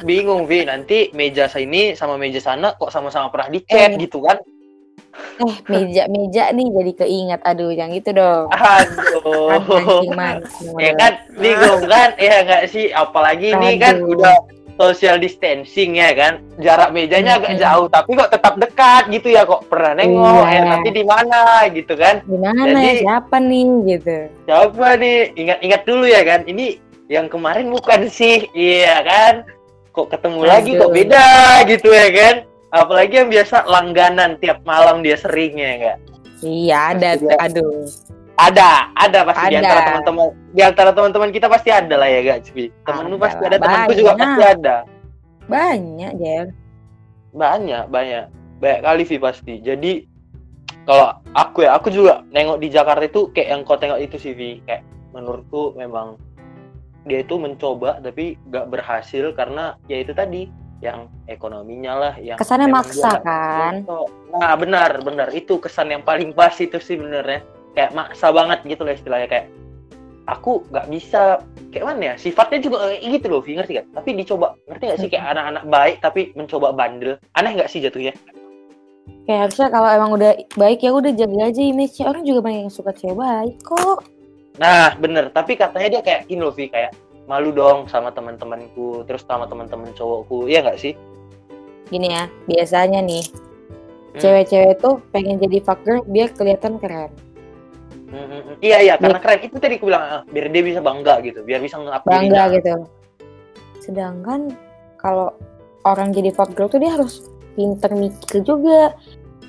bingung 0.04 0.44
Vi 0.44 0.60
nanti 0.66 0.98
meja 1.12 1.48
ini 1.56 1.96
sama 1.96 2.20
meja 2.20 2.38
sana 2.38 2.76
kok 2.76 2.92
sama-sama 2.92 3.32
pernah 3.32 3.48
dicat 3.48 3.96
Eh. 3.96 3.98
gitu 3.98 4.20
kan? 4.20 4.36
Eh, 5.36 5.56
meja-meja 5.68 6.52
nih 6.56 6.68
jadi 6.72 6.92
keinget. 7.04 7.42
Aduh, 7.44 7.72
yang 7.76 7.92
itu 7.92 8.16
dong. 8.16 8.48
Aduh. 8.56 9.60
Mancing-mancing. 10.08 10.76
ya 10.80 10.92
kan 10.96 11.14
bingung 11.36 11.84
kan? 11.92 12.10
Ya 12.16 12.36
nggak 12.48 12.64
sih? 12.72 12.96
Apalagi 12.96 13.52
ini 13.52 13.76
kan 13.76 14.00
udah 14.00 14.36
social 14.80 15.20
distancing 15.20 16.00
ya 16.00 16.16
kan? 16.16 16.40
Jarak 16.64 16.96
mejanya 16.96 17.36
agak 17.40 17.60
jauh 17.60 17.88
tapi 17.92 18.16
kok 18.16 18.32
tetap 18.32 18.56
dekat 18.56 19.04
gitu 19.12 19.28
ya? 19.36 19.44
Kok 19.44 19.68
pernah 19.68 19.92
nengok? 20.00 20.46
Iya. 20.48 20.56
ya 20.56 20.60
nanti 20.72 20.90
di 20.96 21.04
mana? 21.04 21.42
Gitu 21.68 21.94
kan? 22.00 22.16
Gimana 22.24 22.62
Jadi- 22.72 22.80
ya, 22.80 22.94
siapa 23.04 23.36
nih? 23.44 23.66
Gitu. 23.92 24.18
siapa 24.48 24.88
nih? 24.96 25.20
Ingat-ingat 25.36 25.82
dulu 25.84 26.06
ya 26.08 26.22
kan? 26.24 26.42
Ini 26.48 26.66
yang 27.12 27.28
kemarin 27.28 27.68
bukan 27.68 28.08
sih? 28.08 28.48
Iya 28.56 29.04
kan? 29.04 29.34
Kok 29.92 30.12
ketemu 30.12 30.42
lagi 30.48 30.72
kok 30.76 30.92
beda 30.92 31.28
gitu 31.68 31.92
ya 31.92 32.08
kan 32.12 32.55
apalagi 32.76 33.14
yang 33.16 33.30
biasa 33.30 33.64
langganan 33.66 34.36
tiap 34.38 34.60
malam 34.64 35.00
dia 35.00 35.16
seringnya 35.16 35.70
enggak 35.74 35.98
Iya, 36.44 36.94
ada. 36.94 37.10
Dia- 37.16 37.40
Aduh. 37.42 37.88
ada 38.36 38.92
ada 38.94 39.20
pasti 39.24 39.48
di 39.48 39.56
Ada. 39.56 39.64
antara 39.64 39.82
teman-teman 39.88 40.28
di 40.52 40.62
antara 40.62 40.92
teman-teman 40.92 41.30
kita 41.32 41.48
pasti 41.48 41.70
ada 41.72 41.96
lah 41.96 42.06
ya 42.06 42.20
gak 42.22 42.40
Cpi 42.44 42.68
temenmu 42.84 43.16
Ada 43.16 43.24
pasti 43.24 43.42
ada 43.42 43.58
temanku 43.58 43.92
juga 43.96 44.12
pasti 44.14 44.44
ada 44.44 44.76
Banyak, 45.46 46.12
Jer. 46.20 46.48
banyak 47.32 47.84
banyak 47.88 48.24
banyak 48.58 48.80
kali 48.82 49.04
Vi 49.06 49.18
pasti 49.18 49.54
jadi 49.60 50.04
kalau 50.84 51.16
aku 51.32 51.64
ya 51.64 51.80
aku 51.80 51.88
juga 51.90 52.28
nengok 52.30 52.60
di 52.60 52.68
Jakarta 52.68 53.04
itu 53.04 53.32
kayak 53.32 53.48
yang 53.50 53.62
kau 53.64 53.80
tengok 53.80 54.00
itu 54.00 54.20
sih 54.20 54.36
Vi 54.36 54.60
kayak 54.64 54.84
menurutku 55.12 55.72
memang 55.74 56.20
dia 57.04 57.24
itu 57.24 57.40
mencoba 57.40 58.04
tapi 58.04 58.36
gak 58.50 58.68
berhasil 58.68 59.32
karena 59.32 59.80
ya 59.86 59.98
itu 59.98 60.12
tadi 60.12 60.52
yang 60.84 61.08
ekonominya 61.32 61.94
lah 61.96 62.14
yang 62.20 62.36
Kesannya 62.36 62.68
maksa, 62.68 63.24
kan? 63.24 63.88
nah 64.36 64.54
benar 64.60 65.00
benar. 65.02 65.32
Itu 65.32 65.58
kesan 65.60 65.92
yang 65.92 66.04
paling 66.04 66.36
pas 66.36 66.54
itu 66.60 66.76
sih 66.84 67.00
benernya 67.00 67.42
kayak 67.76 67.96
maksa 67.96 68.32
banget 68.36 68.60
gitu 68.68 68.84
loh 68.84 68.94
istilahnya. 68.94 69.28
Kayak 69.32 69.48
aku 70.28 70.68
nggak 70.72 70.88
bisa. 70.92 71.40
Kayak 71.72 71.86
mana 71.92 72.04
ya? 72.04 72.14
Sifatnya 72.20 72.60
juga 72.60 72.78
kayak 72.88 73.02
gitu 73.20 73.26
loh 73.32 73.42
ngerti 73.44 73.74
kan 73.80 73.86
tapi 73.96 74.10
dicoba. 74.16 74.48
Ngerti 74.68 74.84
gak 74.88 75.00
sih? 75.00 75.10
Kayak 75.12 75.26
anak-anak 75.36 75.64
baik 75.72 75.96
tapi 76.04 76.22
mencoba 76.36 76.68
bandel. 76.76 77.16
Aneh 77.36 77.52
nggak 77.56 77.72
sih 77.72 77.80
jatuhnya? 77.80 78.12
Kayak 79.26 79.50
harusnya 79.50 79.68
kalau 79.74 79.90
emang 79.90 80.12
udah 80.16 80.32
baik 80.60 80.80
ya 80.86 80.92
udah 80.94 81.12
jaga 81.16 81.50
aja 81.50 81.62
image-nya. 81.62 82.06
Orang 82.12 82.24
juga 82.28 82.40
banyak 82.46 82.62
yang 82.68 82.74
suka 82.74 82.92
cewek 82.96 83.16
baik 83.16 83.58
kok. 83.64 84.00
nah 84.56 84.96
bener 84.96 85.36
tapi 85.36 85.60
katanya 85.60 86.00
dia 86.00 86.02
kayak 86.02 86.32
gini 86.32 86.40
loh 86.40 86.56
Vi 86.56 86.72
kayak 86.72 86.96
malu 87.26 87.50
dong 87.52 87.90
sama 87.90 88.10
teman-temanku 88.10 89.04
terus 89.06 89.26
sama 89.26 89.46
teman-teman 89.46 89.90
cowokku 89.94 90.46
iya 90.46 90.62
nggak 90.62 90.78
sih 90.80 90.94
Gini 91.86 92.10
ya, 92.10 92.26
biasanya 92.50 92.98
nih 93.02 93.22
Hmm. 94.16 94.24
cewek-cewek 94.24 94.80
tuh 94.80 95.04
pengen 95.12 95.36
jadi 95.38 95.60
fuck 95.60 95.84
girl 95.84 96.00
biar 96.08 96.32
kelihatan 96.32 96.80
keren. 96.80 97.12
Hmm, 98.08 98.16
hmm, 98.32 98.42
hmm. 98.48 98.56
iya 98.64 98.78
iya 98.80 98.94
karena 98.96 99.20
keren 99.20 99.44
itu 99.44 99.60
tadi 99.60 99.76
aku 99.76 99.92
bilang 99.92 100.04
ah, 100.08 100.22
biar 100.24 100.48
dia 100.56 100.64
bisa 100.64 100.80
bangga 100.80 101.20
gitu 101.20 101.44
biar 101.44 101.60
bisa 101.60 101.76
nge-up 101.76 102.00
Bangga 102.08 102.48
dirinya. 102.48 102.56
gitu. 102.56 102.76
Sedangkan 103.84 104.56
kalau 104.96 105.36
orang 105.84 106.16
jadi 106.16 106.32
fuck 106.32 106.56
girl 106.56 106.72
tuh 106.72 106.80
dia 106.80 106.96
harus 106.96 107.28
pinter 107.60 107.92
mikir 107.92 108.40
juga. 108.40 108.96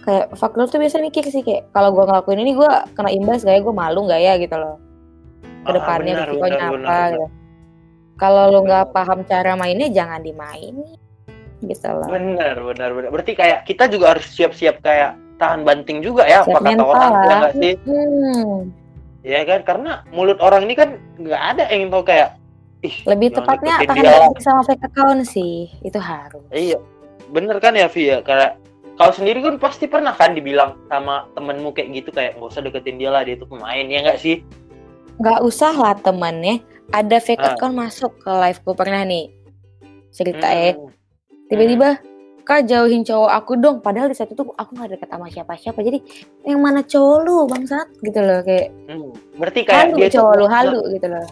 Kayak 0.02 0.34
fuck 0.34 0.58
girl 0.58 0.66
tuh 0.66 0.82
biasa 0.82 0.98
mikir 0.98 1.22
sih 1.30 1.46
kayak 1.46 1.70
kalau 1.70 1.94
gua 1.94 2.10
ngelakuin 2.10 2.42
ini 2.42 2.58
gua 2.58 2.90
kena 2.98 3.14
imbas 3.14 3.46
gak 3.46 3.54
ya, 3.54 3.62
gue 3.62 3.70
malu 3.70 4.10
gak 4.10 4.18
ya 4.18 4.34
gitu 4.34 4.56
loh. 4.58 4.82
Ah, 5.62 5.70
Ke 5.70 5.70
depannya 5.78 6.14
benar, 6.14 6.26
apa 6.26 6.46
benar, 6.74 7.10
gitu. 7.14 7.26
Kalau 8.16 8.48
lu 8.48 8.64
nggak 8.64 8.96
paham 8.96 9.24
cara 9.29 9.52
mainnya 9.55 9.92
jangan 9.92 10.24
dimainin. 10.24 10.96
Gitu 11.64 11.88
loh. 11.88 12.05
benar 12.12 12.61
benar 12.61 12.90
benar 12.92 13.09
berarti 13.09 13.33
kayak 13.33 13.64
kita 13.64 13.88
juga 13.88 14.12
harus 14.12 14.29
siap-siap 14.29 14.85
kayak 14.85 15.16
tahan 15.40 15.64
banting 15.64 16.05
juga 16.05 16.29
ya 16.29 16.44
Siap 16.44 16.52
apa 16.52 16.59
kata 16.61 16.68
mental 16.68 16.88
orang 16.92 17.12
ya 17.12 17.35
nggak 17.40 17.55
sih? 17.57 17.74
Hmm, 17.85 18.52
ya 19.24 19.40
kan? 19.44 19.61
Karena 19.64 19.92
mulut 20.12 20.38
orang 20.44 20.68
ini 20.68 20.74
kan 20.76 21.00
nggak 21.16 21.42
ada 21.57 21.64
yang 21.72 21.88
tahu 21.92 22.05
kayak 22.05 22.29
ih 22.85 22.96
lebih 23.09 23.29
tepatnya 23.37 23.74
tahan 23.88 24.05
banting 24.05 24.44
sama 24.44 24.62
fake 24.68 24.85
account 24.85 25.22
sih. 25.24 25.72
Itu 25.81 26.00
harus. 26.00 26.44
iya. 26.52 26.76
Bener 27.33 27.59
kan 27.59 27.74
ya 27.74 27.88
Vi 27.88 28.12
ya? 28.12 28.20
Kayak 28.22 28.61
kau 29.00 29.12
sendiri 29.12 29.40
kan 29.44 29.57
pasti 29.61 29.88
pernah 29.88 30.12
kan 30.12 30.33
dibilang 30.33 30.76
sama 30.92 31.29
temenmu 31.37 31.72
kayak 31.72 32.05
gitu 32.05 32.11
kayak 32.12 32.37
nggak 32.37 32.52
usah 32.52 32.62
deketin 32.64 33.00
dia 33.00 33.11
lah 33.12 33.24
dia 33.24 33.37
itu 33.37 33.48
pemain. 33.48 33.85
Ya 33.88 34.05
nggak 34.05 34.20
sih? 34.20 34.44
Nggak 35.16 35.40
usah 35.40 35.72
lah 35.72 35.96
temannya 36.00 36.61
ada 36.88 37.16
fake 37.16 37.38
Ah. 37.38 37.53
account 37.53 37.75
masuk 37.75 38.12
ke 38.18 38.31
live 38.31 38.61
gue 38.61 38.75
pernah 38.75 39.03
nih. 39.03 39.27
Cerita 40.11 40.49
ya. 40.49 40.72
Hmm. 40.72 40.91
tiba-tiba 41.47 42.03
kak 42.43 42.66
jauhin 42.66 43.03
cowok 43.03 43.30
aku 43.32 43.53
dong. 43.55 43.78
Padahal 43.78 44.07
di 44.07 44.14
saat 44.14 44.28
itu 44.28 44.43
aku 44.43 44.70
nggak 44.72 44.91
deket 44.93 45.09
sama 45.09 45.26
siapa-siapa. 45.26 45.78
Jadi 45.78 45.99
yang 46.43 46.59
mana 46.59 46.82
cowok 46.82 47.18
lu 47.20 47.47
bangsat? 47.47 47.87
Gitu 48.01 48.18
loh 48.18 48.43
kayak 48.43 48.74
Hmm. 48.87 49.11
berarti 49.34 49.61
kayak 49.62 49.78
halu 49.84 49.97
dia 49.97 50.09
cowok 50.11 50.32
lu 50.32 50.45
nge- 50.45 50.53
halu 50.53 50.80
gitu 50.91 51.09
loh. 51.09 51.28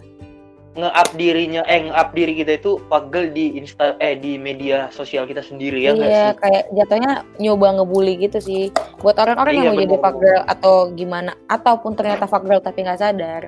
nge-up 0.75 1.09
dirinya 1.15 1.63
eh 1.65 1.87
nge-up 1.87 2.11
diri 2.13 2.35
kita 2.35 2.53
itu 2.57 2.83
pagel 2.85 3.31
di 3.31 3.55
insta 3.55 3.95
eh 3.97 4.19
di 4.19 4.35
media 4.37 4.91
sosial 4.91 5.23
kita 5.23 5.39
sendiri 5.39 5.79
ya 5.81 5.95
iya 5.95 6.03
sih? 6.03 6.43
kayak 6.43 6.65
jatuhnya 6.69 7.13
nyoba 7.39 7.79
ngebully 7.79 8.15
gitu 8.19 8.39
sih. 8.39 8.63
Buat 8.99 9.19
orang-orang 9.19 9.55
yang 9.55 9.65
Iya, 9.65 9.71
mau 9.73 9.83
jadi 9.85 9.95
girl 10.19 10.43
atau 10.45 10.75
gimana 10.91 11.31
ataupun 11.47 11.95
ternyata 11.95 12.27
girl 12.27 12.59
tapi 12.59 12.83
nggak 12.83 12.99
sadar 12.99 13.43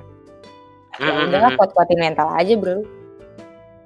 ya 0.97 1.09
Mm-mm. 1.13 1.29
udahlah 1.29 1.51
kuat-kuatin 1.57 1.99
mental 2.01 2.27
aja 2.33 2.53
bro. 2.57 2.81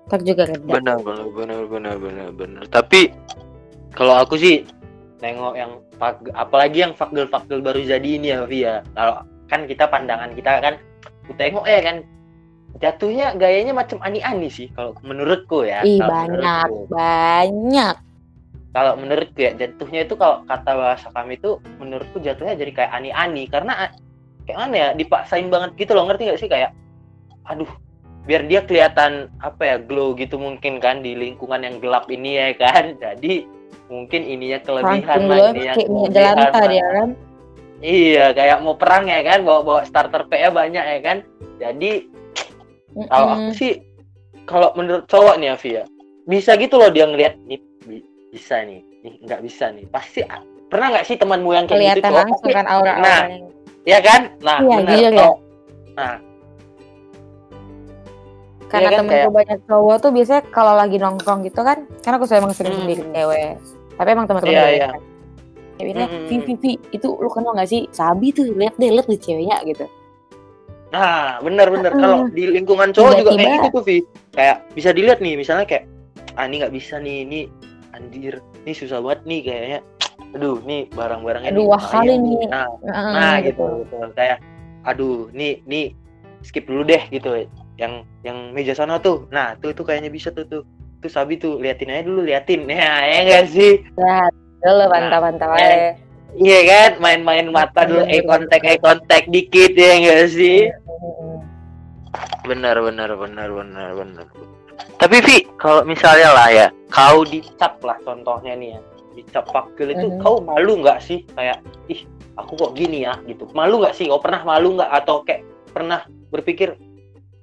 Ntar 0.08 0.20
juga 0.28 0.44
reda. 0.48 0.68
Benar 0.68 0.98
benar 1.04 1.28
benar 1.32 1.62
benar 1.68 1.96
benar 2.00 2.30
benar. 2.36 2.64
Tapi 2.68 3.12
kalau 3.96 4.20
aku 4.20 4.36
sih 4.40 4.64
nengok 5.22 5.54
yang 5.54 5.72
apalagi 6.34 6.82
yang 6.82 6.94
fakgel 6.98 7.30
fakgel 7.30 7.62
baru 7.62 7.78
jadi 7.86 8.10
ini 8.18 8.34
ya 8.34 8.42
Via 8.50 8.82
kalau 8.98 9.22
kan 9.52 9.70
kita 9.70 9.86
pandangan 9.86 10.34
kita 10.34 10.58
kan 10.64 10.74
aku 11.28 11.38
tengok 11.38 11.68
ya 11.70 11.80
kan 11.86 11.98
jatuhnya 12.82 13.36
gayanya 13.38 13.76
macam 13.76 14.02
ani-ani 14.02 14.50
sih 14.50 14.68
kalau 14.74 14.96
menurutku 15.06 15.68
ya. 15.68 15.84
Ih 15.86 16.00
Kalau 16.00 16.10
banyak 16.10 16.68
menurutku. 16.72 16.90
banyak. 16.90 17.96
Kalau 18.72 18.94
menurutku 18.96 19.40
ya 19.44 19.52
jatuhnya 19.60 20.08
itu 20.08 20.16
kalau 20.16 20.42
kata 20.48 20.72
bahasa 20.74 21.08
kami 21.12 21.36
itu 21.38 21.60
menurutku 21.78 22.18
jatuhnya 22.24 22.56
jadi 22.56 22.72
kayak 22.72 22.92
ani-ani. 22.96 23.44
Karena 23.52 23.92
kayak 24.48 24.58
mana 24.58 24.76
ya 24.76 24.88
dipaksain 24.96 25.52
banget 25.52 25.76
gitu 25.78 25.92
loh 25.94 26.08
ngerti 26.08 26.32
gak 26.32 26.40
sih? 26.40 26.50
Kayak 26.50 26.72
aduh 27.52 27.72
biar 28.22 28.46
dia 28.46 28.62
kelihatan 28.62 29.28
apa 29.38 29.62
ya 29.62 29.78
glow 29.78 30.14
gitu 30.14 30.38
mungkin 30.38 30.78
kan 30.78 31.02
di 31.02 31.12
lingkungan 31.14 31.62
yang 31.62 31.78
gelap 31.78 32.06
ini 32.08 32.38
ya 32.38 32.50
kan 32.54 32.96
jadi 33.04 33.44
mungkin 33.88 34.22
ininya 34.24 34.60
kelebihan 34.62 35.20
Langsung 35.20 35.28
lah 35.28 35.38
kelebihan 35.52 35.76
jelantah 36.10 36.48
lah. 36.56 36.70
dia 36.70 36.86
kan. 36.88 37.10
iya 37.82 38.26
kayak 38.32 38.58
mau 38.62 38.74
perang 38.74 39.04
ya 39.06 39.20
kan 39.22 39.42
bawa 39.42 39.60
bawa 39.62 39.82
starter 39.84 40.24
PA 40.26 40.48
banyak 40.48 40.80
ya 40.82 41.00
kan 41.02 41.18
jadi 41.58 41.92
kalau 43.08 43.28
aku 43.30 43.42
Mm-mm. 43.42 43.54
sih 43.54 43.72
kalau 44.44 44.70
menurut 44.74 45.08
cowok 45.08 45.36
nih 45.38 45.52
Avi 45.52 45.70
ya 45.74 45.84
bisa 46.24 46.56
gitu 46.56 46.78
loh 46.78 46.88
dia 46.88 47.04
ngelihat 47.04 47.36
nih 47.42 47.60
bi- 47.82 48.06
bisa 48.30 48.62
nih 48.62 48.80
nih 49.02 49.14
nggak 49.22 49.42
bisa 49.42 49.72
nih 49.72 49.86
pasti 49.88 50.22
a- 50.24 50.44
pernah 50.68 50.94
nggak 50.94 51.04
sih 51.04 51.16
temanmu 51.16 51.52
yang 51.52 51.66
kayak 51.66 51.98
gitu 51.98 52.00
kelihatan 52.00 52.12
cowok 52.12 52.24
langsung 52.24 52.52
kan 52.54 52.66
aura-aura 52.66 53.02
Nah, 53.02 53.22
yang 53.28 53.44
ya 53.84 54.00
kan 54.00 54.22
nah 54.40 54.58
Iya, 54.58 54.76
benar 54.78 54.96
ya. 54.96 55.10
Kalau- 55.12 55.40
nah 55.92 56.14
karena 58.72 58.88
Iya 58.88 58.96
kan, 58.96 59.00
temenku 59.04 59.30
banyak 59.36 59.60
cowok 59.68 59.96
tuh 60.00 60.12
biasanya 60.16 60.42
kalau 60.48 60.74
lagi 60.80 60.96
nongkrong 60.96 61.44
gitu 61.44 61.62
kan 61.62 61.84
karena 62.00 62.16
aku 62.16 62.26
emang 62.32 62.56
sering 62.56 62.72
Hmm. 62.72 62.82
sendiri 62.88 63.04
cewek 63.12 63.52
tapi 64.00 64.10
emang 64.10 64.26
teman-teman 64.32 64.54
Iya, 64.56 64.64
cewek 64.64 64.78
iya. 64.80 64.88
kan. 64.88 65.02
kayak 65.76 65.86
bilang 65.92 66.10
Hmm. 66.10 66.26
Vi 66.26 66.36
Vi 66.40 66.54
Vi 66.56 66.72
itu 66.96 67.08
lu 67.20 67.30
kenal 67.30 67.52
gak 67.52 67.68
sih 67.68 67.82
Sabi 67.92 68.32
tuh 68.32 68.48
lihat 68.56 68.80
deh 68.80 68.90
lihat 68.90 69.06
di 69.06 69.18
ceweknya 69.20 69.60
gitu 69.68 69.86
Nah, 70.92 71.40
bener-bener 71.40 71.96
kalau 71.96 72.28
di 72.28 72.52
lingkungan 72.52 72.92
cowok 72.92 73.24
juga 73.24 73.32
kayak 73.40 73.64
gitu 73.64 73.80
tuh, 73.80 73.84
Vi. 73.88 73.98
Kayak 74.36 74.68
bisa 74.76 74.92
dilihat 74.92 75.24
nih, 75.24 75.40
misalnya 75.40 75.64
kayak 75.64 75.88
ah 76.36 76.44
ini 76.44 76.60
nggak 76.60 76.76
bisa 76.76 77.00
nih, 77.00 77.24
ini 77.24 77.40
anjir, 77.96 78.44
ini 78.68 78.72
susah 78.76 79.00
banget 79.00 79.24
nih 79.24 79.40
kayaknya. 79.40 79.80
Aduh, 80.36 80.60
nih 80.68 80.92
barang-barangnya 80.92 81.56
Aduh, 81.56 81.72
wah 81.72 81.80
kali 81.80 82.20
nih. 82.20 82.44
Nah, 82.52 82.68
Heeh, 82.84 83.12
nah 83.16 83.36
gitu, 83.40 83.64
gitu. 83.88 83.96
Kayak 84.20 84.44
aduh, 84.84 85.32
nih 85.32 85.64
nih 85.64 85.96
skip 86.44 86.68
dulu 86.68 86.84
deh 86.84 87.04
gitu. 87.08 87.48
Yang 87.82 87.94
yang 88.22 88.38
meja 88.54 88.78
sana 88.78 89.02
tuh. 89.02 89.26
Nah, 89.34 89.58
tuh 89.58 89.74
itu 89.74 89.82
kayaknya 89.82 90.14
bisa 90.14 90.30
tuh 90.30 90.46
tuh. 90.46 90.62
Tuh 91.02 91.10
Sabi 91.10 91.36
tuh 91.36 91.58
liatin 91.58 91.90
aja 91.90 92.06
dulu, 92.06 92.22
liatin. 92.22 92.70
Ya, 92.70 92.94
ya 93.10 93.18
enggak 93.26 93.46
sih? 93.50 93.82
Nah, 93.98 94.30
dulu 94.62 94.86
pantau-pantau 94.86 95.50
eh, 95.58 95.58
aja 95.58 95.78
Iya 96.32 96.60
kan, 96.64 96.92
main-main 97.02 97.50
mata 97.50 97.84
dulu, 97.84 98.06
eye 98.06 98.22
contact, 98.22 98.64
eye 98.64 98.78
contact 98.78 99.28
dikit 99.28 99.74
ya 99.74 99.98
enggak 99.98 100.30
sih? 100.30 100.70
Heeh. 100.70 101.36
benar 102.42 102.76
benar 102.76 103.08
benar 103.16 103.48
benar 103.48 103.90
benar 103.96 104.26
tapi 104.98 105.22
Vi 105.22 105.48
kalau 105.56 105.86
misalnya 105.86 106.34
lah 106.34 106.50
ya 106.50 106.68
kau 106.90 107.22
dicap 107.24 107.80
lah 107.86 107.96
contohnya 108.04 108.58
nih 108.58 108.76
ya 108.76 108.80
dicap 109.14 109.46
pakil 109.48 109.94
itu 109.94 110.08
Mhm. 110.10 110.20
kau 110.20 110.42
malu 110.42 110.82
nggak 110.82 111.00
sih 111.00 111.24
kayak 111.32 111.62
ih 111.88 112.02
aku 112.36 112.58
kok 112.58 112.74
gini 112.74 113.06
ya 113.06 113.16
gitu 113.30 113.48
malu 113.54 113.80
nggak 113.80 113.94
sih 113.94 114.10
kau 114.10 114.20
pernah 114.20 114.44
malu 114.44 114.76
nggak 114.76 114.92
atau 114.92 115.24
kayak 115.24 115.46
pernah 115.72 116.04
berpikir 116.34 116.76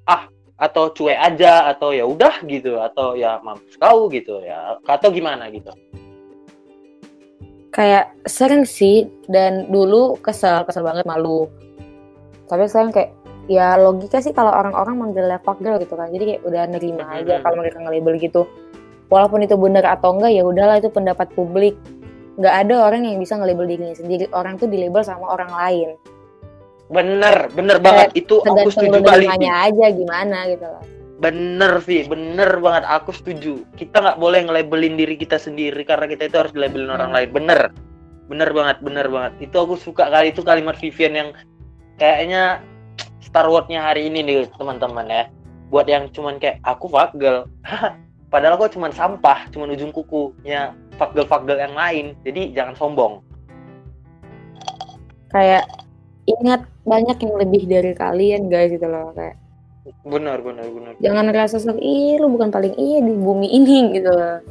ah 0.09 0.25
atau 0.59 0.91
cuek 0.91 1.15
aja 1.15 1.71
atau 1.71 1.95
ya 1.95 2.03
udah 2.03 2.43
gitu 2.43 2.83
atau 2.83 3.15
ya 3.15 3.39
mampus 3.47 3.79
kau 3.79 4.11
gitu 4.11 4.43
ya. 4.43 4.75
Atau 4.83 5.15
gimana 5.15 5.47
gitu? 5.55 5.71
Kayak 7.71 8.11
sering 8.27 8.67
sih 8.67 9.07
dan 9.31 9.71
dulu 9.71 10.19
kesel 10.19 10.67
kesel 10.67 10.83
banget 10.83 11.07
malu. 11.07 11.47
Tapi 12.51 12.67
sekarang 12.67 12.91
kayak 12.91 13.15
ya 13.47 13.79
logika 13.79 14.19
sih 14.19 14.35
kalau 14.35 14.51
orang-orang 14.51 14.99
manggilnya 14.99 15.39
fuck 15.47 15.63
girl 15.63 15.79
gitu 15.79 15.95
kan. 15.95 16.11
Jadi 16.11 16.35
kayak 16.35 16.43
udah 16.43 16.63
nerima 16.67 17.05
aja 17.07 17.39
kalau 17.39 17.63
mereka 17.63 17.79
nge-label 17.79 18.19
gitu. 18.19 18.43
Walaupun 19.09 19.47
itu 19.47 19.55
bener 19.55 19.87
atau 19.87 20.19
enggak 20.19 20.35
ya 20.35 20.43
udahlah 20.43 20.83
itu 20.83 20.91
pendapat 20.91 21.31
publik. 21.39 21.79
Nggak 22.35 22.55
ada 22.67 22.75
orang 22.83 23.07
yang 23.07 23.23
bisa 23.23 23.39
nge-label 23.39 23.71
dirinya 23.71 23.95
sendiri. 23.95 24.27
Orang 24.35 24.59
tuh 24.59 24.67
di-label 24.67 25.07
sama 25.07 25.31
orang 25.31 25.55
lain 25.55 25.95
bener 26.89 27.53
bener 27.53 27.77
banget 27.81 28.17
itu 28.17 28.41
aku 28.41 28.73
setuju 28.73 29.05
kali 29.05 29.29
aja 29.29 29.87
gimana 29.93 30.49
gitu 30.49 30.65
loh 30.65 30.85
Bener 31.19 31.83
Vi, 31.83 32.07
bener 32.07 32.63
banget 32.63 32.87
aku 32.87 33.11
setuju. 33.11 33.67
Kita 33.75 33.99
nggak 33.99 34.23
boleh 34.23 34.47
nge-labelin 34.47 34.95
diri 34.95 35.19
kita 35.19 35.35
sendiri 35.35 35.83
karena 35.83 36.07
kita 36.07 36.31
itu 36.31 36.39
harus 36.39 36.55
labelin 36.55 36.95
orang 36.95 37.11
Hmm. 37.11 37.17
lain. 37.19 37.29
Bener, 37.35 37.61
bener 38.31 38.55
banget, 38.55 38.77
bener 38.79 39.07
banget. 39.11 39.51
Itu 39.51 39.67
aku 39.67 39.75
suka 39.75 40.07
kali 40.15 40.31
itu 40.31 40.47
kalimat 40.47 40.79
Vivian 40.79 41.19
yang 41.19 41.29
kayaknya 41.99 42.63
Star 43.19 43.51
Wars-nya 43.51 43.83
hari 43.83 44.07
ini 44.07 44.23
nih 44.23 44.47
teman-teman 44.55 45.11
ya. 45.11 45.27
Buat 45.75 45.91
yang 45.91 46.07
cuman 46.15 46.39
kayak 46.39 46.63
aku 46.63 46.87
girl. 47.19 47.51
Padahal 48.33 48.55
aku 48.55 48.79
cuman 48.79 48.95
sampah, 48.95 49.51
cuman 49.51 49.75
ujung 49.75 49.91
kukunya 49.91 50.71
girl 51.43 51.59
yang 51.59 51.75
lain. 51.75 52.15
Jadi 52.23 52.55
jangan 52.55 52.79
sombong. 52.79 53.27
kayak 55.29 55.69
ingat 56.31 56.61
banyak 56.83 57.17
yang 57.19 57.35
lebih 57.37 57.63
dari 57.65 57.93
kalian 57.93 58.47
guys 58.47 58.69
gitu 58.69 58.85
loh 58.85 59.13
kayak 59.13 59.37
Bener, 60.05 60.37
bener, 60.39 60.69
bener. 60.69 60.93
jangan 61.01 61.25
ngerasa 61.27 61.57
sok 61.57 61.79
ih 61.79 62.17
lu 62.17 62.29
bukan 62.29 62.49
paling 62.49 62.77
iya 62.77 63.01
di 63.01 63.09
bumi 63.11 63.49
ini 63.49 63.77
gitu 63.97 64.09
loh 64.09 64.45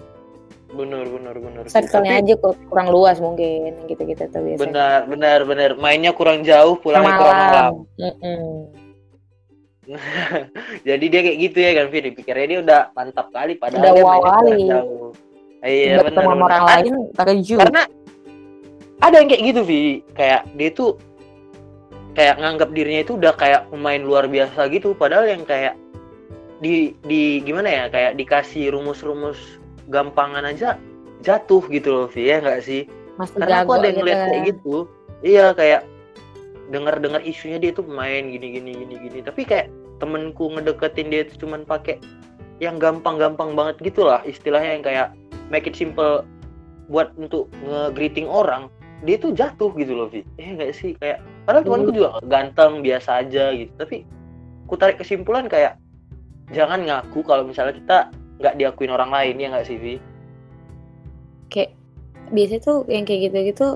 Bener, 0.68 1.06
bener, 1.06 1.34
bener. 1.34 1.64
circle-nya 1.66 2.20
aja 2.20 2.34
kur- 2.36 2.60
kurang 2.68 2.90
luas 2.90 3.18
mungkin 3.18 3.88
gitu-gitu 3.88 4.28
tuh 4.28 4.42
biasanya 4.42 4.62
Benar, 4.62 5.00
benar, 5.08 5.40
benar. 5.42 5.70
Mainnya 5.74 6.12
kurang 6.12 6.44
jauh, 6.44 6.76
pulangnya 6.76 7.16
kurang 7.16 7.38
malam. 7.40 7.74
Mm-mm. 7.96 8.46
Jadi 10.84 11.06
dia 11.08 11.22
kayak 11.24 11.38
gitu 11.40 11.58
ya 11.58 11.72
kan, 11.74 11.86
Vi. 11.88 12.00
Dipikirnya 12.04 12.46
dia 12.46 12.60
udah 12.60 12.82
mantap 12.92 13.32
kali, 13.32 13.56
padahal 13.56 13.80
Udah 13.80 13.92
dia 13.92 14.04
wow 14.04 14.20
kali. 14.22 14.60
jauh. 14.68 15.10
Iya, 15.64 15.96
benar. 16.00 16.14
sama 16.14 16.30
benar. 16.30 16.46
orang 16.46 16.62
Kan- 16.62 16.70
lain 16.70 16.94
Karena 17.58 17.82
ada 19.00 19.16
yang 19.16 19.28
kayak 19.32 19.44
gitu, 19.48 19.62
Vi. 19.64 19.82
Kayak 20.14 20.42
dia 20.54 20.70
tuh 20.70 20.90
kayak 22.18 22.42
nganggap 22.42 22.74
dirinya 22.74 23.06
itu 23.06 23.14
udah 23.16 23.38
kayak 23.38 23.70
pemain 23.70 24.02
luar 24.02 24.26
biasa 24.26 24.66
gitu, 24.74 24.98
padahal 24.98 25.30
yang 25.30 25.46
kayak 25.46 25.78
di 26.58 26.98
di 27.06 27.46
gimana 27.46 27.70
ya, 27.70 27.84
kayak 27.94 28.18
dikasih 28.18 28.74
rumus-rumus 28.74 29.38
gampangan 29.94 30.50
aja 30.50 30.82
jatuh 31.22 31.62
gitu 31.70 31.94
loh, 31.94 32.08
Vi, 32.10 32.34
ya 32.34 32.42
nggak 32.42 32.66
sih? 32.66 32.90
masih 33.18 33.38
karena 33.42 33.66
aku 33.66 33.72
ada 33.74 33.90
yang 33.90 33.98
gitu 33.98 34.02
ngeliat 34.06 34.18
kan. 34.18 34.30
kayak 34.30 34.44
gitu 34.54 34.76
iya 35.26 35.46
kayak 35.58 35.82
dengar-dengar 36.70 37.22
isunya 37.26 37.58
dia 37.58 37.72
tuh 37.74 37.86
main 37.90 38.30
gini 38.30 38.48
gini 38.62 38.72
gini 38.86 38.96
gini 39.02 39.20
tapi 39.26 39.42
kayak 39.44 39.74
temenku 39.98 40.54
ngedeketin 40.54 41.10
dia 41.10 41.26
itu 41.26 41.34
cuman 41.42 41.66
pakai 41.66 41.98
yang 42.62 42.78
gampang-gampang 42.78 43.58
banget 43.58 43.82
gitu 43.82 44.06
lah 44.06 44.22
istilahnya 44.26 44.78
yang 44.78 44.86
kayak 44.86 45.08
make 45.50 45.66
it 45.66 45.74
simple 45.74 46.22
buat 46.88 47.10
untuk 47.18 47.50
nge-greeting 47.66 48.30
orang 48.30 48.70
dia 49.06 49.16
tuh 49.22 49.30
jatuh 49.34 49.70
gitu 49.78 49.94
loh 49.94 50.08
Vi. 50.10 50.26
Eh 50.42 50.58
enggak 50.58 50.74
sih? 50.74 50.98
Kayak 50.98 51.22
padahal 51.46 51.64
temanku 51.66 51.90
Hmm. 51.94 51.98
juga 51.98 52.10
ganteng 52.26 52.82
biasa 52.82 53.22
aja 53.22 53.54
gitu. 53.54 53.70
Tapi 53.78 54.08
ku 54.66 54.74
tarik 54.74 54.98
kesimpulan 54.98 55.46
kayak 55.46 55.78
jangan 56.50 56.82
ngaku 56.82 57.22
kalau 57.22 57.46
misalnya 57.46 57.78
kita 57.78 57.98
nggak 58.42 58.56
diakuin 58.58 58.94
orang 58.94 59.10
lain 59.14 59.36
ya 59.38 59.48
nggak 59.54 59.68
sih 59.68 59.78
Vi? 59.78 59.96
Kayak 61.54 61.72
biasanya 62.34 62.62
tuh 62.66 62.78
yang 62.90 63.06
kayak 63.06 63.22
gitu-gitu 63.30 63.70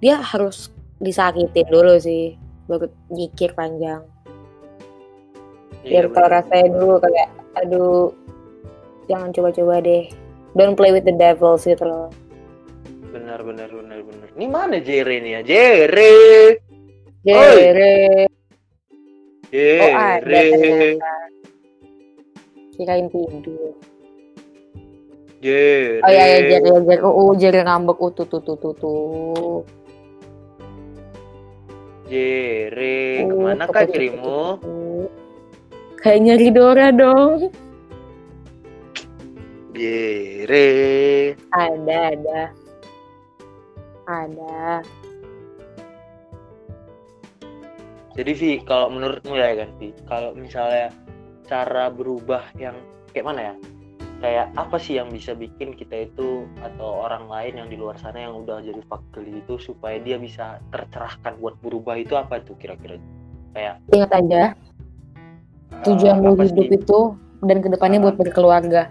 dia 0.00 0.16
harus 0.18 0.72
disakitin 0.98 1.66
dulu 1.68 1.94
sih 2.00 2.34
baru 2.66 2.88
nyikir 3.12 3.52
panjang. 3.52 4.02
Iya, 5.86 6.04
biar 6.04 6.04
tau 6.10 6.26
bener. 6.26 6.32
rasain 6.40 6.70
dulu 6.74 6.96
kayak 7.00 7.28
aduh 7.54 8.10
jangan 9.08 9.30
coba-coba 9.32 9.80
deh. 9.84 10.04
Don't 10.56 10.74
play 10.74 10.90
with 10.90 11.04
the 11.04 11.12
devil 11.14 11.54
gitu 11.60 11.84
loh 11.84 12.08
benar 13.08 13.40
benar 13.42 13.70
benar 13.72 14.00
benar. 14.04 14.28
Ini 14.36 14.46
mana 14.46 14.76
Jere 14.78 15.16
nih 15.20 15.32
ya? 15.36 15.40
Jere! 15.42 16.16
Jere! 17.24 18.28
Oh 19.80 19.90
ada. 19.96 20.22
Jere 20.22 20.40
ternyata 20.54 21.12
kirain 22.78 23.06
tidur. 23.10 23.74
Jere! 25.42 26.04
Oh 26.04 26.10
iya 26.12 26.24
iya 26.24 26.38
Jere 26.46 26.68
ya 26.68 26.80
Jere. 26.84 27.02
Oh 27.02 27.32
Jere 27.34 27.60
ngambek. 27.64 27.98
Uh 27.98 28.10
tuh 28.12 28.26
tuh 28.28 28.40
tuh 28.44 28.56
tuh 28.56 28.74
tuh. 28.76 29.60
Jere 32.08 33.20
Uh, 33.20 33.28
ke 33.28 33.36
mana 33.36 33.64
kah 33.68 33.84
tuh, 33.84 33.92
dirimu 33.92 34.40
kayak 36.00 36.20
nyari 36.24 36.48
Dora 36.48 36.88
dong. 36.88 37.52
Jere! 39.76 40.68
Ada 41.52 42.16
ada 42.16 42.40
ada 44.08 44.80
jadi 48.16 48.32
Vi 48.34 48.52
kalau 48.66 48.90
menurutmu 48.90 49.36
ya 49.36 49.54
kan 49.54 49.70
Vi 49.78 49.92
kalau 50.08 50.32
misalnya 50.34 50.90
cara 51.46 51.92
berubah 51.92 52.42
yang 52.58 52.74
kayak 53.12 53.26
mana 53.28 53.40
ya 53.52 53.54
kayak 54.18 54.46
apa 54.58 54.76
sih 54.82 54.98
yang 54.98 55.14
bisa 55.14 55.30
bikin 55.38 55.78
kita 55.78 56.10
itu 56.10 56.42
atau 56.58 57.06
orang 57.06 57.30
lain 57.30 57.62
yang 57.62 57.68
di 57.70 57.78
luar 57.78 57.94
sana 58.02 58.26
yang 58.26 58.42
udah 58.42 58.58
jadi 58.58 58.82
fakir 58.90 59.22
itu 59.30 59.54
supaya 59.62 60.02
dia 60.02 60.18
bisa 60.18 60.58
tercerahkan 60.74 61.38
buat 61.38 61.54
berubah 61.62 61.94
itu 61.94 62.18
apa 62.18 62.42
tuh 62.42 62.58
kira-kira 62.58 62.98
kayak 63.54 63.78
ingat 63.94 64.10
aja 64.10 64.42
tujuan 65.86 66.18
eh, 66.18 66.22
lu 66.26 66.34
hidup 66.42 66.66
sih? 66.66 66.78
itu 66.82 67.00
dan 67.46 67.62
ke 67.62 67.68
depannya 67.70 67.98
Ah. 68.02 68.04
buat 68.10 68.16
berkeluarga 68.18 68.82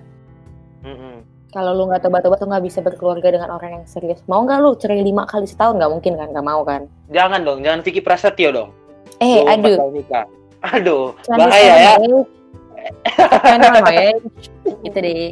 Mm-mm. 0.87 1.16
Kalau 1.57 1.73
lu 1.73 1.89
nggak 1.89 2.05
tobat-tobat 2.05 2.37
lu 2.37 2.53
nggak 2.53 2.65
bisa 2.69 2.79
berkeluarga 2.85 3.33
dengan 3.33 3.49
orang 3.49 3.81
yang 3.81 3.85
serius 3.89 4.21
mau 4.29 4.45
nggak 4.45 4.61
lu 4.61 4.77
cerai 4.77 5.01
lima 5.01 5.25
kali 5.25 5.49
setahun 5.49 5.81
nggak 5.81 5.89
mungkin 5.89 6.13
kan 6.13 6.29
nggak 6.29 6.45
mau 6.45 6.61
kan 6.61 6.85
jangan 7.09 7.41
dong 7.41 7.65
jangan 7.65 7.81
Vicky 7.81 8.05
Prasetyo 8.05 8.53
dong 8.53 8.69
eh 9.17 9.41
24 9.41 10.05
aduh 10.77 11.17
Aduh, 11.17 11.17
bahaya 11.27 11.73
ya. 11.75 11.93
Gitu 14.63 14.95
deh. 14.95 15.31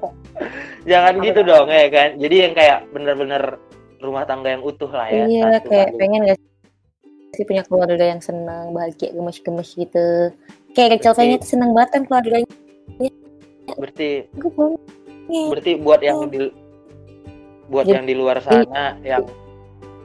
Jangan 0.90 1.12
gitu 1.22 1.40
dong 1.46 1.70
ya 1.70 1.86
kan. 1.86 2.18
Jadi 2.18 2.34
yang 2.34 2.54
kayak 2.56 2.78
bener-bener 2.90 3.62
rumah 4.02 4.26
tangga 4.26 4.52
yang 4.52 4.62
utuh 4.64 4.90
lah 4.90 5.06
ya. 5.06 5.24
Iya, 5.24 5.42
Satu 5.60 5.70
kayak 5.70 5.88
pengen 5.96 6.20
gak 6.28 6.38
sih 7.34 7.44
punya 7.46 7.62
keluarga 7.66 8.04
yang 8.04 8.22
senang, 8.22 8.74
bahagia, 8.74 9.10
gemes-gemes 9.14 9.70
gitu. 9.74 10.34
Kayak 10.74 10.98
Berarti- 11.02 11.14
Fenya 11.14 11.36
tuh 11.38 11.50
senang 11.50 11.70
banget 11.74 11.90
kan 11.94 12.02
keluarganya. 12.10 12.50
Berarti 13.78 14.10
Gue. 14.34 14.76
Berarti 15.26 15.72
buat 15.78 16.00
yang 16.00 16.28
di 16.28 16.52
buat 17.66 17.84
Jadi- 17.88 17.94
yang 17.96 18.04
di 18.04 18.14
luar 18.14 18.38
sana 18.38 19.00
yang 19.00 19.24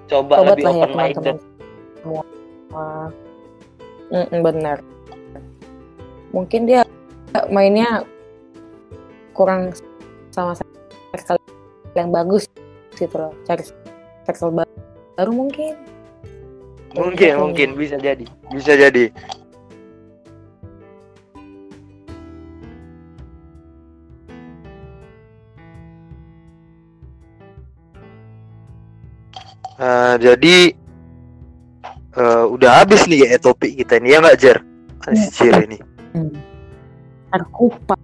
coba 0.08 0.42
lebih 0.48 0.64
ya 0.64 0.72
open 0.72 0.92
minded. 0.96 1.36
semua. 2.00 2.24
Mm, 4.10 4.42
benar. 4.42 4.78
Mungkin 6.32 6.62
dia 6.66 6.82
mainnya 7.52 8.02
kurang 9.34 9.76
sama 10.34 10.58
circle 11.14 11.38
yang 11.94 12.10
bagus 12.10 12.48
gitu 12.96 13.16
loh. 13.16 13.34
Cari 13.44 13.64
circle 14.26 14.52
ba- 14.54 14.70
baru 15.14 15.32
mungkin. 15.36 15.74
Mungkin, 16.90 17.22
Iya. 17.22 17.38
mungkin 17.38 17.70
bisa 17.78 18.02
jadi. 18.02 18.26
Bisa 18.50 18.74
jadi. 18.74 19.14
Eh, 29.80 30.16
jadi 30.20 30.76
eh, 32.20 32.46
udah 32.52 32.84
habis 32.84 33.08
nih 33.08 33.24
ya 33.24 33.40
topik 33.40 33.80
kita 33.80 33.96
ini 34.04 34.12
ya 34.12 34.20
nggak 34.20 34.40
Jer? 34.40 34.58
Anjir 35.08 35.56
ini. 35.64 35.80
Hmm. 36.12 36.36
Terkupas 37.32 38.00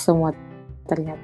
semua 0.00 0.32
ternyata. 0.88 1.20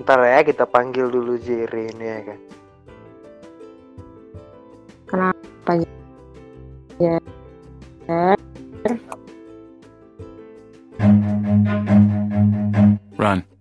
Ntar 0.00 0.20
ya 0.24 0.40
kita 0.40 0.64
panggil 0.64 1.12
dulu 1.12 1.36
Jerry 1.36 1.92
ini 1.92 2.06
ya 2.08 2.20
kan. 2.24 2.38
Kenapa 5.04 5.72
ya? 6.96 7.16
Run. 13.20 13.53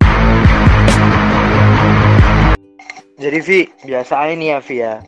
Jadi 3.24 3.40
Vi, 3.40 3.60
biasa 3.88 4.36
ini 4.36 4.52
ya 4.52 4.60
Vi 4.60 4.84
ya. 4.84 5.00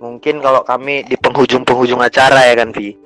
Mungkin 0.00 0.40
kalau 0.40 0.64
kami 0.64 1.04
di 1.04 1.12
penghujung-penghujung 1.20 2.00
acara 2.00 2.48
ya 2.48 2.56
kan 2.56 2.72
Vi. 2.72 2.96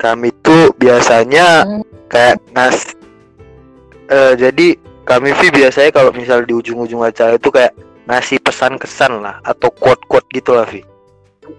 Kami 0.00 0.32
tuh 0.40 0.72
biasanya 0.80 1.68
Hmm. 1.68 1.84
kayak 2.08 2.40
ngas 2.56 2.96
eh, 4.08 4.32
jadi 4.40 4.80
kami 5.04 5.36
Vi 5.36 5.52
biasanya 5.52 5.92
kalau 5.92 6.08
misal 6.16 6.48
di 6.48 6.56
ujung-ujung 6.56 7.04
acara 7.04 7.36
itu 7.36 7.52
kayak 7.52 7.76
ngasih 8.08 8.40
pesan 8.40 8.80
kesan 8.80 9.20
lah 9.20 9.36
atau 9.44 9.68
quote-quote 9.68 10.32
gitu 10.32 10.56
lah 10.56 10.64
Vi. 10.64 10.80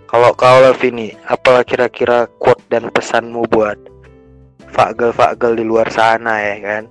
Kalau 0.10 0.34
kau 0.34 0.58
lah 0.66 0.74
Vi 0.74 0.90
nih, 0.90 1.12
apalah 1.30 1.62
kira-kira 1.62 2.26
quote 2.42 2.66
dan 2.74 2.90
pesanmu 2.90 3.46
buat 3.54 3.78
fagel-fagel 4.80 5.60
di 5.60 5.66
luar 5.68 5.92
sana 5.92 6.40
ya 6.40 6.56
kan? 6.64 6.84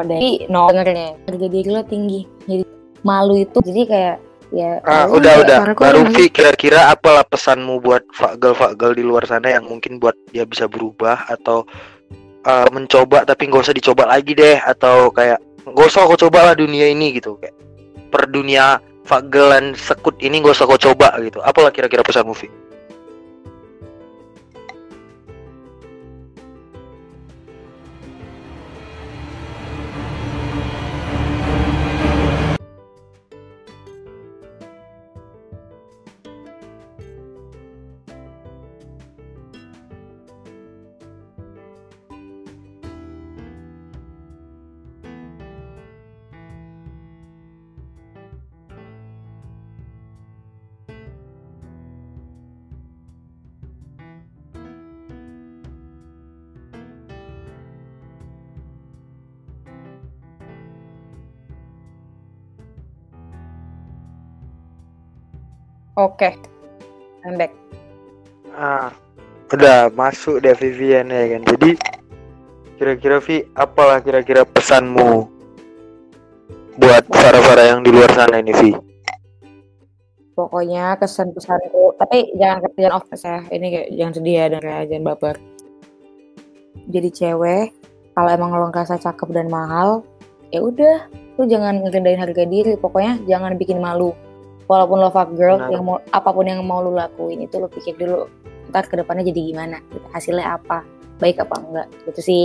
Kalau 0.00 0.16
dari 0.16 0.48
no 0.48 0.72
dengernya 0.72 1.08
harga 1.28 1.46
diri 1.52 1.68
lo 1.68 1.82
tinggi. 1.84 2.20
Jadi 2.48 2.64
malu 3.04 3.36
itu 3.36 3.58
jadi 3.60 3.82
kayak 3.84 4.16
ya 4.48 4.80
Ah, 4.88 5.04
lu 5.04 5.20
udah 5.20 5.34
udah. 5.44 5.58
Baru 5.76 6.08
Vi 6.08 6.32
kira-kira 6.32 6.88
apalah 6.88 7.20
pesanmu 7.28 7.84
buat 7.84 8.00
fagel-fagel 8.16 8.96
di 8.96 9.04
luar 9.04 9.28
sana 9.28 9.52
yang 9.52 9.68
mungkin 9.68 10.00
buat 10.00 10.16
dia 10.32 10.48
bisa 10.48 10.64
berubah 10.72 11.28
atau 11.28 11.68
eh, 12.48 12.68
mencoba 12.72 13.28
tapi 13.28 13.52
nggak 13.52 13.60
usah 13.68 13.76
dicoba 13.76 14.08
lagi 14.08 14.32
deh 14.32 14.56
atau 14.56 15.12
kayak 15.12 15.36
nggak 15.68 15.86
usah 15.92 16.08
kau 16.08 16.16
coba 16.16 16.50
lah 16.50 16.54
dunia 16.56 16.88
ini 16.88 17.20
gitu 17.20 17.36
kayak 17.36 17.52
per 18.08 18.24
dunia 18.32 18.80
fagelan 19.04 19.76
sekut 19.76 20.16
ini 20.24 20.40
nggak 20.40 20.56
usah 20.56 20.64
kau 20.64 20.80
coba 20.80 21.12
gitu. 21.20 21.44
Apalah 21.44 21.68
kira-kira 21.68 22.00
pesanmu 22.00 22.32
Vi? 22.32 22.48
Oke. 66.00 66.32
I'm 67.28 67.36
back. 67.36 67.52
Ah, 68.56 68.88
udah 69.52 69.92
masuk 69.92 70.40
deh 70.40 70.56
Vivian 70.56 71.12
ya 71.12 71.36
kan. 71.36 71.44
Jadi 71.44 71.70
kira-kira 72.80 73.20
Vi, 73.20 73.44
apalah 73.52 74.00
kira-kira 74.00 74.48
pesanmu 74.48 75.28
buat 76.80 77.04
para-para 77.12 77.68
yang 77.68 77.84
di 77.84 77.92
luar 77.92 78.08
sana 78.16 78.40
ini 78.40 78.56
Vi? 78.56 78.72
Pokoknya 80.32 80.96
kesan 80.96 81.36
pesanku, 81.36 81.92
tapi 82.00 82.32
jangan 82.40 82.64
jangan 82.72 82.96
off 82.96 83.04
ya. 83.12 83.44
Ini 83.52 83.66
kayak 83.68 83.88
jangan 83.92 84.12
sedih 84.16 84.34
ya 84.40 84.44
dan 84.48 84.60
kayak 84.64 84.84
jangan 84.88 85.04
baper. 85.04 85.36
Jadi 86.88 87.08
cewek, 87.12 87.66
kalau 88.16 88.30
emang 88.32 88.56
lo 88.56 88.72
ngerasa 88.72 88.96
cakep 88.96 89.28
dan 89.36 89.52
mahal, 89.52 90.00
ya 90.48 90.64
udah, 90.64 91.12
lu 91.36 91.44
jangan 91.44 91.84
ngerendahin 91.84 92.24
harga 92.24 92.48
diri. 92.48 92.72
Pokoknya 92.80 93.20
jangan 93.28 93.60
bikin 93.60 93.84
malu. 93.84 94.16
Walaupun 94.70 95.02
lo 95.02 95.10
fuck 95.10 95.34
girl, 95.34 95.58
Benar. 95.58 95.70
yang 95.74 95.82
mau 95.82 95.98
apa 96.14 96.30
pun 96.30 96.46
yang 96.46 96.62
mau 96.62 96.78
lu 96.78 96.94
lakuin 96.94 97.42
itu 97.42 97.58
lo 97.58 97.66
pikir 97.66 97.98
dulu. 97.98 98.30
Ntar 98.70 98.86
ke 98.86 98.94
depannya 99.02 99.26
jadi 99.26 99.50
gimana? 99.50 99.82
gitu. 99.90 100.06
Hasilnya 100.14 100.46
apa? 100.46 100.86
Baik 101.18 101.42
apa 101.42 101.58
enggak? 101.58 101.86
Gitu 102.06 102.20
sih. 102.22 102.44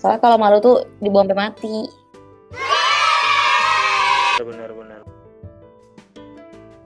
Soalnya 0.00 0.24
kalau 0.24 0.40
malu 0.40 0.56
tuh 0.64 0.88
dibuang 1.04 1.28
sampai 1.28 1.36
mati. 1.36 1.76
Benar-benar. 4.40 5.04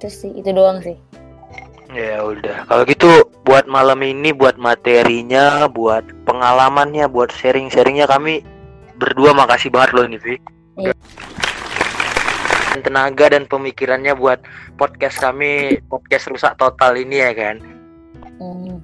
Terus 0.02 0.14
sih 0.26 0.34
itu 0.34 0.50
doang 0.50 0.82
sih. 0.82 0.98
Ya 1.94 2.20
udah. 2.20 2.66
Kalau 2.66 2.82
gitu 2.84 3.30
buat 3.46 3.64
malam 3.70 4.02
ini, 4.02 4.34
buat 4.34 4.58
materinya, 4.58 5.70
buat 5.70 6.02
pengalamannya, 6.26 7.06
buat 7.08 7.30
sharing-sharingnya 7.30 8.10
kami 8.10 8.42
berdua 8.98 9.32
makasih 9.32 9.70
banget 9.70 9.94
loh 9.94 10.04
ini 10.04 10.18
Vi. 10.18 10.34
Iya. 10.82 10.92
Tenaga 12.82 13.32
dan 13.32 13.44
pemikirannya 13.46 14.14
buat 14.14 14.42
podcast 14.78 15.18
kami, 15.18 15.82
podcast 15.86 16.30
rusak 16.30 16.54
total 16.56 16.94
ini 16.98 17.22
ya 17.22 17.32
kan. 17.34 17.56
Hmm. 18.38 18.78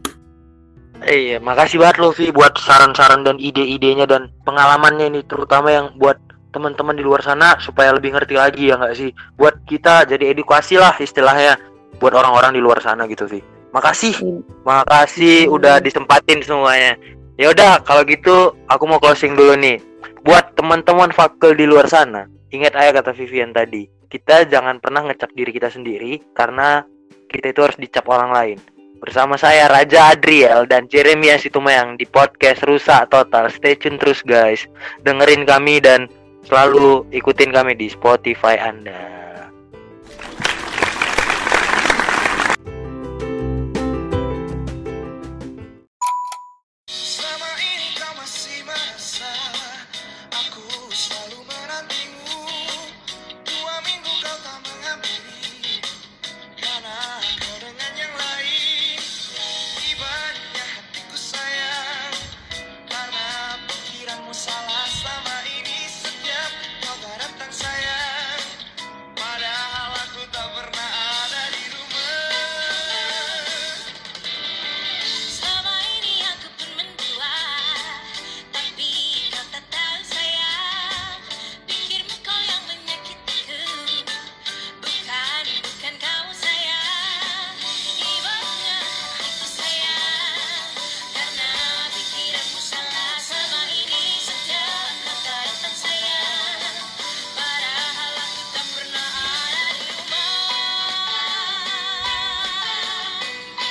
Iya, 1.04 1.36
makasih 1.42 1.82
banget 1.82 2.00
loh 2.00 2.16
Vi 2.16 2.32
buat 2.32 2.56
saran-saran 2.56 3.28
dan 3.28 3.36
ide-idenya 3.36 4.08
dan 4.08 4.32
pengalamannya 4.48 5.12
ini 5.12 5.20
terutama 5.28 5.68
yang 5.68 5.86
buat 6.00 6.16
teman-teman 6.54 6.94
di 6.94 7.02
luar 7.02 7.20
sana 7.20 7.58
supaya 7.58 7.90
lebih 7.92 8.14
ngerti 8.14 8.34
lagi 8.38 8.70
ya 8.70 8.78
nggak 8.78 8.94
sih? 8.96 9.10
Buat 9.36 9.66
kita 9.66 10.06
jadi 10.06 10.32
edukasi 10.32 10.78
lah 10.78 10.94
istilahnya 10.96 11.58
buat 11.98 12.14
orang-orang 12.14 12.54
di 12.56 12.62
luar 12.62 12.78
sana 12.80 13.04
gitu 13.10 13.26
Vi. 13.26 13.42
Makasih, 13.74 14.14
Iya. 14.22 14.38
makasih 14.62 15.38
Hmm. 15.50 15.56
udah 15.58 15.82
disempatin 15.82 16.40
semuanya. 16.46 16.94
Ya 17.34 17.50
udah, 17.50 17.82
kalau 17.82 18.06
gitu 18.06 18.54
aku 18.70 18.86
mau 18.86 19.02
closing 19.02 19.34
dulu 19.34 19.58
nih. 19.58 19.82
Buat 20.22 20.54
teman-teman 20.54 21.10
fakel 21.10 21.58
di 21.58 21.66
luar 21.66 21.90
sana, 21.90 22.30
ingat 22.54 22.78
aja 22.78 23.02
kata 23.02 23.10
Vivian 23.10 23.50
tadi. 23.50 23.90
Kita 24.06 24.46
jangan 24.46 24.78
pernah 24.78 25.02
ngecap 25.10 25.34
diri 25.34 25.50
kita 25.50 25.74
sendiri 25.74 26.22
karena 26.30 26.86
kita 27.26 27.50
itu 27.50 27.60
harus 27.66 27.78
dicap 27.78 28.06
orang 28.06 28.30
lain. 28.30 28.58
Bersama 29.02 29.34
saya 29.34 29.66
Raja 29.66 30.14
Adriel 30.14 30.64
dan 30.70 30.86
Jeremia 30.86 31.36
Situmayang 31.36 31.98
di 31.98 32.06
podcast 32.06 32.62
Rusak 32.64 33.10
Total. 33.10 33.50
Stay 33.50 33.74
tune 33.74 33.98
terus 33.98 34.22
guys. 34.22 34.64
Dengerin 35.02 35.44
kami 35.44 35.82
dan 35.82 36.06
selalu 36.46 37.04
ikutin 37.10 37.50
kami 37.52 37.74
di 37.74 37.90
Spotify 37.90 38.56
Anda. 38.56 39.23